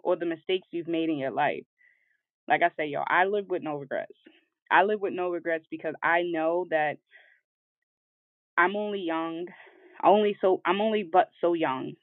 or 0.02 0.16
the 0.16 0.26
mistakes 0.26 0.68
you've 0.70 0.88
made 0.88 1.10
in 1.10 1.18
your 1.18 1.30
life, 1.30 1.64
like 2.48 2.62
I 2.62 2.70
say, 2.76 2.86
yo, 2.88 3.02
I 3.06 3.24
live 3.26 3.46
with 3.48 3.62
no 3.62 3.76
regrets. 3.76 4.14
I 4.70 4.84
live 4.84 5.00
with 5.00 5.14
no 5.14 5.30
regrets 5.30 5.66
because 5.70 5.94
I 6.02 6.22
know 6.22 6.66
that 6.70 6.98
I'm 8.56 8.76
only 8.76 9.00
young, 9.00 9.46
only 10.04 10.36
so 10.40 10.60
I'm 10.64 10.80
only 10.80 11.02
but 11.02 11.30
so 11.40 11.54
young. 11.54 11.94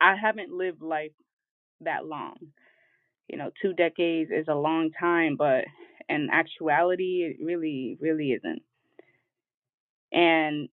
I 0.00 0.16
haven't 0.16 0.52
lived 0.52 0.82
life 0.82 1.12
that 1.80 2.06
long. 2.06 2.36
You 3.28 3.38
know, 3.38 3.50
two 3.60 3.72
decades 3.74 4.30
is 4.32 4.46
a 4.48 4.54
long 4.54 4.90
time, 4.98 5.36
but 5.36 5.64
in 6.08 6.28
actuality, 6.32 7.24
it 7.24 7.44
really, 7.44 7.98
really 8.00 8.32
isn't. 8.32 8.62
And 10.12 10.68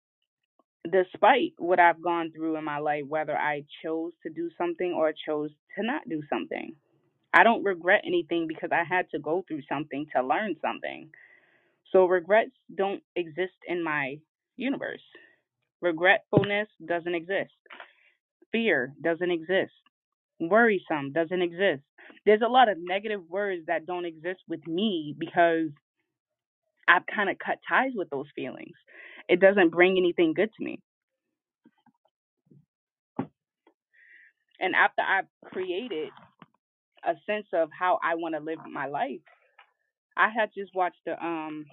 despite 0.89 1.53
what 1.57 1.79
I've 1.79 2.01
gone 2.01 2.31
through 2.31 2.57
in 2.57 2.63
my 2.63 2.79
life, 2.79 3.03
whether 3.07 3.37
I 3.37 3.63
chose 3.83 4.13
to 4.23 4.29
do 4.31 4.49
something 4.57 4.93
or 4.93 5.13
chose 5.27 5.51
to 5.77 5.85
not 5.85 6.07
do 6.09 6.21
something, 6.29 6.75
I 7.33 7.43
don't 7.43 7.63
regret 7.63 8.03
anything 8.05 8.47
because 8.47 8.71
I 8.71 8.83
had 8.83 9.09
to 9.11 9.19
go 9.19 9.43
through 9.47 9.61
something 9.69 10.07
to 10.15 10.23
learn 10.25 10.55
something. 10.61 11.09
So 11.91 12.05
regrets 12.05 12.51
don't 12.75 13.03
exist 13.15 13.53
in 13.67 13.83
my 13.83 14.17
universe. 14.57 15.01
Regretfulness 15.81 16.69
doesn't 16.85 17.15
exist. 17.15 17.53
Fear 18.51 18.93
doesn't 19.03 19.31
exist. 19.31 19.73
Worrisome 20.39 21.13
doesn't 21.13 21.41
exist. 21.41 21.83
There's 22.25 22.41
a 22.45 22.49
lot 22.51 22.69
of 22.69 22.77
negative 22.79 23.21
words 23.29 23.63
that 23.67 23.85
don't 23.85 24.05
exist 24.05 24.41
with 24.47 24.65
me 24.67 25.15
because 25.17 25.69
I've 26.87 27.05
kind 27.13 27.29
of 27.29 27.37
cut 27.39 27.59
ties 27.67 27.91
with 27.95 28.09
those 28.09 28.27
feelings. 28.35 28.75
It 29.31 29.41
doesn't 29.41 29.71
bring 29.71 29.97
anything 29.97 30.33
good 30.35 30.51
to 30.57 30.65
me. 30.65 30.81
And 34.59 34.75
after 34.75 35.01
I've 35.01 35.25
created 35.51 36.09
a 37.05 37.13
sense 37.27 37.47
of 37.53 37.69
how 37.77 37.99
I 38.03 38.15
want 38.15 38.35
to 38.35 38.41
live 38.41 38.59
my 38.71 38.87
life, 38.87 39.21
I 40.17 40.29
had 40.29 40.51
just 40.57 40.75
watched 40.75 41.07
a 41.07 41.23
um 41.25 41.65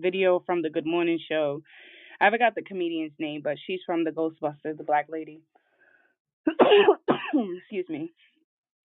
video 0.00 0.42
from 0.46 0.62
the 0.62 0.70
Good 0.70 0.86
Morning 0.86 1.18
Show. 1.28 1.62
I 2.20 2.30
forgot 2.30 2.54
the 2.54 2.62
comedian's 2.62 3.12
name, 3.18 3.42
but 3.44 3.56
she's 3.66 3.80
from 3.86 4.04
the 4.04 4.10
Ghostbusters, 4.12 4.78
the 4.78 4.84
black 4.84 5.06
lady. 5.10 5.42
Excuse 6.48 7.88
me. 7.88 8.12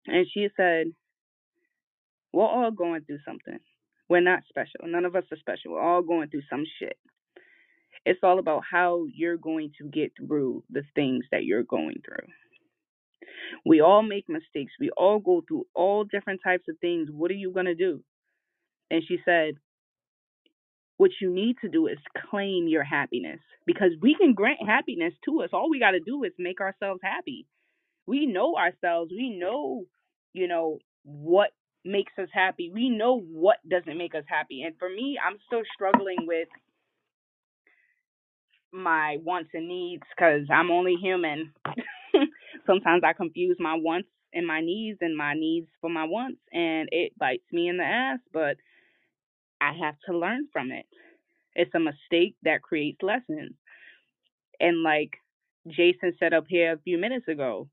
And 0.07 0.25
she 0.33 0.49
said, 0.57 0.87
We're 2.33 2.45
all 2.45 2.71
going 2.71 3.03
through 3.03 3.19
something. 3.25 3.59
We're 4.09 4.21
not 4.21 4.43
special. 4.49 4.81
None 4.85 5.05
of 5.05 5.15
us 5.15 5.25
are 5.31 5.37
special. 5.37 5.73
We're 5.73 5.81
all 5.81 6.01
going 6.01 6.29
through 6.29 6.43
some 6.49 6.65
shit. 6.79 6.97
It's 8.05 8.19
all 8.23 8.39
about 8.39 8.63
how 8.69 9.05
you're 9.13 9.37
going 9.37 9.71
to 9.79 9.87
get 9.89 10.13
through 10.17 10.63
the 10.71 10.83
things 10.95 11.25
that 11.31 11.45
you're 11.45 11.63
going 11.63 12.01
through. 12.05 12.27
We 13.65 13.81
all 13.81 14.03
make 14.03 14.29
mistakes. 14.29 14.73
We 14.79 14.91
all 14.97 15.19
go 15.19 15.43
through 15.47 15.65
all 15.75 16.03
different 16.05 16.41
types 16.43 16.65
of 16.69 16.77
things. 16.79 17.09
What 17.11 17.31
are 17.31 17.35
you 17.35 17.51
going 17.51 17.67
to 17.67 17.75
do? 17.75 18.03
And 18.91 19.03
she 19.07 19.17
said, 19.25 19.55
What 20.97 21.11
you 21.21 21.33
need 21.33 21.57
to 21.61 21.69
do 21.69 21.87
is 21.87 21.97
claim 22.29 22.67
your 22.67 22.83
happiness 22.83 23.39
because 23.65 23.91
we 24.01 24.15
can 24.15 24.33
grant 24.33 24.59
happiness 24.65 25.13
to 25.25 25.41
us. 25.43 25.49
All 25.53 25.69
we 25.69 25.79
got 25.79 25.91
to 25.91 25.99
do 25.99 26.23
is 26.23 26.33
make 26.39 26.61
ourselves 26.61 27.01
happy. 27.03 27.47
We 28.07 28.25
know 28.27 28.55
ourselves. 28.57 29.11
We 29.11 29.37
know, 29.39 29.85
you 30.33 30.47
know, 30.47 30.79
what 31.03 31.51
makes 31.85 32.13
us 32.19 32.29
happy. 32.33 32.71
We 32.73 32.89
know 32.89 33.19
what 33.19 33.57
doesn't 33.69 33.97
make 33.97 34.15
us 34.15 34.25
happy. 34.27 34.63
And 34.63 34.75
for 34.79 34.89
me, 34.89 35.17
I'm 35.23 35.37
still 35.47 35.63
struggling 35.75 36.25
with 36.27 36.47
my 38.71 39.17
wants 39.23 39.51
and 39.53 39.67
needs 39.67 40.03
because 40.15 40.47
I'm 40.53 40.71
only 40.71 40.95
human. 41.01 41.53
Sometimes 42.67 43.03
I 43.05 43.13
confuse 43.13 43.57
my 43.59 43.75
wants 43.75 44.09
and 44.33 44.45
my 44.47 44.61
needs 44.61 44.99
and 45.01 45.17
my 45.17 45.33
needs 45.33 45.67
for 45.81 45.89
my 45.89 46.05
wants, 46.05 46.39
and 46.53 46.89
it 46.91 47.13
bites 47.17 47.45
me 47.51 47.67
in 47.69 47.77
the 47.77 47.83
ass, 47.83 48.19
but 48.33 48.57
I 49.61 49.73
have 49.73 49.95
to 50.07 50.17
learn 50.17 50.47
from 50.53 50.71
it. 50.71 50.85
It's 51.55 51.73
a 51.75 51.79
mistake 51.79 52.35
that 52.43 52.61
creates 52.61 52.99
lessons. 53.01 53.53
And 54.59 54.83
like 54.83 55.11
Jason 55.67 56.13
said 56.19 56.33
up 56.33 56.45
here 56.47 56.73
a 56.73 56.79
few 56.79 56.97
minutes 56.97 57.27
ago, 57.27 57.69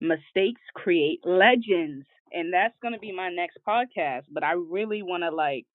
mistakes 0.00 0.62
create 0.74 1.20
legends. 1.24 2.06
And 2.32 2.52
that's 2.52 2.74
going 2.82 2.94
to 2.94 3.00
be 3.00 3.12
my 3.12 3.30
next 3.30 3.58
podcast, 3.66 4.24
but 4.30 4.44
I 4.44 4.52
really 4.52 5.02
want 5.02 5.22
to 5.24 5.30
like 5.30 5.66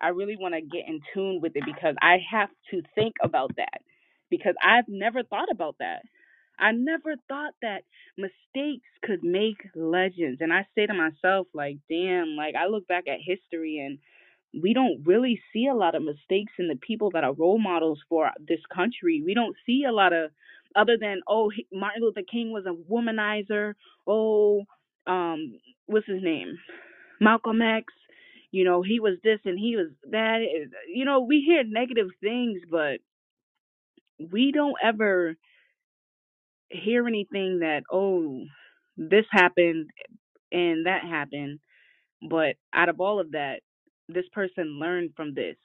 I 0.00 0.08
really 0.08 0.36
want 0.38 0.54
to 0.54 0.60
get 0.60 0.88
in 0.88 1.00
tune 1.14 1.40
with 1.42 1.52
it 1.56 1.64
because 1.64 1.94
I 2.02 2.18
have 2.30 2.50
to 2.70 2.82
think 2.94 3.14
about 3.22 3.56
that 3.56 3.80
because 4.30 4.54
I've 4.62 4.88
never 4.88 5.22
thought 5.22 5.48
about 5.50 5.76
that. 5.80 6.02
I 6.58 6.72
never 6.72 7.16
thought 7.28 7.54
that 7.62 7.82
mistakes 8.18 8.88
could 9.04 9.22
make 9.24 9.58
legends. 9.74 10.40
And 10.40 10.52
I 10.52 10.66
say 10.74 10.86
to 10.86 10.94
myself, 10.94 11.48
like, 11.54 11.78
damn, 11.88 12.36
like 12.36 12.54
I 12.54 12.66
look 12.66 12.86
back 12.86 13.04
at 13.08 13.18
history 13.24 13.78
and 13.78 13.98
we 14.62 14.72
don't 14.72 15.02
really 15.04 15.40
see 15.52 15.66
a 15.66 15.74
lot 15.74 15.94
of 15.94 16.02
mistakes 16.02 16.52
in 16.58 16.68
the 16.68 16.76
people 16.76 17.10
that 17.12 17.24
are 17.24 17.32
role 17.32 17.58
models 17.58 18.00
for 18.08 18.30
this 18.46 18.60
country. 18.74 19.22
We 19.24 19.34
don't 19.34 19.56
see 19.66 19.84
a 19.88 19.92
lot 19.92 20.12
of, 20.12 20.30
other 20.76 20.96
than, 21.00 21.20
oh, 21.28 21.50
Martin 21.72 22.02
Luther 22.02 22.22
King 22.30 22.52
was 22.52 22.66
a 22.66 22.74
womanizer. 22.92 23.74
Oh, 24.06 24.64
um, 25.06 25.58
what's 25.86 26.06
his 26.06 26.22
name? 26.22 26.58
Malcolm 27.20 27.62
X 27.62 27.92
you 28.52 28.64
know, 28.64 28.82
he 28.82 29.00
was 29.00 29.18
this 29.24 29.40
and 29.44 29.58
he 29.58 29.76
was 29.76 29.88
that. 30.12 30.38
You 30.88 31.04
know, 31.04 31.20
we 31.20 31.42
hear 31.46 31.64
negative 31.64 32.08
things, 32.22 32.60
but 32.70 32.98
we 34.32 34.52
don't 34.52 34.76
ever 34.82 35.36
hear 36.70 37.06
anything 37.06 37.60
that, 37.60 37.82
oh, 37.92 38.44
this 38.96 39.26
happened 39.30 39.90
and 40.52 40.86
that 40.86 41.02
happened. 41.04 41.60
But 42.28 42.56
out 42.74 42.88
of 42.88 43.00
all 43.00 43.20
of 43.20 43.32
that, 43.32 43.60
this 44.08 44.26
person 44.32 44.78
learned 44.80 45.12
from 45.16 45.34
this. 45.34 45.56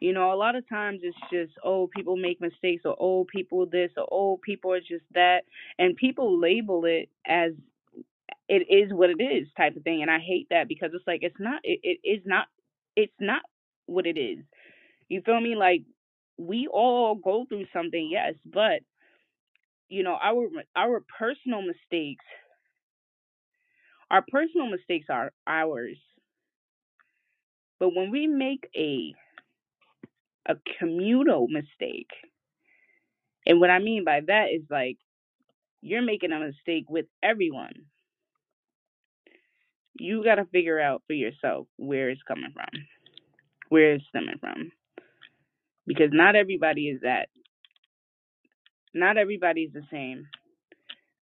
You 0.00 0.12
know, 0.12 0.32
a 0.32 0.36
lot 0.36 0.56
of 0.56 0.68
times 0.68 1.00
it's 1.02 1.16
just, 1.32 1.52
oh, 1.64 1.88
people 1.94 2.16
make 2.16 2.40
mistakes, 2.40 2.82
or 2.84 2.96
oh, 3.00 3.26
people 3.32 3.66
this, 3.66 3.90
or 3.96 4.06
oh, 4.10 4.38
people 4.44 4.72
are 4.72 4.80
just 4.80 5.04
that. 5.14 5.40
And 5.78 5.96
people 5.96 6.40
label 6.40 6.84
it 6.86 7.08
as 7.26 7.52
it 8.48 8.66
is 8.70 8.92
what 8.92 9.10
it 9.10 9.22
is 9.22 9.48
type 9.56 9.76
of 9.76 9.82
thing 9.84 10.02
and 10.02 10.10
i 10.10 10.18
hate 10.18 10.48
that 10.50 10.68
because 10.68 10.90
it's 10.94 11.06
like 11.06 11.20
it's 11.22 11.40
not 11.40 11.60
it, 11.64 11.80
it 11.82 12.08
is 12.08 12.22
not 12.26 12.46
it's 12.96 13.14
not 13.20 13.42
what 13.86 14.06
it 14.06 14.18
is. 14.18 14.44
You 15.08 15.22
feel 15.24 15.40
me? 15.40 15.56
Like 15.56 15.82
we 16.38 16.68
all 16.72 17.14
go 17.16 17.46
through 17.48 17.66
something 17.72 18.08
yes 18.12 18.34
but 18.44 18.80
you 19.88 20.02
know 20.02 20.16
our 20.22 20.48
our 20.76 21.02
personal 21.18 21.62
mistakes 21.62 22.24
our 24.10 24.24
personal 24.30 24.68
mistakes 24.68 25.06
are 25.10 25.32
ours. 25.46 25.98
But 27.80 27.94
when 27.94 28.10
we 28.10 28.26
make 28.26 28.68
a 28.76 29.14
a 30.48 30.56
communal 30.78 31.48
mistake 31.48 32.10
and 33.46 33.60
what 33.60 33.70
i 33.70 33.78
mean 33.78 34.04
by 34.04 34.20
that 34.26 34.46
is 34.54 34.62
like 34.70 34.98
you're 35.82 36.02
making 36.02 36.32
a 36.32 36.40
mistake 36.40 36.86
with 36.90 37.06
everyone 37.22 37.72
you 39.98 40.24
got 40.24 40.36
to 40.36 40.46
figure 40.46 40.80
out 40.80 41.02
for 41.06 41.14
yourself 41.14 41.66
where 41.76 42.10
it's 42.10 42.22
coming 42.26 42.52
from, 42.54 42.68
where 43.70 43.94
it's 43.94 44.04
stemming 44.08 44.38
from. 44.40 44.72
Because 45.86 46.10
not 46.12 46.36
everybody 46.36 46.88
is 46.88 47.02
that. 47.02 47.28
Not 48.94 49.18
everybody's 49.18 49.72
the 49.72 49.82
same. 49.90 50.26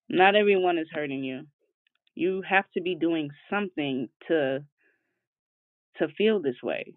Not 0.09 0.37
everyone 0.37 0.79
is 0.79 0.89
hurting 0.93 1.25
you. 1.25 1.43
You 2.14 2.43
have 2.49 2.64
to 2.75 2.83
be 2.83 2.95
doing 2.97 3.31
something 3.51 4.09
to 4.29 4.64
to 5.99 6.09
feel 6.18 6.43
this 6.43 6.57
way 6.62 6.95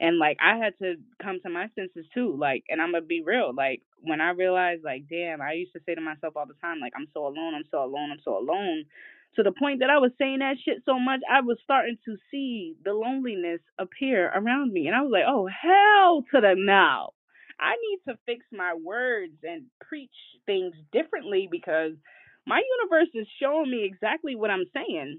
and 0.00 0.18
like 0.18 0.36
I 0.42 0.58
had 0.58 0.74
to 0.82 0.96
come 1.22 1.38
to 1.44 1.50
my 1.50 1.68
senses 1.76 2.06
too. 2.12 2.36
Like, 2.38 2.64
and 2.68 2.82
I'm 2.82 2.92
gonna 2.92 3.06
be 3.06 3.22
real. 3.24 3.52
Like 3.56 3.82
when 4.02 4.20
I 4.20 4.30
realized, 4.32 4.82
like, 4.84 5.04
damn, 5.08 5.40
I 5.40 5.52
used 5.52 5.72
to 5.74 5.80
say 5.86 5.94
to 5.94 6.00
myself 6.02 6.34
all 6.36 6.46
the 6.46 6.54
time, 6.60 6.80
like, 6.80 6.92
I'm 6.96 7.08
so 7.14 7.26
alone, 7.26 7.54
I'm 7.54 7.64
so 7.70 7.84
alone, 7.84 8.10
I'm 8.12 8.20
so 8.24 8.36
alone. 8.38 8.84
To 9.36 9.42
the 9.44 9.52
point 9.52 9.80
that 9.80 9.90
I 9.90 9.98
was 9.98 10.12
saying 10.18 10.40
that 10.40 10.56
shit 10.64 10.82
so 10.86 10.98
much, 10.98 11.20
I 11.30 11.40
was 11.42 11.58
starting 11.64 11.98
to 12.06 12.16
see 12.30 12.76
the 12.84 12.92
loneliness 12.94 13.60
appear 13.78 14.28
around 14.34 14.72
me, 14.72 14.86
and 14.88 14.96
I 14.96 15.02
was 15.02 15.12
like, 15.12 15.24
oh 15.28 15.48
hell 15.48 16.24
to 16.34 16.40
the 16.40 16.54
no. 16.56 17.10
I 17.60 17.74
need 17.76 18.12
to 18.12 18.18
fix 18.26 18.44
my 18.52 18.74
words 18.74 19.34
and 19.44 19.64
preach 19.80 20.10
things 20.46 20.74
differently 20.92 21.48
because 21.50 21.92
my 22.46 22.62
universe 22.82 23.08
is 23.14 23.26
showing 23.40 23.70
me 23.70 23.84
exactly 23.84 24.36
what 24.36 24.50
I'm 24.50 24.66
saying 24.74 25.14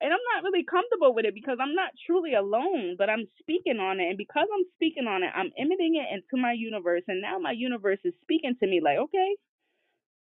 and 0.00 0.12
I'm 0.12 0.26
not 0.36 0.44
really 0.44 0.64
comfortable 0.64 1.14
with 1.14 1.24
it 1.24 1.34
because 1.34 1.56
I'm 1.60 1.74
not 1.74 1.92
truly 2.06 2.34
alone, 2.34 2.96
but 2.98 3.08
I'm 3.08 3.24
speaking 3.40 3.78
on 3.80 4.00
it. 4.00 4.08
And 4.12 4.18
because 4.18 4.44
I'm 4.52 4.66
speaking 4.76 5.06
on 5.08 5.22
it, 5.22 5.32
I'm 5.34 5.50
emitting 5.56 5.96
it 5.96 6.12
into 6.12 6.36
my 6.40 6.52
universe. 6.52 7.02
And 7.08 7.22
now 7.22 7.38
my 7.38 7.52
universe 7.52 7.98
is 8.04 8.12
speaking 8.20 8.54
to 8.60 8.66
me 8.66 8.80
like, 8.84 8.98
okay, 8.98 9.30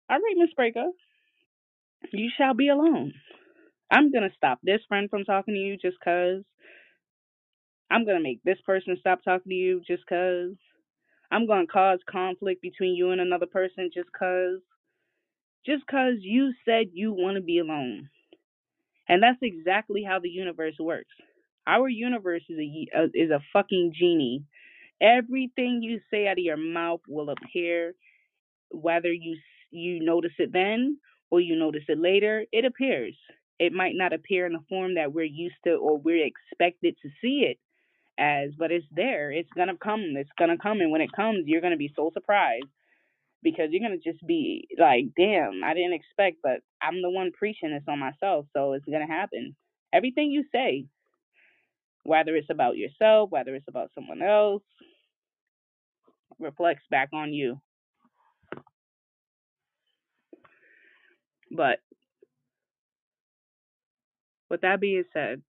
all 0.09 0.17
right, 0.19 0.37
Miss 0.37 0.53
Breaker, 0.55 0.87
you 2.13 2.29
shall 2.37 2.53
be 2.55 2.69
alone. 2.69 3.13
I'm 3.91 4.11
going 4.11 4.29
to 4.29 4.35
stop 4.37 4.59
this 4.63 4.81
friend 4.87 5.09
from 5.09 5.25
talking 5.25 5.55
to 5.55 5.59
you 5.59 5.77
just 5.77 5.97
because. 5.99 6.43
I'm 7.91 8.05
going 8.05 8.17
to 8.17 8.23
make 8.23 8.41
this 8.43 8.59
person 8.65 8.97
stop 8.99 9.23
talking 9.23 9.49
to 9.51 9.55
you 9.55 9.81
just 9.87 10.03
because. 10.09 10.55
I'm 11.31 11.47
going 11.47 11.67
to 11.67 11.71
cause 11.73 11.99
conflict 12.09 12.61
between 12.61 12.95
you 12.95 13.11
and 13.11 13.21
another 13.21 13.47
person 13.47 13.89
just 13.93 14.09
because. 14.13 14.61
Just 15.65 15.83
because 15.87 16.15
you 16.21 16.53
said 16.65 16.87
you 16.93 17.13
want 17.13 17.37
to 17.37 17.43
be 17.43 17.59
alone. 17.59 18.09
And 19.09 19.23
that's 19.23 19.39
exactly 19.41 20.03
how 20.07 20.19
the 20.19 20.29
universe 20.29 20.75
works. 20.79 21.13
Our 21.67 21.89
universe 21.89 22.43
is 22.49 22.57
a 22.59 22.87
uh, 22.97 23.07
is 23.13 23.31
a 23.31 23.41
fucking 23.53 23.93
genie. 23.99 24.43
Everything 25.01 25.81
you 25.83 25.99
say 26.11 26.27
out 26.27 26.33
of 26.33 26.39
your 26.39 26.57
mouth 26.57 27.01
will 27.07 27.29
appear, 27.31 27.93
whether 28.71 29.11
you 29.11 29.37
you 29.71 30.03
notice 30.05 30.33
it 30.39 30.51
then 30.53 30.97
or 31.31 31.39
you 31.41 31.55
notice 31.55 31.83
it 31.87 31.99
later. 31.99 32.45
It 32.51 32.65
appears. 32.65 33.15
It 33.59 33.73
might 33.73 33.95
not 33.95 34.13
appear 34.13 34.45
in 34.45 34.53
the 34.53 34.63
form 34.69 34.95
that 34.95 35.13
we're 35.13 35.25
used 35.25 35.57
to 35.65 35.73
or 35.75 35.97
we're 35.97 36.25
expected 36.25 36.95
to 37.01 37.09
see 37.21 37.45
it 37.49 37.57
as, 38.19 38.51
but 38.57 38.71
it's 38.71 38.85
there. 38.91 39.31
It's 39.31 39.49
gonna 39.55 39.77
come. 39.77 40.13
It's 40.17 40.29
gonna 40.37 40.57
come, 40.57 40.81
and 40.81 40.91
when 40.91 41.01
it 41.01 41.11
comes, 41.13 41.45
you're 41.47 41.61
gonna 41.61 41.77
be 41.77 41.93
so 41.95 42.11
surprised 42.13 42.65
because 43.43 43.69
you're 43.71 43.81
gonna 43.87 43.97
just 43.99 44.25
be 44.27 44.67
like, 44.77 45.05
"Damn, 45.17 45.63
I 45.63 45.73
didn't 45.73 45.93
expect," 45.93 46.37
but 46.43 46.61
I'm 46.81 47.01
the 47.01 47.09
one 47.09 47.31
preaching 47.31 47.71
this 47.71 47.83
on 47.87 47.99
myself, 47.99 48.47
so 48.53 48.73
it's 48.73 48.85
gonna 48.85 49.07
happen. 49.07 49.55
Everything 49.93 50.31
you 50.31 50.45
say, 50.51 50.85
whether 52.03 52.35
it's 52.35 52.49
about 52.49 52.77
yourself, 52.77 53.31
whether 53.31 53.55
it's 53.55 53.67
about 53.67 53.91
someone 53.93 54.21
else, 54.21 54.63
reflects 56.39 56.83
back 56.89 57.09
on 57.13 57.33
you. 57.33 57.61
But 61.51 61.79
with 64.49 64.61
that 64.61 64.79
being 64.81 65.03
said, 65.13 65.41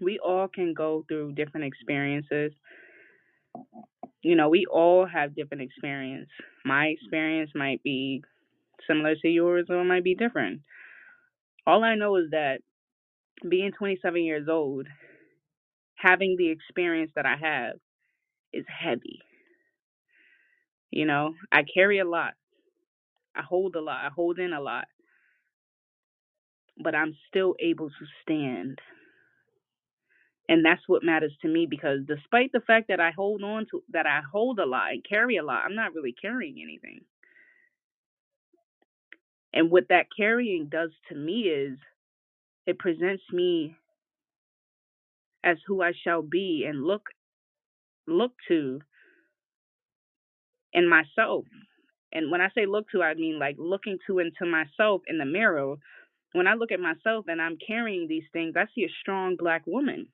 we 0.00 0.18
all 0.18 0.48
can 0.48 0.74
go 0.74 1.04
through 1.08 1.32
different 1.34 1.66
experiences. 1.66 2.52
You 4.22 4.36
know, 4.36 4.48
we 4.48 4.66
all 4.66 5.06
have 5.06 5.34
different 5.36 5.62
experience. 5.62 6.28
My 6.64 6.86
experience 6.86 7.50
might 7.54 7.82
be 7.82 8.22
similar 8.86 9.14
to 9.16 9.28
yours 9.28 9.66
or 9.70 9.80
it 9.80 9.84
might 9.84 10.04
be 10.04 10.14
different. 10.14 10.62
All 11.66 11.84
I 11.84 11.94
know 11.96 12.16
is 12.16 12.30
that 12.30 12.60
being 13.48 13.72
27 13.72 14.22
years 14.24 14.48
old, 14.48 14.86
having 15.96 16.36
the 16.36 16.50
experience 16.50 17.12
that 17.16 17.26
I 17.26 17.36
have 17.36 17.76
is 18.52 18.64
heavy. 18.68 19.20
You 20.90 21.06
know, 21.06 21.34
I 21.52 21.62
carry 21.64 21.98
a 21.98 22.04
lot. 22.08 22.34
I 23.36 23.42
hold 23.42 23.76
a 23.76 23.80
lot. 23.80 24.04
I 24.04 24.10
hold 24.14 24.38
in 24.38 24.52
a 24.52 24.60
lot. 24.60 24.86
But 26.82 26.94
I'm 26.94 27.16
still 27.28 27.54
able 27.60 27.88
to 27.90 28.06
stand. 28.22 28.78
And 30.48 30.64
that's 30.64 30.82
what 30.88 31.04
matters 31.04 31.34
to 31.42 31.48
me 31.48 31.66
because 31.70 32.00
despite 32.06 32.52
the 32.52 32.60
fact 32.60 32.88
that 32.88 33.00
I 33.00 33.12
hold 33.12 33.42
on 33.44 33.66
to 33.70 33.82
that 33.92 34.06
I 34.06 34.20
hold 34.32 34.58
a 34.60 34.66
lot 34.66 34.92
and 34.92 35.04
carry 35.08 35.36
a 35.38 35.44
lot, 35.44 35.64
I'm 35.64 35.76
not 35.76 35.94
really 35.94 36.14
carrying 36.20 36.60
anything. 36.62 37.02
And 39.54 39.70
what 39.70 39.88
that 39.90 40.06
carrying 40.16 40.68
does 40.70 40.90
to 41.10 41.16
me 41.16 41.42
is 41.42 41.78
it 42.66 42.78
presents 42.78 43.24
me 43.32 43.76
as 45.44 45.58
who 45.66 45.82
I 45.82 45.92
shall 46.04 46.22
be 46.22 46.66
and 46.68 46.84
look 46.84 47.04
look 48.08 48.32
to 48.48 48.80
in 50.72 50.88
myself. 50.88 51.44
And 52.12 52.30
when 52.30 52.40
I 52.40 52.48
say 52.54 52.66
look 52.66 52.90
to, 52.90 53.02
I 53.02 53.14
mean 53.14 53.38
like 53.38 53.56
looking 53.58 53.98
to 54.06 54.18
into 54.18 54.46
myself 54.46 55.02
in 55.06 55.18
the 55.18 55.24
mirror. 55.24 55.76
When 56.32 56.46
I 56.46 56.54
look 56.54 56.72
at 56.72 56.80
myself 56.80 57.26
and 57.28 57.40
I'm 57.42 57.58
carrying 57.66 58.08
these 58.08 58.24
things, 58.32 58.54
I 58.56 58.64
see 58.74 58.84
a 58.84 58.94
strong 59.00 59.36
black 59.38 59.62
woman. 59.66 60.08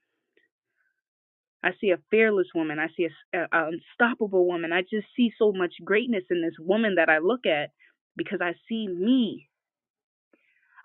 I 1.63 1.71
see 1.81 1.91
a 1.91 1.99
fearless 2.11 2.49
woman. 2.55 2.79
I 2.79 2.89
see 2.97 3.09
a, 3.35 3.39
a, 3.39 3.69
unstoppable 3.69 4.47
woman. 4.47 4.73
I 4.73 4.83
just 4.83 5.07
see 5.17 5.33
so 5.39 5.53
much 5.53 5.75
greatness 5.85 6.25
in 6.31 6.43
this 6.43 6.55
woman 6.59 6.97
that 6.97 7.09
I 7.09 7.19
look 7.19 7.47
at 7.47 7.71
because 8.17 8.41
I 8.43 8.55
see 8.69 8.87
me. 8.89 9.49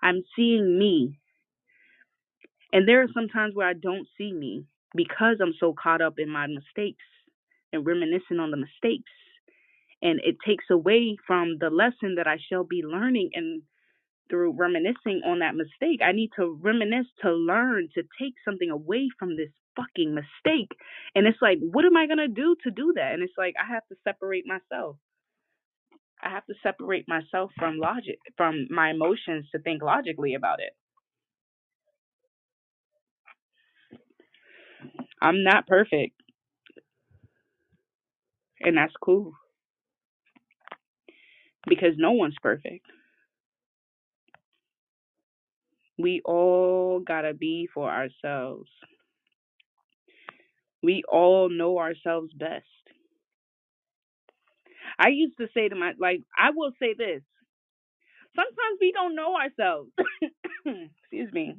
I'm 0.02 0.22
seeing 0.36 0.78
me. 0.78 1.18
And 2.72 2.88
there 2.88 3.02
are 3.02 3.08
some 3.14 3.28
times 3.28 3.54
where 3.54 3.68
I 3.68 3.74
don't 3.74 4.06
see 4.18 4.32
me 4.32 4.64
because 4.94 5.36
I'm 5.40 5.54
so 5.60 5.74
caught 5.80 6.02
up 6.02 6.14
in 6.18 6.28
my 6.28 6.46
mistakes 6.46 7.04
and 7.72 7.86
reminiscing 7.86 8.40
on 8.40 8.50
the 8.50 8.56
mistakes. 8.56 9.10
And 10.04 10.20
it 10.24 10.36
takes 10.46 10.66
away 10.70 11.18
from 11.26 11.58
the 11.60 11.70
lesson 11.70 12.16
that 12.18 12.28
I 12.28 12.38
shall 12.50 12.64
be 12.64 12.84
learning 12.84 13.32
and 13.34 13.62
through 14.30 14.54
reminiscing 14.56 15.22
on 15.26 15.40
that 15.40 15.54
mistake. 15.56 16.00
I 16.04 16.12
need 16.12 16.30
to 16.38 16.58
reminisce 16.62 17.06
to 17.22 17.32
learn 17.32 17.88
to 17.94 18.02
take 18.20 18.34
something 18.44 18.70
away 18.70 19.08
from 19.18 19.36
this 19.36 19.50
fucking 19.76 20.14
mistake. 20.14 20.70
And 21.14 21.26
it's 21.26 21.38
like, 21.42 21.58
what 21.60 21.84
am 21.84 21.96
I 21.96 22.06
going 22.06 22.18
to 22.18 22.28
do 22.28 22.56
to 22.64 22.70
do 22.70 22.94
that? 22.96 23.12
And 23.14 23.22
it's 23.22 23.34
like, 23.38 23.54
I 23.60 23.72
have 23.72 23.86
to 23.88 23.96
separate 24.04 24.44
myself. 24.46 24.96
I 26.22 26.30
have 26.30 26.46
to 26.46 26.54
separate 26.62 27.06
myself 27.08 27.52
from 27.58 27.78
logic, 27.78 28.18
from 28.36 28.66
my 28.70 28.90
emotions 28.90 29.46
to 29.52 29.60
think 29.60 29.82
logically 29.82 30.34
about 30.34 30.60
it. 30.60 30.74
I'm 35.22 35.44
not 35.44 35.66
perfect. 35.66 36.20
And 38.60 38.76
that's 38.78 38.94
cool. 39.02 39.32
Because 41.68 41.94
no 41.96 42.12
one's 42.12 42.36
perfect. 42.42 42.86
We 45.98 46.22
all 46.24 47.00
got 47.00 47.22
to 47.22 47.34
be 47.34 47.68
for 47.72 47.90
ourselves. 47.90 48.68
We 50.82 51.02
all 51.10 51.48
know 51.48 51.78
ourselves 51.78 52.30
best. 52.36 52.66
I 54.98 55.08
used 55.08 55.36
to 55.38 55.46
say 55.54 55.68
to 55.68 55.74
my, 55.74 55.92
like, 55.98 56.20
I 56.36 56.50
will 56.54 56.72
say 56.78 56.94
this. 56.96 57.22
Sometimes 58.36 58.78
we 58.80 58.92
don't 58.92 59.14
know 59.14 59.34
ourselves. 59.36 59.90
Excuse 60.66 61.32
me. 61.32 61.56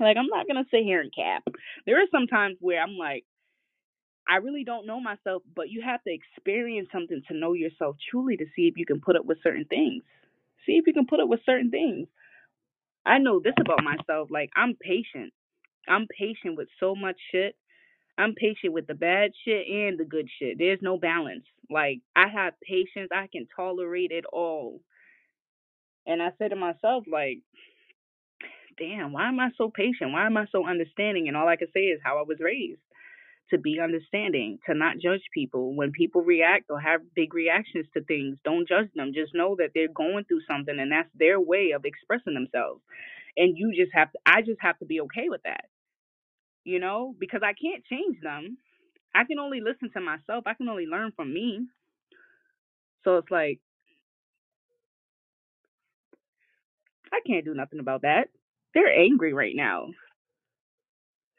Like, 0.00 0.16
I'm 0.16 0.26
not 0.28 0.46
to 0.62 0.68
sit 0.70 0.84
here 0.84 1.00
and 1.00 1.14
cap. 1.14 1.44
There 1.86 1.96
are 2.02 2.06
some 2.10 2.26
times 2.26 2.56
where 2.60 2.82
I'm 2.82 2.96
like, 2.96 3.24
I 4.28 4.36
really 4.36 4.64
don't 4.64 4.86
know 4.86 5.00
myself, 5.00 5.42
but 5.54 5.70
you 5.70 5.82
have 5.82 6.02
to 6.04 6.12
experience 6.12 6.88
something 6.92 7.22
to 7.28 7.36
know 7.36 7.52
yourself 7.52 7.96
truly 8.10 8.36
to 8.36 8.46
see 8.56 8.68
if 8.68 8.76
you 8.76 8.86
can 8.86 9.00
put 9.00 9.16
up 9.16 9.24
with 9.24 9.38
certain 9.42 9.64
things. 9.64 10.02
See 10.66 10.72
if 10.72 10.86
you 10.86 10.92
can 10.92 11.06
put 11.06 11.20
up 11.20 11.28
with 11.28 11.40
certain 11.44 11.70
things. 11.70 12.08
I 13.04 13.18
know 13.18 13.40
this 13.40 13.54
about 13.60 13.82
myself. 13.82 14.28
Like, 14.30 14.50
I'm 14.54 14.76
patient. 14.80 15.32
I'm 15.88 16.06
patient 16.16 16.56
with 16.56 16.68
so 16.78 16.94
much 16.94 17.16
shit. 17.32 17.56
I'm 18.18 18.34
patient 18.34 18.74
with 18.74 18.86
the 18.86 18.94
bad 18.94 19.32
shit 19.44 19.66
and 19.66 19.98
the 19.98 20.04
good 20.04 20.28
shit. 20.38 20.58
There's 20.58 20.80
no 20.82 20.98
balance. 20.98 21.44
Like, 21.70 22.00
I 22.14 22.28
have 22.28 22.54
patience. 22.62 23.10
I 23.12 23.28
can 23.32 23.46
tolerate 23.56 24.12
it 24.12 24.26
all. 24.30 24.80
And 26.06 26.22
I 26.22 26.30
say 26.38 26.48
to 26.48 26.56
myself, 26.56 27.04
like, 27.10 27.40
damn, 28.78 29.12
why 29.12 29.28
am 29.28 29.40
I 29.40 29.50
so 29.56 29.70
patient? 29.74 30.12
Why 30.12 30.26
am 30.26 30.36
I 30.36 30.46
so 30.52 30.66
understanding? 30.66 31.28
And 31.28 31.36
all 31.36 31.48
I 31.48 31.56
can 31.56 31.68
say 31.72 31.80
is 31.80 32.00
how 32.04 32.18
I 32.18 32.22
was 32.22 32.38
raised 32.40 32.80
to 33.50 33.58
be 33.58 33.80
understanding, 33.80 34.58
to 34.66 34.74
not 34.74 34.98
judge 34.98 35.22
people. 35.34 35.74
When 35.74 35.92
people 35.92 36.22
react 36.22 36.66
or 36.70 36.80
have 36.80 37.00
big 37.14 37.34
reactions 37.34 37.86
to 37.94 38.04
things, 38.04 38.38
don't 38.44 38.68
judge 38.68 38.90
them. 38.94 39.12
Just 39.14 39.34
know 39.34 39.56
that 39.58 39.70
they're 39.74 39.92
going 39.92 40.24
through 40.24 40.42
something 40.48 40.78
and 40.78 40.92
that's 40.92 41.10
their 41.14 41.40
way 41.40 41.72
of 41.74 41.84
expressing 41.84 42.34
themselves. 42.34 42.82
And 43.36 43.56
you 43.56 43.72
just 43.76 43.92
have 43.94 44.12
to, 44.12 44.18
I 44.26 44.42
just 44.42 44.60
have 44.62 44.78
to 44.80 44.86
be 44.86 45.00
okay 45.02 45.28
with 45.28 45.42
that, 45.44 45.64
you 46.64 46.80
know, 46.80 47.14
because 47.18 47.42
I 47.44 47.54
can't 47.54 47.84
change 47.86 48.18
them. 48.22 48.58
I 49.14 49.24
can 49.24 49.38
only 49.38 49.60
listen 49.60 49.90
to 49.94 50.00
myself, 50.00 50.44
I 50.46 50.54
can 50.54 50.68
only 50.68 50.86
learn 50.86 51.12
from 51.16 51.32
me. 51.32 51.66
So 53.04 53.16
it's 53.18 53.30
like, 53.30 53.60
I 57.12 57.20
can't 57.26 57.44
do 57.44 57.54
nothing 57.54 57.80
about 57.80 58.02
that. 58.02 58.28
They're 58.74 58.92
angry 58.92 59.32
right 59.34 59.54
now. 59.56 59.88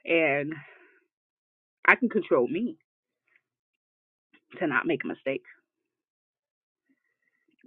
And 0.05 0.53
I 1.87 1.95
can 1.95 2.09
control 2.09 2.47
me 2.47 2.77
to 4.59 4.67
not 4.67 4.85
make 4.87 5.03
a 5.03 5.07
mistake. 5.07 5.43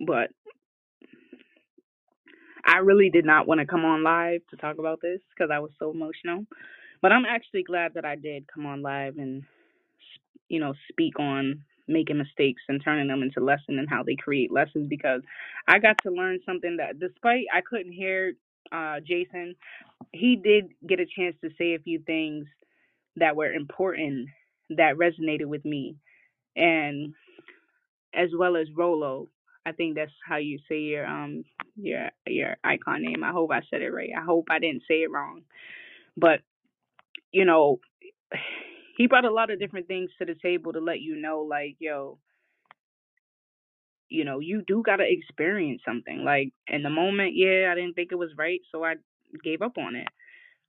But 0.06 0.30
I 2.64 2.78
really 2.78 3.10
did 3.10 3.24
not 3.26 3.46
want 3.46 3.60
to 3.60 3.66
come 3.66 3.84
on 3.84 4.02
live 4.04 4.42
to 4.50 4.56
talk 4.56 4.78
about 4.78 5.00
this 5.02 5.20
because 5.30 5.50
I 5.52 5.60
was 5.60 5.70
so 5.78 5.90
emotional. 5.90 6.46
But 7.02 7.12
I'm 7.12 7.26
actually 7.26 7.64
glad 7.64 7.94
that 7.94 8.04
I 8.04 8.16
did 8.16 8.46
come 8.52 8.66
on 8.66 8.82
live 8.82 9.18
and, 9.18 9.44
you 10.48 10.60
know, 10.60 10.74
speak 10.90 11.20
on 11.20 11.62
making 11.88 12.18
mistakes 12.18 12.62
and 12.68 12.82
turning 12.84 13.08
them 13.08 13.22
into 13.22 13.40
lessons 13.40 13.78
and 13.78 13.88
how 13.90 14.02
they 14.04 14.16
create 14.16 14.52
lessons 14.52 14.88
because 14.88 15.22
I 15.68 15.78
got 15.78 15.96
to 16.04 16.10
learn 16.10 16.40
something 16.46 16.78
that, 16.78 17.00
despite 17.00 17.46
I 17.54 17.62
couldn't 17.62 17.92
hear 17.92 18.34
uh, 18.72 19.00
Jason, 19.06 19.54
he 20.12 20.36
did 20.36 20.66
get 20.88 21.00
a 21.00 21.06
chance 21.06 21.36
to 21.42 21.50
say 21.58 21.74
a 21.74 21.78
few 21.80 22.00
things 22.00 22.46
that 23.16 23.36
were 23.36 23.52
important 23.52 24.28
that 24.70 24.96
resonated 24.96 25.46
with 25.46 25.64
me. 25.64 25.96
And 26.56 27.14
as 28.14 28.30
well 28.36 28.56
as 28.56 28.68
Rolo. 28.76 29.28
I 29.66 29.72
think 29.72 29.96
that's 29.96 30.12
how 30.26 30.36
you 30.36 30.58
say 30.68 30.78
your 30.80 31.06
um 31.06 31.44
your 31.76 32.10
your 32.26 32.56
icon 32.64 33.02
name. 33.02 33.24
I 33.24 33.30
hope 33.32 33.50
I 33.50 33.62
said 33.70 33.82
it 33.82 33.90
right. 33.90 34.10
I 34.16 34.24
hope 34.24 34.46
I 34.50 34.58
didn't 34.58 34.82
say 34.88 35.02
it 35.02 35.10
wrong. 35.10 35.42
But 36.16 36.40
you 37.32 37.44
know, 37.44 37.80
he 38.96 39.06
brought 39.06 39.24
a 39.24 39.32
lot 39.32 39.50
of 39.50 39.58
different 39.60 39.88
things 39.88 40.10
to 40.18 40.24
the 40.24 40.34
table 40.34 40.72
to 40.72 40.80
let 40.80 41.00
you 41.00 41.16
know 41.16 41.42
like, 41.42 41.76
yo, 41.78 42.18
you 44.08 44.24
know, 44.24 44.40
you 44.40 44.62
do 44.66 44.82
got 44.84 44.96
to 44.96 45.04
experience 45.06 45.82
something. 45.86 46.24
Like 46.24 46.52
in 46.68 46.82
the 46.82 46.90
moment, 46.90 47.32
yeah, 47.34 47.70
I 47.72 47.74
didn't 47.74 47.94
think 47.94 48.10
it 48.12 48.16
was 48.18 48.30
right, 48.36 48.60
so 48.72 48.84
I 48.84 48.94
gave 49.42 49.62
up 49.62 49.78
on 49.78 49.96
it. 49.96 50.08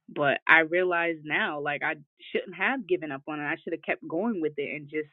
But 0.10 0.40
I 0.48 0.60
realize 0.62 1.18
now 1.24 1.62
like 1.62 1.84
I 1.84 1.96
shouldn't 2.32 2.56
have 2.58 2.88
given 2.88 3.12
up 3.12 3.24
on 3.28 3.40
it. 3.40 3.46
I 3.46 3.56
should 3.64 3.74
have 3.74 3.84
kept 3.84 4.08
going 4.08 4.42
with 4.42 4.54
it 4.58 4.76
and 4.76 4.90
just 4.90 5.10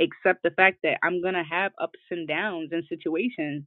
accept 0.00 0.42
the 0.42 0.50
fact 0.50 0.78
that 0.84 0.98
I'm 1.02 1.20
to 1.34 1.44
have 1.44 1.72
ups 1.80 1.98
and 2.10 2.28
downs 2.28 2.70
in 2.72 2.84
situations 2.88 3.64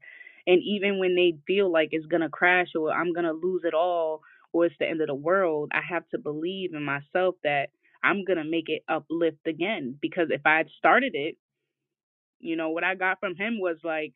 And 0.48 0.62
even 0.64 1.00
when 1.00 1.16
they 1.16 1.38
feel 1.48 1.72
like 1.72 1.90
it's 1.92 2.06
to 2.22 2.30
crash 2.30 2.70
or 2.76 2.92
I'm 2.92 3.14
to 3.26 3.34
lose 3.34 3.64
it 3.66 3.74
all 3.74 4.22
or 4.54 4.66
it's 4.66 4.76
the 4.80 4.88
end 4.90 5.02
of 5.02 5.08
the 5.08 5.16
world, 5.16 5.72
I 5.74 5.82
have 5.90 6.08
to 6.10 6.18
believe 6.20 6.74
in 6.74 6.84
myself 6.84 7.36
that 7.44 7.70
I'm 8.04 8.26
to 8.38 8.44
make 8.44 8.70
it 8.70 8.84
uplift 8.90 9.48
again. 9.48 9.98
Because 10.02 10.28
if 10.32 10.42
I 10.46 10.58
had 10.58 10.68
started 10.78 11.14
it, 11.16 11.38
you 12.40 12.56
know, 12.58 12.70
what 12.72 12.84
I 12.84 12.96
got 12.96 13.20
from 13.20 13.36
him 13.36 13.60
was 13.60 13.78
like, 13.84 14.14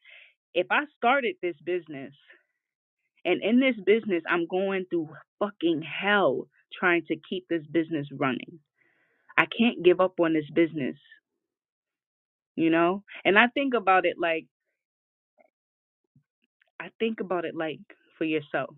if 0.56 0.68
I 0.72 0.86
started 0.98 1.36
this 1.42 1.56
business 1.66 2.14
and 3.30 3.44
in 3.44 3.60
this 3.60 3.76
business, 3.86 4.24
I'm 4.28 4.48
going 4.48 4.86
through 4.90 5.10
fucking 5.38 5.84
hell 5.84 6.48
trying 6.78 7.04
to 7.10 7.16
keep 7.30 7.48
this 7.48 7.62
business 7.72 8.08
running. 8.12 8.60
I 9.38 9.46
can't 9.46 9.84
give 9.84 10.02
up 10.02 10.20
on 10.20 10.34
this 10.34 10.50
business, 10.54 10.96
you 12.56 12.72
know? 12.72 13.04
And 13.24 13.38
I 13.38 13.48
think 13.48 13.76
about 13.76 14.06
it 14.08 14.16
like, 14.20 14.48
I 16.80 16.90
think 16.98 17.20
about 17.20 17.46
it 17.46 17.56
like 17.56 17.80
for 18.18 18.26
yourself. 18.26 18.76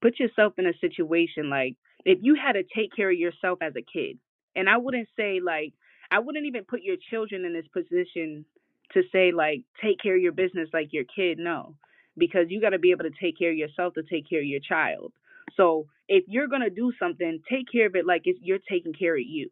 Put 0.00 0.20
yourself 0.20 0.52
in 0.58 0.66
a 0.66 0.78
situation 0.80 1.50
like 1.50 1.74
if 2.04 2.18
you 2.22 2.36
had 2.36 2.52
to 2.52 2.62
take 2.62 2.94
care 2.94 3.10
of 3.10 3.18
yourself 3.18 3.58
as 3.62 3.72
a 3.76 3.82
kid, 3.82 4.18
and 4.54 4.68
I 4.68 4.76
wouldn't 4.76 5.08
say 5.16 5.40
like, 5.44 5.72
I 6.12 6.20
wouldn't 6.20 6.46
even 6.46 6.64
put 6.64 6.82
your 6.82 6.96
children 7.10 7.44
in 7.44 7.52
this 7.52 7.66
position 7.72 8.44
to 8.92 9.02
say 9.10 9.32
like, 9.32 9.62
take 9.82 9.98
care 10.00 10.14
of 10.14 10.22
your 10.22 10.32
business 10.32 10.68
like 10.72 10.92
your 10.92 11.04
kid. 11.04 11.38
No, 11.38 11.74
because 12.16 12.46
you 12.48 12.60
got 12.60 12.70
to 12.70 12.78
be 12.78 12.92
able 12.92 13.04
to 13.04 13.10
take 13.20 13.38
care 13.38 13.50
of 13.50 13.56
yourself 13.56 13.94
to 13.94 14.02
take 14.02 14.28
care 14.28 14.40
of 14.40 14.46
your 14.46 14.60
child. 14.60 15.12
So 15.56 15.86
if 16.08 16.24
you're 16.26 16.48
gonna 16.48 16.70
do 16.70 16.92
something, 16.98 17.40
take 17.50 17.66
care 17.70 17.86
of 17.86 17.96
it 17.96 18.06
like 18.06 18.22
it's, 18.24 18.38
you're 18.42 18.58
taking 18.70 18.92
care 18.92 19.14
of 19.14 19.22
you. 19.24 19.48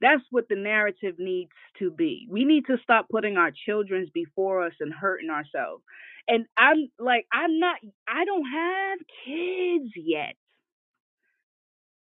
That's 0.00 0.22
what 0.30 0.48
the 0.48 0.56
narrative 0.56 1.14
needs 1.18 1.52
to 1.78 1.90
be. 1.90 2.28
We 2.30 2.44
need 2.44 2.66
to 2.66 2.76
stop 2.82 3.08
putting 3.10 3.36
our 3.36 3.50
children's 3.66 4.10
before 4.10 4.66
us 4.66 4.72
and 4.80 4.92
hurting 4.92 5.30
ourselves. 5.30 5.82
And 6.28 6.46
I'm 6.56 6.90
like, 6.98 7.26
I'm 7.32 7.58
not, 7.58 7.76
I 8.08 8.24
don't 8.24 8.44
have 8.44 8.98
kids 9.24 9.92
yet. 9.96 10.34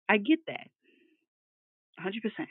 I 0.08 0.18
get 0.18 0.40
that, 0.48 0.68
100%. 2.04 2.48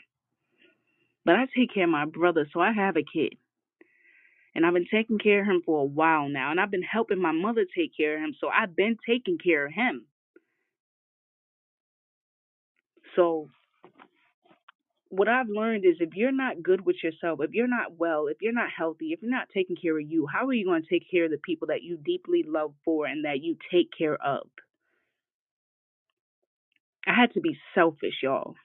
But 1.25 1.35
I 1.37 1.47
take 1.57 1.75
care 1.75 1.85
of 1.85 1.91
my 1.91 2.07
brother, 2.07 2.49
so 2.53 2.61
I 2.61 2.73
have 2.73 2.97
a 2.97 3.03
kid. 3.03 3.35
And 4.59 4.67
I've 4.67 4.75
been 4.75 4.89
taking 4.91 5.21
care 5.21 5.43
of 5.43 5.47
him 5.47 5.63
for 5.65 5.81
a 5.81 5.85
while 5.85 6.29
now. 6.29 6.51
And 6.51 6.59
I've 6.59 6.73
been 6.73 6.83
helping 6.83 7.23
my 7.23 7.31
mother 7.31 7.65
take 7.77 7.97
care 7.97 8.17
of 8.17 8.25
him, 8.25 8.35
so 8.41 8.49
I've 8.49 8.75
been 8.75 8.97
taking 9.09 9.39
care 9.39 9.67
of 9.67 9.73
him. 9.73 10.07
So 13.15 13.51
what 15.11 15.29
I've 15.29 15.47
learned 15.49 15.85
is 15.85 15.99
if 16.01 16.17
you're 16.17 16.33
not 16.33 16.61
good 16.61 16.85
with 16.85 16.97
yourself, 17.05 17.39
if 17.41 17.53
you're 17.53 17.69
not 17.69 17.99
well, 17.99 18.27
if 18.27 18.39
you're 18.41 18.53
not 18.53 18.71
healthy, 18.77 19.13
if 19.13 19.23
you're 19.23 19.31
not 19.31 19.47
taking 19.55 19.77
care 19.77 19.97
of 19.97 20.11
you, 20.11 20.27
how 20.27 20.49
are 20.49 20.53
you 20.53 20.65
going 20.65 20.83
to 20.83 20.89
take 20.89 21.09
care 21.09 21.27
of 21.27 21.31
the 21.31 21.39
people 21.39 21.69
that 21.69 21.85
you 21.85 21.97
deeply 21.97 22.45
love 22.45 22.73
for 22.85 23.07
and 23.07 23.27
that 23.27 23.41
you 23.41 23.57
take 23.71 23.91
care 23.97 24.17
of? 24.21 24.49
I 27.07 27.15
had 27.15 27.33
to 27.35 27.41
be 27.41 27.57
selfish, 27.77 28.25
y'all. 28.25 28.57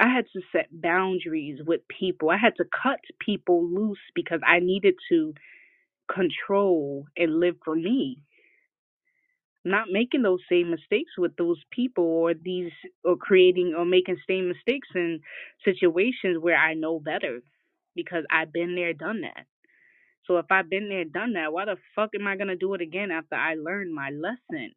I 0.00 0.08
had 0.14 0.26
to 0.34 0.42
set 0.52 0.68
boundaries 0.72 1.60
with 1.66 1.82
people. 1.88 2.30
I 2.30 2.38
had 2.38 2.56
to 2.58 2.66
cut 2.66 3.00
people 3.20 3.64
loose 3.68 4.00
because 4.16 4.40
I 4.46 4.60
needed 4.60 4.96
to 5.10 5.34
control 6.12 7.06
and 7.16 7.40
live 7.40 7.56
for 7.64 7.76
me. 7.76 8.22
Not 9.64 9.88
making 9.90 10.22
those 10.22 10.40
same 10.50 10.70
mistakes 10.70 11.12
with 11.18 11.36
those 11.36 11.60
people 11.72 12.04
or 12.04 12.34
these 12.34 12.72
or 13.04 13.16
creating 13.16 13.74
or 13.76 13.84
making 13.84 14.18
same 14.28 14.48
mistakes 14.48 14.88
in 14.94 15.20
situations 15.64 16.38
where 16.40 16.56
I 16.56 16.74
know 16.74 17.00
better 17.00 17.40
because 17.96 18.24
I've 18.30 18.52
been 18.52 18.76
there, 18.76 18.94
done 18.94 19.22
that. 19.22 19.46
So 20.26 20.38
if 20.38 20.46
I've 20.50 20.70
been 20.70 20.88
there, 20.88 21.04
done 21.04 21.34
that, 21.34 21.52
why 21.52 21.66
the 21.66 21.76
fuck 21.96 22.10
am 22.18 22.26
I 22.26 22.36
gonna 22.36 22.56
do 22.56 22.74
it 22.74 22.82
again 22.82 23.10
after 23.10 23.36
I 23.36 23.54
learned 23.56 23.94
my 23.94 24.10
lesson? 24.10 24.72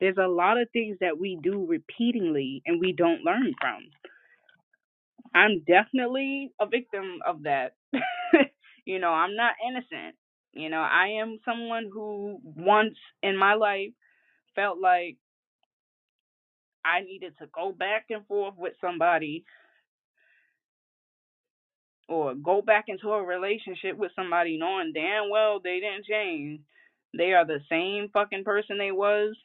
There's 0.00 0.16
a 0.18 0.28
lot 0.28 0.60
of 0.60 0.70
things 0.72 0.98
that 1.00 1.18
we 1.18 1.38
do 1.42 1.66
repeatedly 1.68 2.62
and 2.66 2.80
we 2.80 2.92
don't 2.92 3.24
learn 3.24 3.54
from. 3.60 3.84
I'm 5.34 5.62
definitely 5.66 6.52
a 6.60 6.66
victim 6.66 7.20
of 7.26 7.44
that. 7.44 7.74
you 8.84 8.98
know, 8.98 9.10
I'm 9.10 9.36
not 9.36 9.54
innocent. 9.66 10.16
You 10.52 10.70
know, 10.70 10.80
I 10.80 11.20
am 11.20 11.38
someone 11.44 11.90
who 11.92 12.40
once 12.42 12.96
in 13.22 13.36
my 13.36 13.54
life 13.54 13.92
felt 14.56 14.78
like 14.80 15.16
I 16.84 17.00
needed 17.02 17.34
to 17.38 17.46
go 17.54 17.72
back 17.72 18.06
and 18.10 18.26
forth 18.26 18.54
with 18.58 18.74
somebody 18.80 19.44
or 22.08 22.34
go 22.34 22.62
back 22.62 22.86
into 22.88 23.10
a 23.10 23.22
relationship 23.22 23.96
with 23.96 24.12
somebody 24.16 24.58
knowing 24.58 24.92
damn 24.94 25.30
well 25.30 25.60
they 25.62 25.80
didn't 25.80 26.06
change. 26.06 26.60
They 27.16 27.32
are 27.32 27.46
the 27.46 27.60
same 27.70 28.08
fucking 28.12 28.44
person 28.44 28.78
they 28.78 28.92
was 28.92 29.36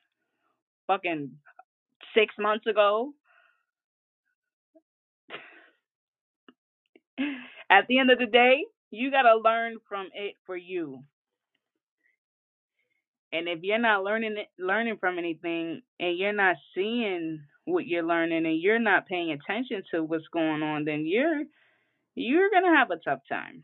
fucking 0.88 1.32
six 2.16 2.36
months 2.40 2.68
ago. 2.68 3.14
At 7.70 7.88
the 7.88 8.00
end 8.00 8.12
of 8.12 8.20
the 8.20 8.28
day, 8.28 8.66
you 8.92 9.12
gotta 9.12 9.36
learn 9.38 9.78
from 9.90 10.08
it 10.14 10.36
for 10.46 10.58
you. 10.58 11.04
And 13.34 13.48
if 13.50 13.60
you're 13.64 13.80
not 13.80 14.04
learning 14.04 14.38
learning 14.60 14.98
from 15.00 15.20
anything, 15.20 15.82
and 16.00 16.18
you're 16.18 16.34
not 16.34 16.58
seeing 16.76 17.42
what 17.66 17.88
you're 17.88 18.04
learning, 18.08 18.46
and 18.46 18.60
you're 18.62 18.80
not 18.80 19.08
paying 19.08 19.32
attention 19.32 19.84
to 19.92 20.04
what's 20.04 20.28
going 20.34 20.64
on, 20.64 20.86
then 20.86 21.06
you're 21.06 21.44
you're 22.16 22.50
gonna 22.52 22.76
have 22.78 22.92
a 22.92 22.98
tough 22.98 23.22
time. 23.30 23.64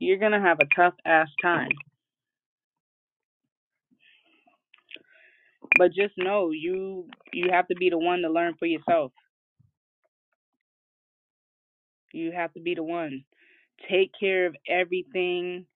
You're 0.00 0.18
gonna 0.18 0.40
have 0.42 0.58
a 0.60 0.68
tough 0.76 0.94
ass 1.06 1.28
time. 1.42 1.70
But 5.78 5.94
just 5.94 6.14
know 6.18 6.52
you 6.52 7.08
you 7.32 7.50
have 7.52 7.68
to 7.68 7.76
be 7.76 7.90
the 7.90 7.98
one 7.98 8.22
to 8.22 8.30
learn 8.30 8.56
for 8.58 8.66
yourself. 8.66 9.12
You 12.12 12.32
have 12.32 12.52
to 12.54 12.60
be 12.60 12.74
the 12.74 12.84
one. 12.84 13.24
Take 13.90 14.12
care 14.18 14.46
of 14.46 14.56
everything 14.68 15.66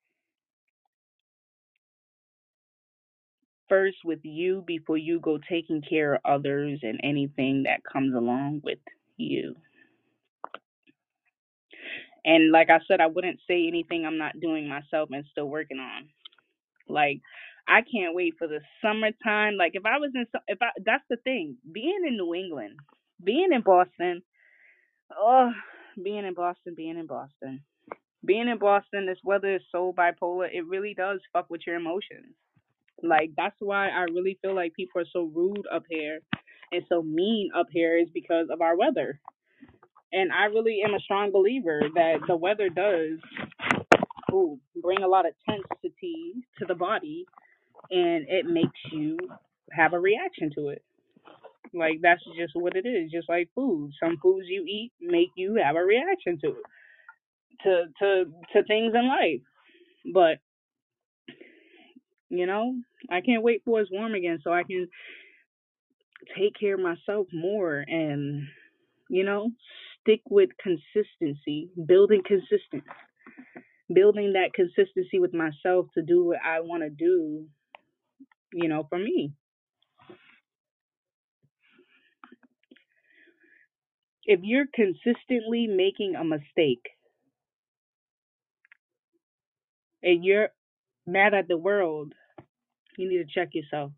first 3.68 3.98
with 4.04 4.20
you 4.24 4.62
before 4.66 4.98
you 4.98 5.20
go 5.20 5.38
taking 5.48 5.82
care 5.82 6.14
of 6.14 6.20
others 6.24 6.80
and 6.82 7.00
anything 7.02 7.64
that 7.64 7.80
comes 7.90 8.14
along 8.14 8.60
with 8.64 8.78
you. 9.16 9.56
And 12.24 12.52
like 12.52 12.70
I 12.70 12.80
said, 12.88 13.00
I 13.00 13.06
wouldn't 13.06 13.40
say 13.48 13.66
anything 13.66 14.04
I'm 14.06 14.18
not 14.18 14.40
doing 14.40 14.68
myself 14.68 15.10
and 15.12 15.24
still 15.32 15.48
working 15.48 15.78
on. 15.78 16.08
Like 16.88 17.20
I 17.68 17.80
can't 17.82 18.14
wait 18.14 18.34
for 18.38 18.48
the 18.48 18.60
summertime. 18.82 19.56
Like 19.58 19.72
if 19.74 19.86
I 19.86 19.98
was 19.98 20.10
in, 20.14 20.26
if 20.48 20.58
I 20.62 20.68
that's 20.84 21.04
the 21.10 21.16
thing, 21.16 21.56
being 21.72 22.00
in 22.06 22.16
New 22.16 22.34
England, 22.34 22.78
being 23.22 23.50
in 23.52 23.62
Boston, 23.62 24.22
oh, 25.16 25.50
being 26.02 26.26
in 26.26 26.34
Boston, 26.34 26.74
being 26.76 26.98
in 26.98 27.06
Boston, 27.06 27.62
being 28.24 28.48
in 28.48 28.58
Boston, 28.58 29.06
this 29.06 29.18
weather 29.24 29.56
is 29.56 29.62
so 29.72 29.94
bipolar. 29.96 30.48
It 30.52 30.66
really 30.66 30.94
does 30.94 31.20
fuck 31.32 31.46
with 31.50 31.62
your 31.66 31.76
emotions. 31.76 32.34
Like 33.02 33.30
that's 33.36 33.56
why 33.60 33.88
I 33.88 34.02
really 34.12 34.38
feel 34.42 34.54
like 34.54 34.74
people 34.74 35.02
are 35.02 35.06
so 35.12 35.30
rude 35.34 35.64
up 35.72 35.84
here 35.88 36.20
and 36.72 36.82
so 36.88 37.02
mean 37.02 37.50
up 37.56 37.66
here 37.70 37.98
is 37.98 38.08
because 38.14 38.48
of 38.50 38.60
our 38.60 38.76
weather. 38.76 39.20
And 40.12 40.32
I 40.32 40.46
really 40.46 40.80
am 40.86 40.94
a 40.94 41.00
strong 41.00 41.32
believer 41.32 41.82
that 41.94 42.18
the 42.28 42.36
weather 42.36 42.68
does 42.68 43.18
ooh, 44.32 44.58
bring 44.82 45.02
a 45.02 45.08
lot 45.08 45.26
of 45.26 45.34
tensity 45.48 46.42
to 46.58 46.66
the 46.66 46.74
body 46.74 47.26
and 47.90 48.26
it 48.28 48.46
makes 48.46 48.78
you 48.92 49.18
have 49.72 49.92
a 49.92 50.00
reaction 50.00 50.50
to 50.56 50.68
it. 50.68 50.82
Like 51.74 52.00
that's 52.02 52.22
just 52.38 52.52
what 52.54 52.76
it 52.76 52.86
is, 52.86 53.10
just 53.10 53.28
like 53.28 53.48
food. 53.54 53.92
Some 54.02 54.18
foods 54.22 54.46
you 54.48 54.64
eat 54.64 54.92
make 55.00 55.28
you 55.36 55.60
have 55.64 55.76
a 55.76 55.84
reaction 55.84 56.38
to 56.44 56.48
it. 56.50 56.64
To 57.64 57.84
to 58.00 58.24
to 58.52 58.64
things 58.64 58.94
in 58.94 59.08
life. 59.08 59.42
But 60.12 60.38
you 62.30 62.46
know, 62.46 62.74
I 63.10 63.20
can't 63.20 63.42
wait 63.42 63.62
for 63.64 63.80
it's 63.80 63.90
warm 63.90 64.14
again 64.14 64.38
so 64.42 64.52
I 64.52 64.64
can 64.64 64.88
take 66.36 66.54
care 66.58 66.74
of 66.74 66.80
myself 66.80 67.26
more 67.32 67.84
and 67.86 68.44
you 69.10 69.24
know, 69.24 69.50
stick 70.00 70.22
with 70.30 70.50
consistency, 70.62 71.70
building 71.86 72.22
consistent, 72.26 72.84
building 73.94 74.34
that 74.34 74.54
consistency 74.54 75.18
with 75.18 75.34
myself 75.34 75.86
to 75.94 76.02
do 76.02 76.24
what 76.26 76.38
I 76.44 76.60
want 76.60 76.82
to 76.82 76.90
do, 76.90 77.46
you 78.52 78.68
know, 78.68 78.86
for 78.88 78.98
me. 78.98 79.32
If 84.24 84.40
you're 84.42 84.66
consistently 84.74 85.66
making 85.68 86.14
a 86.16 86.24
mistake 86.24 86.84
and 90.02 90.24
you're 90.24 90.50
mad 91.06 91.34
at 91.34 91.48
the 91.48 91.58
world, 91.58 92.14
you 92.98 93.08
need 93.08 93.18
to 93.18 93.40
check 93.40 93.50
yourself. 93.54 93.92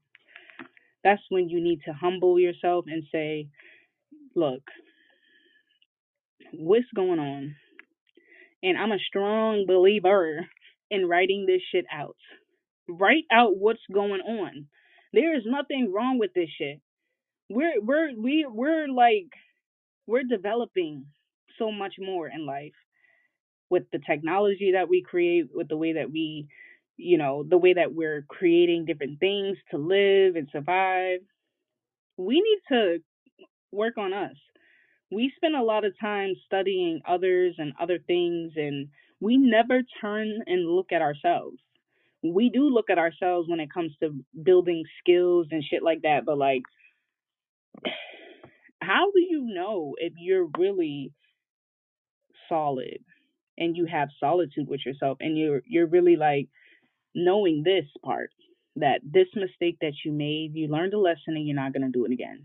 That's 1.05 1.23
when 1.31 1.49
you 1.49 1.63
need 1.63 1.81
to 1.87 1.93
humble 1.93 2.41
yourself 2.41 2.87
and 2.89 3.05
say, 3.13 3.49
look, 4.35 4.63
what's 6.55 6.87
going 6.95 7.19
on. 7.21 7.57
And 8.63 8.79
I'm 8.79 8.93
a 8.93 8.99
strong 9.09 9.67
believer 9.67 10.47
in 10.91 11.07
writing 11.09 11.47
this 11.47 11.63
shit 11.73 11.87
out. 11.93 12.17
Write 12.89 13.25
out 13.33 13.57
what's 13.57 13.81
going 13.93 14.21
on. 14.21 14.67
There 15.13 15.37
is 15.37 15.45
nothing 15.47 15.93
wrong 15.93 16.19
with 16.19 16.35
this 16.35 16.51
shit. 16.59 16.81
We're 17.51 17.81
we're 17.81 18.11
we 18.17 18.47
we're 18.49 18.89
like 18.89 19.31
we're 20.07 20.25
developing 20.25 21.07
so 21.59 21.71
much 21.73 21.95
more 21.99 22.29
in 22.29 22.47
life 22.47 22.73
with 23.71 23.85
the 23.93 24.01
technology 24.07 24.73
that 24.75 24.89
we 24.89 25.03
create, 25.03 25.49
with 25.55 25.69
the 25.69 25.77
way 25.77 25.95
that 25.95 26.11
we, 26.11 26.47
you 26.97 27.19
know, 27.19 27.45
the 27.49 27.59
way 27.59 27.75
that 27.75 27.95
we're 27.95 28.25
creating 28.29 28.85
different 28.85 29.21
things 29.21 29.57
to 29.71 29.79
live 29.79 30.37
and 30.37 30.49
survive. 30.53 31.21
We 32.17 32.37
need 32.37 32.61
to 32.77 32.99
work 33.73 33.99
on 33.99 34.13
us. 34.13 34.37
We 35.11 35.33
spend 35.37 35.57
a 35.57 35.63
lot 35.63 35.85
of 35.85 35.95
time 36.01 36.35
studying 36.47 37.01
others 37.09 37.57
and 37.59 37.73
other 37.81 37.99
things, 38.07 38.53
and 38.57 38.89
we 39.21 39.37
never 39.37 39.83
turn 40.01 40.29
and 40.47 40.69
look 40.69 40.93
at 40.93 41.03
ourselves. 41.03 41.59
We 42.25 42.49
do 42.49 42.69
look 42.69 42.91
at 42.91 42.99
ourselves 42.99 43.49
when 43.49 43.61
it 43.61 43.73
comes 43.73 43.93
to 44.03 44.15
building 44.43 44.85
skills 45.01 45.49
and 45.51 45.63
shit 45.63 45.83
like 45.83 46.03
that, 46.03 46.25
but 46.25 46.39
like, 46.39 46.63
how 48.83 49.11
do 49.15 49.21
you 49.21 49.43
know 49.55 49.95
if 49.99 50.15
you're 50.19 50.49
really 50.59 51.13
solid 52.49 52.99
and 53.59 53.77
you 53.77 53.87
have 53.87 54.09
solitude 54.19 54.69
with 54.69 54.81
yourself 54.85 55.19
and 55.21 55.39
you're 55.39 55.63
you're 55.67 55.87
really 55.87 56.17
like 56.17 56.49
knowing 57.15 57.63
this 57.65 57.87
part 58.05 58.31
that 58.77 59.01
this 59.05 59.29
mistake 59.37 59.79
that 59.81 59.93
you 60.05 60.13
made, 60.13 60.53
you 60.55 60.69
learned 60.69 60.95
a 60.95 60.99
lesson 60.99 61.37
and 61.37 61.47
you're 61.47 61.55
not 61.57 61.73
going 61.73 61.85
to 61.85 61.97
do 61.97 62.05
it 62.05 62.13
again. 62.13 62.45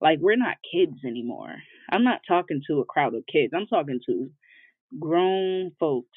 Like 0.00 0.18
we're 0.20 0.36
not 0.36 0.56
kids 0.72 0.98
anymore. 1.06 1.54
I'm 1.90 2.04
not 2.04 2.20
talking 2.26 2.62
to 2.66 2.80
a 2.80 2.84
crowd 2.84 3.14
of 3.14 3.24
kids. 3.30 3.52
I'm 3.54 3.66
talking 3.66 4.00
to 4.06 4.30
grown 4.98 5.72
folks. 5.78 6.08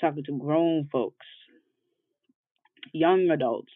Talking 0.00 0.24
to 0.24 0.38
grown 0.38 0.88
folks, 0.92 1.26
young 2.92 3.30
adults, 3.30 3.72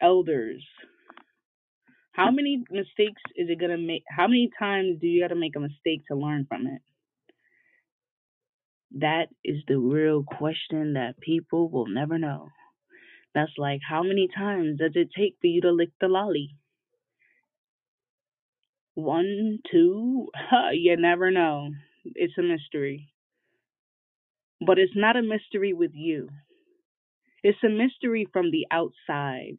elders. 0.00 0.64
How 2.12 2.30
many 2.30 2.64
mistakes 2.70 3.22
is 3.36 3.48
it 3.50 3.60
gonna 3.60 3.78
make? 3.78 4.04
How 4.08 4.26
many 4.26 4.50
times 4.58 5.00
do 5.00 5.06
you 5.06 5.22
got 5.22 5.28
to 5.28 5.36
make 5.36 5.56
a 5.56 5.60
mistake 5.60 6.04
to 6.08 6.16
learn 6.16 6.46
from 6.48 6.66
it? 6.66 6.82
That 8.92 9.28
is 9.44 9.62
the 9.68 9.78
real 9.78 10.24
question 10.24 10.94
that 10.94 11.20
people 11.20 11.68
will 11.70 11.86
never 11.86 12.18
know. 12.18 12.48
That's 13.34 13.52
like, 13.58 13.80
how 13.88 14.02
many 14.02 14.28
times 14.28 14.78
does 14.78 14.92
it 14.96 15.10
take 15.16 15.36
for 15.40 15.46
you 15.48 15.60
to 15.62 15.72
lick 15.72 15.90
the 16.00 16.08
lolly? 16.08 16.56
One, 18.94 19.60
two, 19.70 20.28
you 20.72 20.96
never 20.96 21.30
know. 21.30 21.70
It's 22.04 22.38
a 22.38 22.42
mystery. 22.42 23.10
But 24.64 24.78
it's 24.78 24.96
not 24.96 25.16
a 25.16 25.22
mystery 25.22 25.72
with 25.72 25.92
you. 25.94 26.28
It's 27.42 27.58
a 27.64 27.68
mystery 27.68 28.26
from 28.32 28.50
the 28.50 28.66
outside 28.70 29.56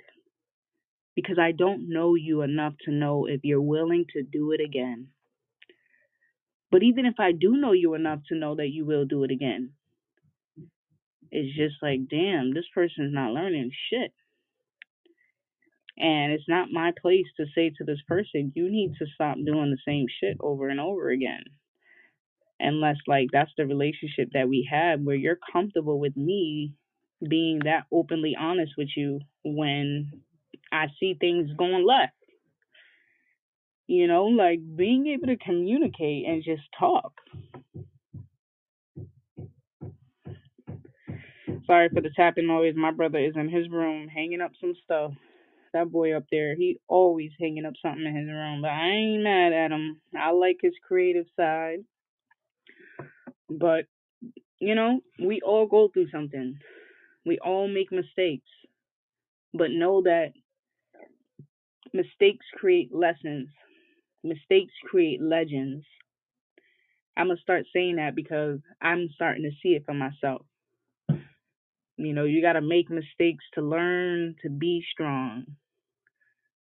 because 1.15 1.37
I 1.39 1.51
don't 1.51 1.89
know 1.89 2.15
you 2.15 2.41
enough 2.41 2.73
to 2.85 2.91
know 2.91 3.25
if 3.27 3.41
you're 3.43 3.61
willing 3.61 4.05
to 4.13 4.23
do 4.23 4.51
it 4.51 4.61
again. 4.61 5.07
But 6.71 6.83
even 6.83 7.05
if 7.05 7.15
I 7.19 7.31
do 7.31 7.57
know 7.57 7.71
you 7.71 7.93
enough 7.93 8.19
to 8.29 8.35
know 8.35 8.55
that 8.55 8.69
you 8.69 8.85
will 8.85 9.05
do 9.05 9.23
it 9.23 9.31
again, 9.31 9.71
it's 11.31 11.55
just 11.55 11.75
like, 11.81 12.09
damn, 12.09 12.53
this 12.53 12.65
person's 12.73 13.13
not 13.13 13.31
learning 13.33 13.71
shit. 13.89 14.13
And 15.97 16.31
it's 16.31 16.47
not 16.47 16.71
my 16.71 16.91
place 17.01 17.25
to 17.37 17.45
say 17.55 17.71
to 17.77 17.83
this 17.83 18.01
person, 18.07 18.51
you 18.55 18.69
need 18.69 18.93
to 18.99 19.05
stop 19.15 19.37
doing 19.43 19.71
the 19.71 19.77
same 19.85 20.05
shit 20.21 20.37
over 20.39 20.69
and 20.69 20.79
over 20.79 21.09
again. 21.09 21.43
Unless, 22.59 22.97
like, 23.07 23.29
that's 23.31 23.51
the 23.57 23.65
relationship 23.65 24.29
that 24.33 24.49
we 24.49 24.67
have 24.71 25.01
where 25.01 25.15
you're 25.15 25.39
comfortable 25.51 25.99
with 25.99 26.17
me 26.17 26.73
being 27.27 27.59
that 27.65 27.85
openly 27.91 28.35
honest 28.39 28.73
with 28.77 28.89
you 28.95 29.19
when 29.43 30.11
I 30.71 30.87
see 30.99 31.15
things 31.19 31.51
going 31.57 31.85
left. 31.85 32.13
You 33.87 34.07
know, 34.07 34.25
like 34.25 34.59
being 34.75 35.07
able 35.07 35.27
to 35.27 35.37
communicate 35.37 36.25
and 36.27 36.43
just 36.43 36.63
talk. 36.77 37.13
Sorry 41.65 41.89
for 41.89 42.01
the 42.01 42.09
tapping 42.15 42.47
noise. 42.47 42.75
My 42.75 42.91
brother 42.91 43.19
is 43.19 43.35
in 43.35 43.49
his 43.49 43.69
room 43.69 44.07
hanging 44.07 44.41
up 44.41 44.51
some 44.59 44.73
stuff. 44.83 45.11
That 45.73 45.91
boy 45.91 46.15
up 46.15 46.23
there, 46.31 46.55
he 46.55 46.79
always 46.87 47.31
hanging 47.39 47.65
up 47.65 47.73
something 47.81 48.05
in 48.05 48.15
his 48.15 48.27
room, 48.27 48.61
but 48.61 48.71
I 48.71 48.87
ain't 48.87 49.23
mad 49.23 49.53
at 49.53 49.71
him. 49.71 50.01
I 50.17 50.31
like 50.31 50.57
his 50.61 50.73
creative 50.87 51.25
side. 51.35 51.79
But, 53.49 53.85
you 54.59 54.75
know, 54.75 55.01
we 55.19 55.41
all 55.41 55.67
go 55.67 55.89
through 55.89 56.09
something. 56.09 56.57
We 57.25 57.39
all 57.39 57.67
make 57.67 57.91
mistakes. 57.91 58.49
But 59.53 59.71
know 59.71 60.01
that 60.03 60.33
mistakes 61.93 62.45
create 62.55 62.93
lessons. 62.93 63.49
Mistakes 64.23 64.73
create 64.89 65.21
legends. 65.21 65.85
I'm 67.17 67.27
going 67.27 67.37
to 67.37 67.41
start 67.41 67.65
saying 67.73 67.95
that 67.97 68.15
because 68.15 68.59
I'm 68.81 69.09
starting 69.15 69.43
to 69.43 69.51
see 69.61 69.75
it 69.75 69.85
for 69.85 69.93
myself. 69.93 70.45
You 71.97 72.13
know, 72.13 72.25
you 72.25 72.41
got 72.41 72.53
to 72.53 72.61
make 72.61 72.89
mistakes 72.89 73.43
to 73.55 73.61
learn 73.61 74.35
to 74.43 74.49
be 74.49 74.83
strong. 74.91 75.45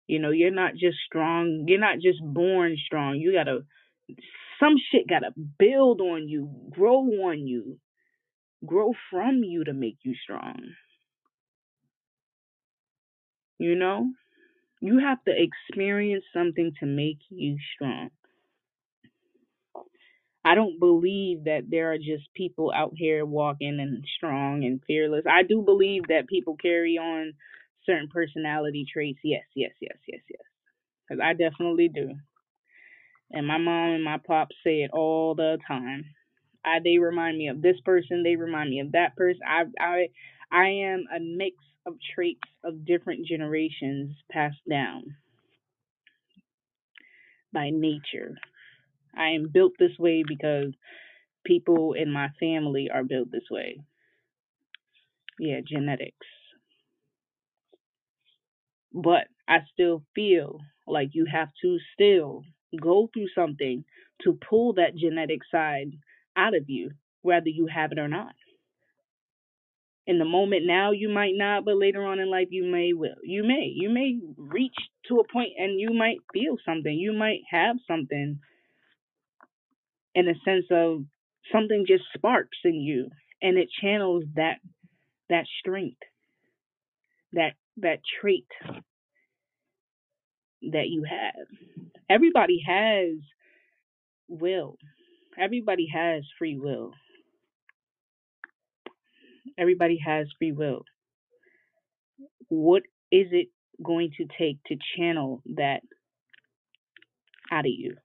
You 0.07 0.19
know, 0.19 0.31
you're 0.31 0.51
not 0.51 0.73
just 0.75 0.97
strong, 1.05 1.65
you're 1.67 1.79
not 1.79 1.99
just 1.99 2.19
born 2.23 2.75
strong. 2.85 3.17
You 3.17 3.33
got 3.33 3.43
to, 3.45 3.59
some 4.59 4.75
shit 4.91 5.07
got 5.07 5.19
to 5.19 5.31
build 5.59 6.01
on 6.01 6.27
you, 6.29 6.49
grow 6.71 6.99
on 7.27 7.47
you, 7.47 7.79
grow 8.65 8.93
from 9.11 9.43
you 9.43 9.63
to 9.65 9.73
make 9.73 9.97
you 10.03 10.15
strong. 10.23 10.59
You 13.59 13.75
know, 13.75 14.11
you 14.81 14.99
have 14.99 15.23
to 15.25 15.31
experience 15.35 16.25
something 16.33 16.73
to 16.79 16.85
make 16.85 17.19
you 17.29 17.57
strong. 17.75 18.11
I 20.45 20.55
don't 20.55 20.79
believe 20.79 21.43
that 21.45 21.69
there 21.69 21.91
are 21.91 21.97
just 21.97 22.33
people 22.35 22.71
out 22.75 22.93
here 22.95 23.25
walking 23.25 23.79
and 23.79 24.05
strong 24.17 24.63
and 24.63 24.81
fearless. 24.87 25.25
I 25.29 25.43
do 25.43 25.61
believe 25.61 26.03
that 26.09 26.27
people 26.27 26.55
carry 26.55 26.97
on 26.97 27.33
certain 27.85 28.07
personality 28.09 28.85
traits. 28.91 29.19
Yes, 29.23 29.43
yes, 29.55 29.71
yes, 29.81 29.97
yes, 30.07 30.21
yes. 30.29 30.41
Because 31.07 31.21
I 31.23 31.33
definitely 31.33 31.89
do. 31.89 32.15
And 33.31 33.47
my 33.47 33.57
mom 33.57 33.91
and 33.91 34.03
my 34.03 34.17
pop 34.19 34.49
say 34.63 34.83
it 34.83 34.91
all 34.93 35.35
the 35.35 35.57
time. 35.67 36.05
I 36.65 36.79
they 36.79 36.97
remind 36.97 37.37
me 37.37 37.47
of 37.49 37.61
this 37.61 37.79
person, 37.81 38.23
they 38.23 38.35
remind 38.35 38.69
me 38.69 38.79
of 38.79 38.91
that 38.93 39.15
person. 39.15 39.41
I 39.47 39.63
I 39.79 40.09
I 40.51 40.67
am 40.69 41.05
a 41.13 41.19
mix 41.19 41.55
of 41.85 41.95
traits 42.15 42.41
of 42.63 42.85
different 42.85 43.25
generations 43.25 44.15
passed 44.31 44.61
down 44.69 45.15
by 47.53 47.69
nature. 47.71 48.37
I 49.15 49.29
am 49.29 49.49
built 49.49 49.73
this 49.79 49.97
way 49.99 50.23
because 50.27 50.73
people 51.45 51.93
in 51.93 52.11
my 52.11 52.29
family 52.39 52.89
are 52.93 53.03
built 53.03 53.31
this 53.31 53.49
way. 53.51 53.79
Yeah, 55.39 55.61
genetics. 55.65 56.27
But 58.93 59.27
I 59.47 59.59
still 59.73 60.03
feel 60.15 60.59
like 60.87 61.09
you 61.13 61.25
have 61.25 61.49
to 61.61 61.79
still 61.93 62.43
go 62.81 63.09
through 63.13 63.27
something 63.35 63.83
to 64.23 64.37
pull 64.49 64.73
that 64.73 64.95
genetic 64.95 65.39
side 65.51 65.91
out 66.35 66.55
of 66.55 66.63
you, 66.69 66.91
whether 67.21 67.49
you 67.49 67.67
have 67.67 67.91
it 67.91 67.99
or 67.99 68.07
not. 68.07 68.33
In 70.05 70.19
the 70.19 70.25
moment 70.25 70.65
now, 70.65 70.91
you 70.91 71.09
might 71.09 71.33
not, 71.35 71.65
but 71.65 71.77
later 71.77 72.05
on 72.05 72.19
in 72.19 72.29
life, 72.29 72.47
you 72.49 72.63
may 72.63 72.93
will. 72.93 73.15
You 73.23 73.43
may. 73.43 73.71
You 73.75 73.89
may 73.89 74.17
reach 74.37 74.75
to 75.07 75.19
a 75.19 75.27
point 75.31 75.51
and 75.57 75.79
you 75.79 75.91
might 75.93 76.19
feel 76.33 76.57
something. 76.65 76.93
You 76.93 77.13
might 77.13 77.41
have 77.51 77.75
something 77.87 78.39
in 80.15 80.27
a 80.27 80.33
sense 80.45 80.65
of 80.71 81.05
something 81.51 81.85
just 81.87 82.03
sparks 82.15 82.57
in 82.63 82.75
you 82.75 83.09
and 83.41 83.57
it 83.57 83.69
channels 83.81 84.23
that 84.35 84.57
that 85.29 85.45
strength 85.59 86.01
that 87.33 87.53
that 87.77 87.99
trait 88.21 88.47
that 90.71 90.87
you 90.89 91.03
have 91.03 91.47
everybody 92.09 92.61
has 92.67 93.17
will. 94.29 94.77
Everybody 95.39 95.87
has 95.93 96.23
free 96.39 96.57
will. 96.57 96.91
Everybody 99.57 99.99
has 100.05 100.27
free 100.39 100.51
will. 100.53 100.83
What 102.49 102.83
is 103.11 103.27
it 103.31 103.49
going 103.83 104.11
to 104.17 104.25
take 104.39 104.59
to 104.67 104.77
channel 104.97 105.41
that 105.57 105.81
out 107.51 107.65
of 107.65 107.71
you? 107.71 107.95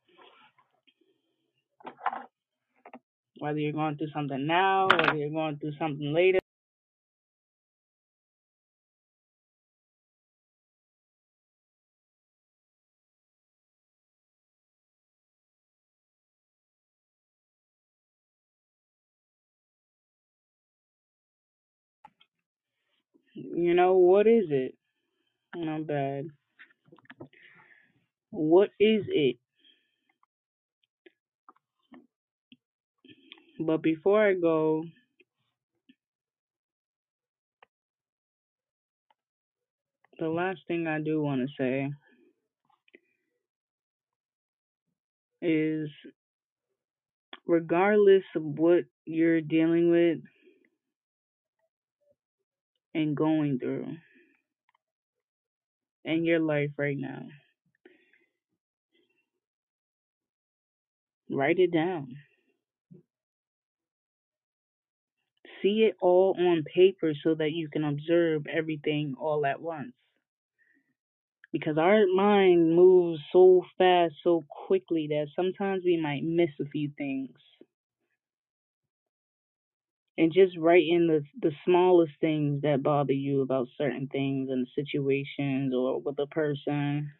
Whether 3.38 3.60
you're 3.60 3.72
going 3.72 3.98
through 3.98 4.10
something 4.14 4.46
now, 4.46 4.88
whether 4.88 5.16
you're 5.16 5.30
going 5.30 5.58
through 5.58 5.74
something 5.78 6.14
later. 6.14 6.38
You 23.34 23.74
know, 23.74 23.94
what 23.96 24.26
is 24.26 24.46
it? 24.50 24.74
Not 25.56 25.86
bad. 25.86 26.26
What 28.30 28.70
is 28.80 29.04
it? 29.08 29.36
But 33.60 33.82
before 33.82 34.26
I 34.26 34.34
go, 34.34 34.84
the 40.18 40.28
last 40.28 40.60
thing 40.68 40.86
I 40.86 41.00
do 41.00 41.22
want 41.22 41.42
to 41.42 41.48
say 41.58 41.90
is 45.42 45.90
regardless 47.46 48.24
of 48.36 48.42
what 48.44 48.84
you're 49.06 49.40
dealing 49.40 49.90
with 49.90 50.18
and 52.94 53.16
going 53.16 53.58
through 53.58 53.86
in 56.04 56.24
your 56.24 56.40
life 56.40 56.70
right 56.78 56.98
now, 56.98 57.22
write 61.30 61.58
it 61.58 61.72
down. 61.72 62.16
See 65.62 65.84
it 65.88 65.96
all 66.00 66.36
on 66.38 66.64
paper 66.74 67.12
so 67.24 67.34
that 67.36 67.52
you 67.52 67.68
can 67.68 67.84
observe 67.84 68.46
everything 68.46 69.14
all 69.18 69.46
at 69.46 69.60
once. 69.62 69.92
Because 71.52 71.78
our 71.78 72.06
mind 72.14 72.74
moves 72.76 73.20
so 73.32 73.62
fast, 73.78 74.14
so 74.24 74.44
quickly 74.66 75.08
that 75.08 75.28
sometimes 75.36 75.82
we 75.84 75.96
might 76.00 76.24
miss 76.24 76.50
a 76.60 76.66
few 76.66 76.90
things. 76.98 77.36
And 80.18 80.32
just 80.32 80.56
write 80.58 80.84
in 80.88 81.06
the 81.08 81.24
the 81.40 81.52
smallest 81.64 82.12
things 82.20 82.62
that 82.62 82.82
bother 82.82 83.12
you 83.14 83.40
about 83.42 83.68
certain 83.78 84.08
things 84.08 84.50
and 84.50 84.68
situations 84.74 85.74
or 85.74 86.00
with 86.00 86.18
a 86.18 86.26
person. 86.26 87.12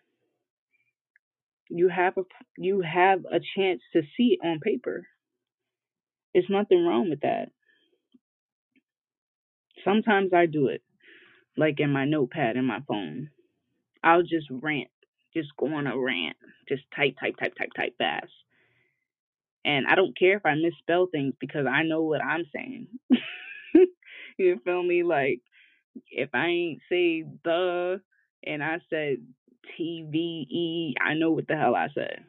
You 1.70 1.89
have 1.89 2.16
a 2.19 2.23
you 2.59 2.82
have 2.82 3.24
a 3.31 3.40
chance 3.56 3.82
to 3.94 4.02
see 4.16 4.39
it 4.40 4.47
on 4.47 4.60
paper. 4.60 5.06
There's 6.35 6.51
nothing 6.51 6.85
wrong 6.85 7.10
with 7.10 7.20
that. 7.23 7.51
Sometimes 9.85 10.32
I 10.32 10.47
do 10.47 10.69
it, 10.69 10.82
like 11.56 11.81
in 11.81 11.90
my 11.90 12.05
notepad 12.06 12.56
in 12.56 12.64
my 12.66 12.81
phone. 12.89 13.31
I'll 14.05 14.23
just 14.23 14.48
rant, 14.51 14.90
just 15.35 15.51
go 15.59 15.74
on 15.74 15.86
a 15.86 15.98
rant, 15.98 16.36
just 16.69 16.85
type, 16.97 17.16
type, 17.20 17.36
type, 17.39 17.55
type, 17.56 17.70
type 17.77 17.94
fast. 17.98 18.32
And 19.65 19.87
I 19.87 19.95
don't 19.97 20.19
care 20.19 20.37
if 20.37 20.47
I 20.47 20.55
misspell 20.55 21.07
things 21.13 21.35
because 21.41 21.67
I 21.67 21.83
know 21.85 22.03
what 22.03 22.25
I'm 22.25 22.45
saying. 22.55 22.89
you 24.39 24.61
feel 24.65 24.83
me? 24.83 25.03
Like 25.05 25.41
if 26.11 26.31
I 26.35 26.47
ain't 26.47 26.81
say 26.91 27.25
the 27.45 28.01
and 28.47 28.63
I 28.65 28.79
said 28.91 29.19
T 29.77 30.07
V 30.11 30.19
E, 30.51 30.95
I 31.01 31.15
know 31.15 31.33
what 31.33 31.49
the 31.49 31.57
hell 31.57 31.77
I 31.77 31.89
said. 31.95 32.25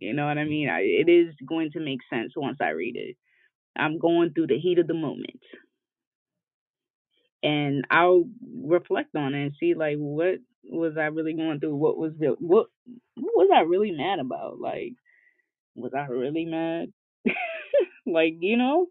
You 0.00 0.14
know 0.14 0.26
what 0.26 0.38
I 0.38 0.44
mean? 0.44 0.68
I, 0.70 0.80
it 0.80 1.10
is 1.10 1.34
going 1.48 1.72
to 1.72 1.80
make 1.80 2.00
sense 2.10 2.32
once 2.36 2.58
I 2.60 2.70
read 2.70 2.96
it. 2.96 3.16
I'm 3.76 3.98
going 3.98 4.32
through 4.34 4.48
the 4.48 4.58
heat 4.58 4.78
of 4.78 4.88
the 4.88 4.94
moment. 4.94 5.40
and 7.42 7.86
I'll 7.90 8.26
reflect 8.64 9.16
on 9.16 9.34
it 9.34 9.42
and 9.44 9.52
see 9.60 9.74
like 9.74 9.96
what 9.98 10.36
was 10.64 10.94
I 10.98 11.04
really 11.06 11.34
going 11.34 11.60
through? 11.60 11.76
What 11.76 11.98
was 11.98 12.12
the 12.18 12.36
what 12.40 12.68
what 13.16 13.36
was 13.36 13.50
I 13.54 13.62
really 13.62 13.92
mad 13.92 14.20
about? 14.20 14.60
Like 14.60 14.94
was 15.80 15.92
I 15.94 16.06
really 16.06 16.46
mad? 16.46 16.92
like, 18.06 18.34
you 18.40 18.56
know, 18.56 18.86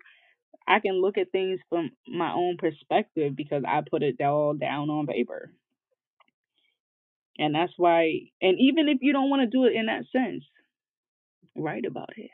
I 0.68 0.80
can 0.80 1.02
look 1.02 1.18
at 1.18 1.32
things 1.32 1.60
from 1.70 1.91
my 2.07 2.34
own 2.34 2.57
perspective 2.57 3.36
because 3.36 3.64
I 3.68 3.82
put 3.90 4.03
it 4.03 4.22
all 4.22 4.53
down 4.53 4.90
on 4.90 5.07
paper. 5.07 5.52
And 7.40 7.56
that's 7.56 7.74
why 7.78 8.32
and 8.41 8.57
even 8.60 8.90
if 8.90 8.99
you 9.02 9.14
don't 9.14 9.30
want 9.30 9.41
to 9.44 9.48
do 9.48 9.66
it 9.66 9.74
in 9.74 9.88
that 9.88 10.06
sense, 10.11 10.44
write 11.56 11.86
about 11.86 12.10
it. 12.18 12.32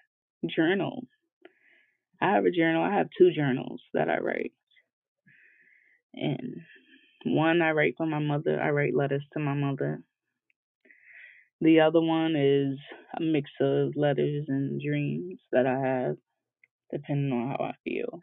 Journal. 0.55 1.03
I 2.21 2.31
have 2.33 2.45
a 2.45 2.51
journal. 2.51 2.83
I 2.83 2.93
have 2.95 3.09
two 3.17 3.31
journals 3.31 3.81
that 3.93 4.09
I 4.09 4.19
write. 4.19 4.53
And 6.13 6.61
one 7.25 7.61
I 7.61 7.71
write 7.71 7.95
for 7.97 8.05
my 8.07 8.19
mother. 8.19 8.61
I 8.61 8.69
write 8.71 8.95
letters 8.95 9.23
to 9.33 9.39
my 9.39 9.53
mother 9.53 10.01
The 11.61 11.81
other 11.81 12.01
one 12.01 12.35
is 12.35 12.79
a 13.17 13.23
mix 13.23 13.51
of 13.61 13.95
letters 13.95 14.45
and 14.49 14.81
dreams 14.81 15.39
that 15.51 15.67
I 15.67 15.79
have, 15.79 16.17
depending 16.91 17.33
on 17.33 17.49
how 17.49 17.65
I 17.65 17.73
feel. 17.85 18.21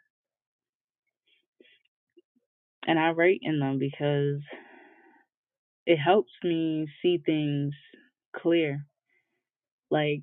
And 2.86 2.98
I 2.98 3.10
write 3.10 3.40
in 3.42 3.60
them 3.60 3.78
because 3.78 4.40
it 5.86 5.96
helps 5.98 6.32
me 6.44 6.88
see 7.02 7.18
things 7.24 7.74
clear. 8.36 8.86
Like, 9.90 10.22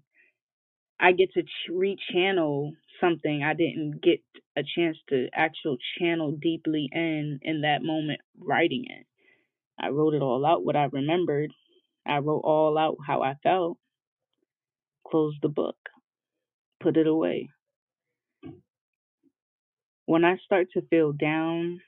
I 1.00 1.12
get 1.14 1.34
to 1.34 1.44
ch- 1.44 1.72
rechannel 1.72 2.72
something 3.02 3.44
I 3.44 3.54
didn't 3.54 4.02
get 4.02 4.22
a 4.58 4.64
chance 4.64 4.98
to 5.10 5.30
actual 5.34 5.78
channel 6.00 6.38
deeply 6.42 6.90
in 6.92 7.40
in 7.44 7.62
that 7.62 7.84
moment 7.84 8.22
writing 8.40 8.86
it. 8.90 9.06
I 9.80 9.90
wrote 9.90 10.14
it 10.16 10.22
all 10.22 10.46
out, 10.46 10.66
what 10.66 10.76
I 10.78 10.86
remembered. 10.92 11.52
I 12.06 12.20
wrote 12.20 12.42
all 12.44 12.78
out 12.78 12.98
how 13.06 13.24
I 13.24 13.36
felt, 13.44 13.78
closed 15.10 15.40
the 15.42 15.50
book, 15.50 15.78
put 16.82 16.98
it 16.98 17.08
away. 17.08 17.50
When 20.08 20.26
I 20.26 20.38
start 20.46 20.68
to 20.74 20.84
feel 20.90 21.14
down 21.14 21.80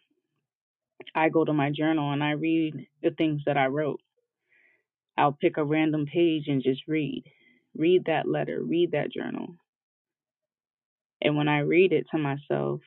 I 1.16 1.30
go 1.30 1.46
to 1.46 1.54
my 1.54 1.72
journal 1.72 2.12
and 2.12 2.24
I 2.24 2.32
read 2.32 2.88
the 3.02 3.12
things 3.12 3.42
that 3.46 3.58
I 3.58 3.68
wrote. 3.68 4.00
I'll 5.18 5.34
pick 5.40 5.58
a 5.58 5.66
random 5.66 6.08
page 6.08 6.46
and 6.48 6.64
just 6.64 6.84
read. 6.88 7.24
Read 7.78 8.06
that 8.08 8.28
letter, 8.28 8.62
read 8.64 8.92
that 8.94 9.12
journal. 9.14 9.56
And 11.22 11.38
when 11.38 11.48
I 11.48 11.60
read 11.60 11.94
it 11.94 12.08
to 12.12 12.20
myself, 12.20 12.82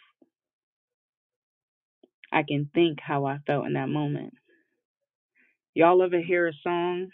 I 2.33 2.45
can 2.45 2.71
think 2.75 3.01
how 3.01 3.27
I 3.27 3.39
felt 3.47 3.67
in 3.67 3.75
that 3.75 3.89
moment. 3.89 4.35
Y'all 5.75 6.03
ever 6.03 6.21
hear 6.21 6.49
a 6.49 6.53
song 6.63 7.09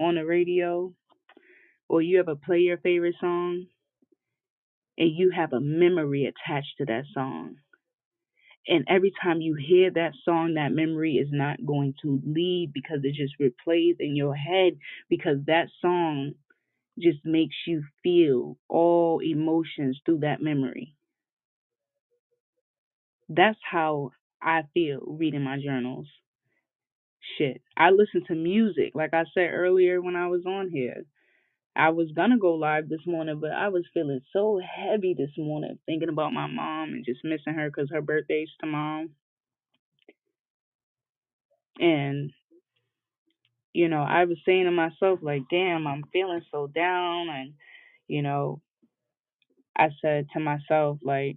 on 0.00 0.16
the 0.16 0.26
radio 0.26 0.92
or 1.88 2.02
you 2.02 2.20
ever 2.20 2.36
play 2.36 2.60
your 2.60 2.78
favorite 2.78 3.16
song 3.20 3.66
and 4.98 5.10
you 5.16 5.30
have 5.34 5.52
a 5.52 5.60
memory 5.60 6.26
attached 6.26 6.76
to 6.78 6.86
that 6.86 7.04
song? 7.14 7.56
And 8.68 8.84
every 8.88 9.12
time 9.22 9.40
you 9.40 9.54
hear 9.56 9.90
that 9.92 10.12
song, 10.24 10.54
that 10.54 10.72
memory 10.72 11.14
is 11.14 11.28
not 11.32 11.64
going 11.66 11.94
to 12.02 12.20
leave 12.26 12.72
because 12.72 13.00
it 13.02 13.14
just 13.14 13.34
replays 13.40 13.96
in 14.00 14.14
your 14.16 14.34
head 14.36 14.74
because 15.08 15.38
that 15.46 15.68
song 15.80 16.32
just 16.98 17.20
makes 17.24 17.56
you 17.66 17.84
feel 18.02 18.58
all 18.68 19.20
emotions 19.20 20.00
through 20.04 20.20
that 20.20 20.42
memory. 20.42 20.94
That's 23.28 23.58
how 23.70 24.12
I 24.42 24.62
feel 24.74 25.00
reading 25.06 25.42
my 25.44 25.58
journals. 25.60 26.08
Shit. 27.38 27.62
I 27.76 27.90
listen 27.90 28.24
to 28.28 28.34
music. 28.34 28.92
Like 28.94 29.14
I 29.14 29.24
said 29.34 29.50
earlier 29.52 30.00
when 30.02 30.16
I 30.16 30.28
was 30.28 30.44
on 30.46 30.70
here, 30.70 31.04
I 31.76 31.90
was 31.90 32.10
to 32.32 32.38
go 32.38 32.54
live 32.54 32.88
this 32.88 33.06
morning, 33.06 33.40
but 33.40 33.52
I 33.52 33.68
was 33.68 33.84
feeling 33.94 34.20
so 34.32 34.60
heavy 34.60 35.14
this 35.16 35.30
morning 35.38 35.78
thinking 35.86 36.08
about 36.08 36.32
my 36.32 36.46
mom 36.46 36.90
and 36.90 37.04
just 37.04 37.24
missing 37.24 37.54
her 37.54 37.70
because 37.70 37.90
her 37.92 38.02
birthday's 38.02 38.50
tomorrow. 38.60 39.06
And, 41.80 42.32
you 43.72 43.88
know, 43.88 44.02
I 44.02 44.24
was 44.24 44.38
saying 44.46 44.64
to 44.64 44.70
myself, 44.72 45.20
like, 45.22 45.42
damn, 45.50 45.86
I'm 45.86 46.04
feeling 46.12 46.42
so 46.50 46.66
down. 46.68 47.28
And, 47.30 47.54
you 48.08 48.22
know, 48.22 48.60
I 49.76 49.88
said 50.02 50.26
to 50.34 50.40
myself, 50.40 50.98
like, 51.02 51.36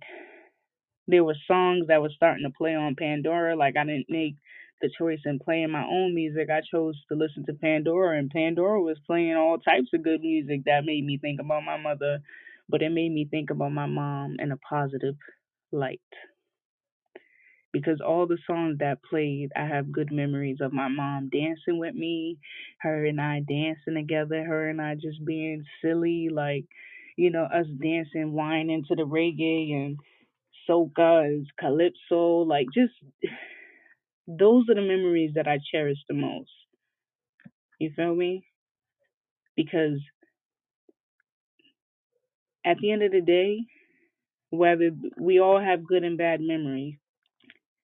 there 1.07 1.23
were 1.23 1.35
songs 1.47 1.87
that 1.87 2.01
were 2.01 2.09
starting 2.15 2.45
to 2.45 2.53
play 2.57 2.75
on 2.75 2.95
Pandora. 2.95 3.55
Like 3.55 3.75
I 3.77 3.83
didn't 3.85 4.07
make 4.09 4.35
the 4.81 4.89
choice 4.97 5.19
in 5.25 5.39
playing 5.39 5.71
my 5.71 5.83
own 5.83 6.13
music. 6.15 6.49
I 6.49 6.61
chose 6.61 6.95
to 7.09 7.15
listen 7.15 7.45
to 7.45 7.53
Pandora, 7.53 8.17
and 8.17 8.29
Pandora 8.29 8.81
was 8.81 8.97
playing 9.05 9.35
all 9.35 9.57
types 9.57 9.89
of 9.93 10.03
good 10.03 10.21
music 10.21 10.65
that 10.65 10.85
made 10.85 11.05
me 11.05 11.17
think 11.17 11.39
about 11.39 11.63
my 11.63 11.77
mother, 11.77 12.19
but 12.69 12.81
it 12.81 12.89
made 12.89 13.11
me 13.11 13.27
think 13.29 13.49
about 13.49 13.71
my 13.71 13.85
mom 13.85 14.37
in 14.39 14.51
a 14.51 14.57
positive 14.57 15.15
light. 15.71 16.01
Because 17.73 18.01
all 18.05 18.27
the 18.27 18.37
songs 18.45 18.79
that 18.79 19.03
played, 19.03 19.49
I 19.55 19.65
have 19.65 19.93
good 19.93 20.11
memories 20.11 20.57
of 20.59 20.73
my 20.73 20.89
mom 20.89 21.29
dancing 21.29 21.79
with 21.79 21.95
me, 21.95 22.37
her 22.81 23.05
and 23.05 23.21
I 23.21 23.41
dancing 23.47 23.95
together, 23.95 24.43
her 24.43 24.69
and 24.69 24.81
I 24.81 24.95
just 24.95 25.23
being 25.23 25.63
silly, 25.81 26.27
like, 26.29 26.65
you 27.15 27.29
know, 27.29 27.43
us 27.43 27.67
dancing, 27.81 28.33
wining 28.33 28.83
to 28.89 28.95
the 28.95 29.03
reggae 29.03 29.73
and 29.73 29.99
soca 30.69 31.43
calypso, 31.59 32.41
like 32.41 32.67
just 32.73 32.93
those 34.27 34.69
are 34.69 34.75
the 34.75 34.81
memories 34.81 35.33
that 35.35 35.47
I 35.47 35.59
cherish 35.71 35.99
the 36.07 36.15
most. 36.15 36.51
You 37.79 37.91
feel 37.95 38.15
me? 38.15 38.45
Because 39.55 39.99
at 42.65 42.77
the 42.79 42.91
end 42.91 43.03
of 43.03 43.11
the 43.11 43.21
day, 43.21 43.59
whether 44.51 44.91
we 45.19 45.39
all 45.39 45.59
have 45.59 45.85
good 45.87 46.03
and 46.03 46.17
bad 46.17 46.41
memories, 46.41 46.95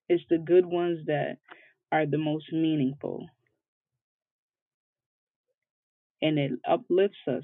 It's 0.09 0.23
the 0.29 0.37
good 0.37 0.65
ones 0.65 1.05
that 1.07 1.37
are 1.91 2.05
the 2.05 2.17
most 2.17 2.51
meaningful 2.53 3.27
and 6.21 6.37
it 6.39 6.51
uplifts 6.67 7.17
us. 7.27 7.43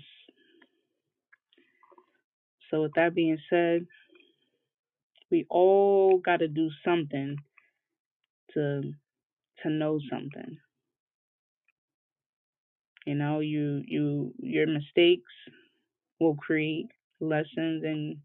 So, 2.69 2.81
with 2.83 2.93
that 2.95 3.13
being 3.15 3.37
said, 3.49 3.87
we 5.29 5.45
all 5.49 6.19
got 6.19 6.37
to 6.37 6.47
do 6.47 6.69
something 6.85 7.37
to 8.55 8.93
to 9.63 9.69
know 9.69 9.99
something. 10.11 10.57
You 13.05 13.15
know, 13.15 13.39
you 13.39 13.83
you 13.87 14.33
your 14.39 14.67
mistakes 14.67 15.31
will 16.19 16.35
create 16.35 16.87
lessons 17.19 17.83
and 17.83 18.17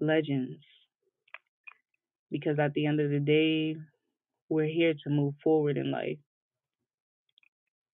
legends 0.00 0.64
because 2.30 2.58
at 2.58 2.74
the 2.74 2.86
end 2.86 3.00
of 3.00 3.10
the 3.10 3.20
day, 3.20 3.76
we're 4.48 4.66
here 4.66 4.94
to 5.04 5.10
move 5.10 5.34
forward 5.42 5.76
in 5.76 5.90
life. 5.90 6.18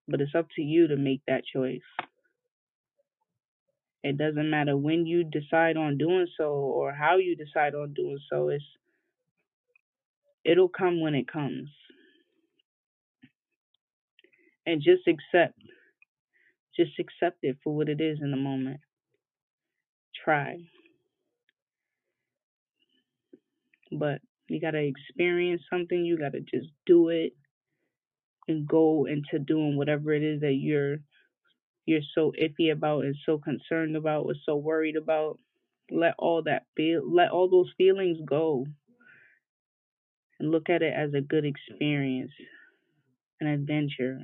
But 0.09 0.21
it's 0.21 0.35
up 0.35 0.49
to 0.57 0.63
you 0.63 0.89
to 0.89 0.97
make 0.97 1.23
that 1.27 1.45
choice. 1.45 1.83
It 4.05 4.17
doesn't 4.19 4.51
matter 4.51 4.77
when 4.77 5.07
you 5.07 5.25
decide 5.25 5.77
on 5.77 5.99
doing 5.99 6.29
so 6.37 6.53
or 6.53 6.93
how 6.93 7.17
you 7.17 7.35
decide 7.37 7.75
on 7.75 7.93
doing 7.95 8.19
so. 8.31 8.49
It's 8.49 8.65
it'll 10.45 10.69
come 10.69 11.01
when 11.01 11.15
it 11.15 11.29
comes. 11.29 11.71
And 14.66 14.83
just 14.83 15.07
accept. 15.09 15.59
Just 16.77 16.99
accept 16.99 17.39
it 17.43 17.59
for 17.62 17.75
what 17.75 17.89
it 17.89 18.01
is 18.01 18.19
in 18.23 18.31
the 18.31 18.37
moment. 18.37 18.81
Try. 20.25 20.59
But 23.93 24.21
you 24.49 24.61
gotta 24.61 24.79
experience 24.83 25.62
something, 25.71 26.05
you 26.05 26.19
gotta 26.19 26.41
just 26.41 26.69
do 26.87 27.09
it 27.09 27.33
and 28.49 28.66
go 28.66 29.07
into 29.07 29.39
doing 29.45 29.77
whatever 29.77 30.12
it 30.12 30.23
is 30.23 30.41
that 30.41 30.55
you're 30.55 30.99
you're 31.87 32.01
so 32.15 32.33
iffy 32.41 32.73
about 32.73 33.05
and 33.05 33.16
so 33.27 33.39
concerned 33.39 33.97
about 33.97 34.25
or 34.27 34.35
so 34.47 34.57
worried 34.57 34.97
about. 34.97 35.39
Let 35.91 36.15
all 36.19 36.43
that 36.45 36.65
feel 36.77 37.03
let 37.11 37.31
all 37.31 37.49
those 37.51 37.73
feelings 37.77 38.19
go 38.27 38.66
look 40.45 40.71
at 40.71 40.83
it 40.83 40.95
as 40.97 41.15
a 41.15 41.21
good 41.23 41.45
experience, 41.45 42.33
an 43.41 43.49
adventure, 43.49 44.21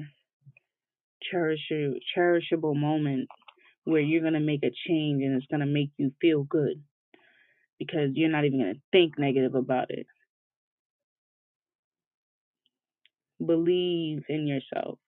cherish 1.23 1.71
cherishable 2.17 2.77
moment 2.77 3.29
where 3.85 4.01
you're 4.01 4.23
gonna 4.23 4.41
make 4.41 4.63
a 4.65 4.71
change 4.89 5.23
and 5.23 5.37
it's 5.37 5.47
gonna 5.51 5.67
make 5.67 5.91
you 5.99 6.13
feel 6.21 6.45
good 6.45 6.83
because 7.79 8.11
you're 8.15 8.31
not 8.31 8.45
even 8.45 8.61
gonna 8.61 8.75
think 8.93 9.19
negative 9.19 9.55
about 9.55 9.91
it. 9.91 10.07
Believe 13.45 14.25
in 14.29 14.47
yourself. 14.47 14.99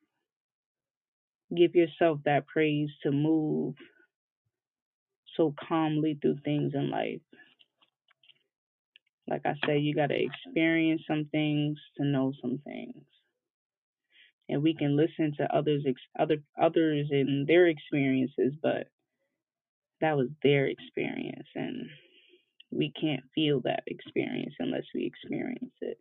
Give 1.56 1.74
yourself 1.74 2.20
that 2.24 2.47
praise 2.48 2.90
to 3.05 3.12
move 3.12 3.74
so 5.36 5.55
calmly 5.68 6.18
through 6.20 6.39
things 6.44 6.72
in 6.74 6.90
life. 6.90 7.20
Like 9.28 9.42
I 9.46 9.54
said, 9.66 9.82
you 9.82 9.94
got 9.94 10.08
to 10.08 10.20
experience 10.22 11.02
some 11.08 11.26
things 11.32 11.78
to 11.96 12.04
know 12.04 12.32
some 12.40 12.60
things. 12.64 13.04
And 14.48 14.62
we 14.62 14.74
can 14.74 14.96
listen 14.96 15.32
to 15.38 15.56
others 15.56 15.84
other 16.18 16.38
others 16.60 17.08
and 17.10 17.46
their 17.46 17.68
experiences, 17.68 18.54
but 18.62 18.88
that 20.00 20.16
was 20.16 20.28
their 20.42 20.66
experience 20.66 21.46
and 21.54 21.88
we 22.72 22.92
can't 23.00 23.22
feel 23.34 23.60
that 23.62 23.84
experience 23.86 24.54
unless 24.58 24.84
we 24.94 25.04
experience 25.04 25.74
it. 25.80 25.98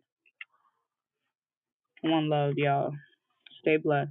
One 2.02 2.28
love, 2.28 2.54
y'all. 2.56 2.94
Stay 3.60 3.76
blessed. 3.76 4.10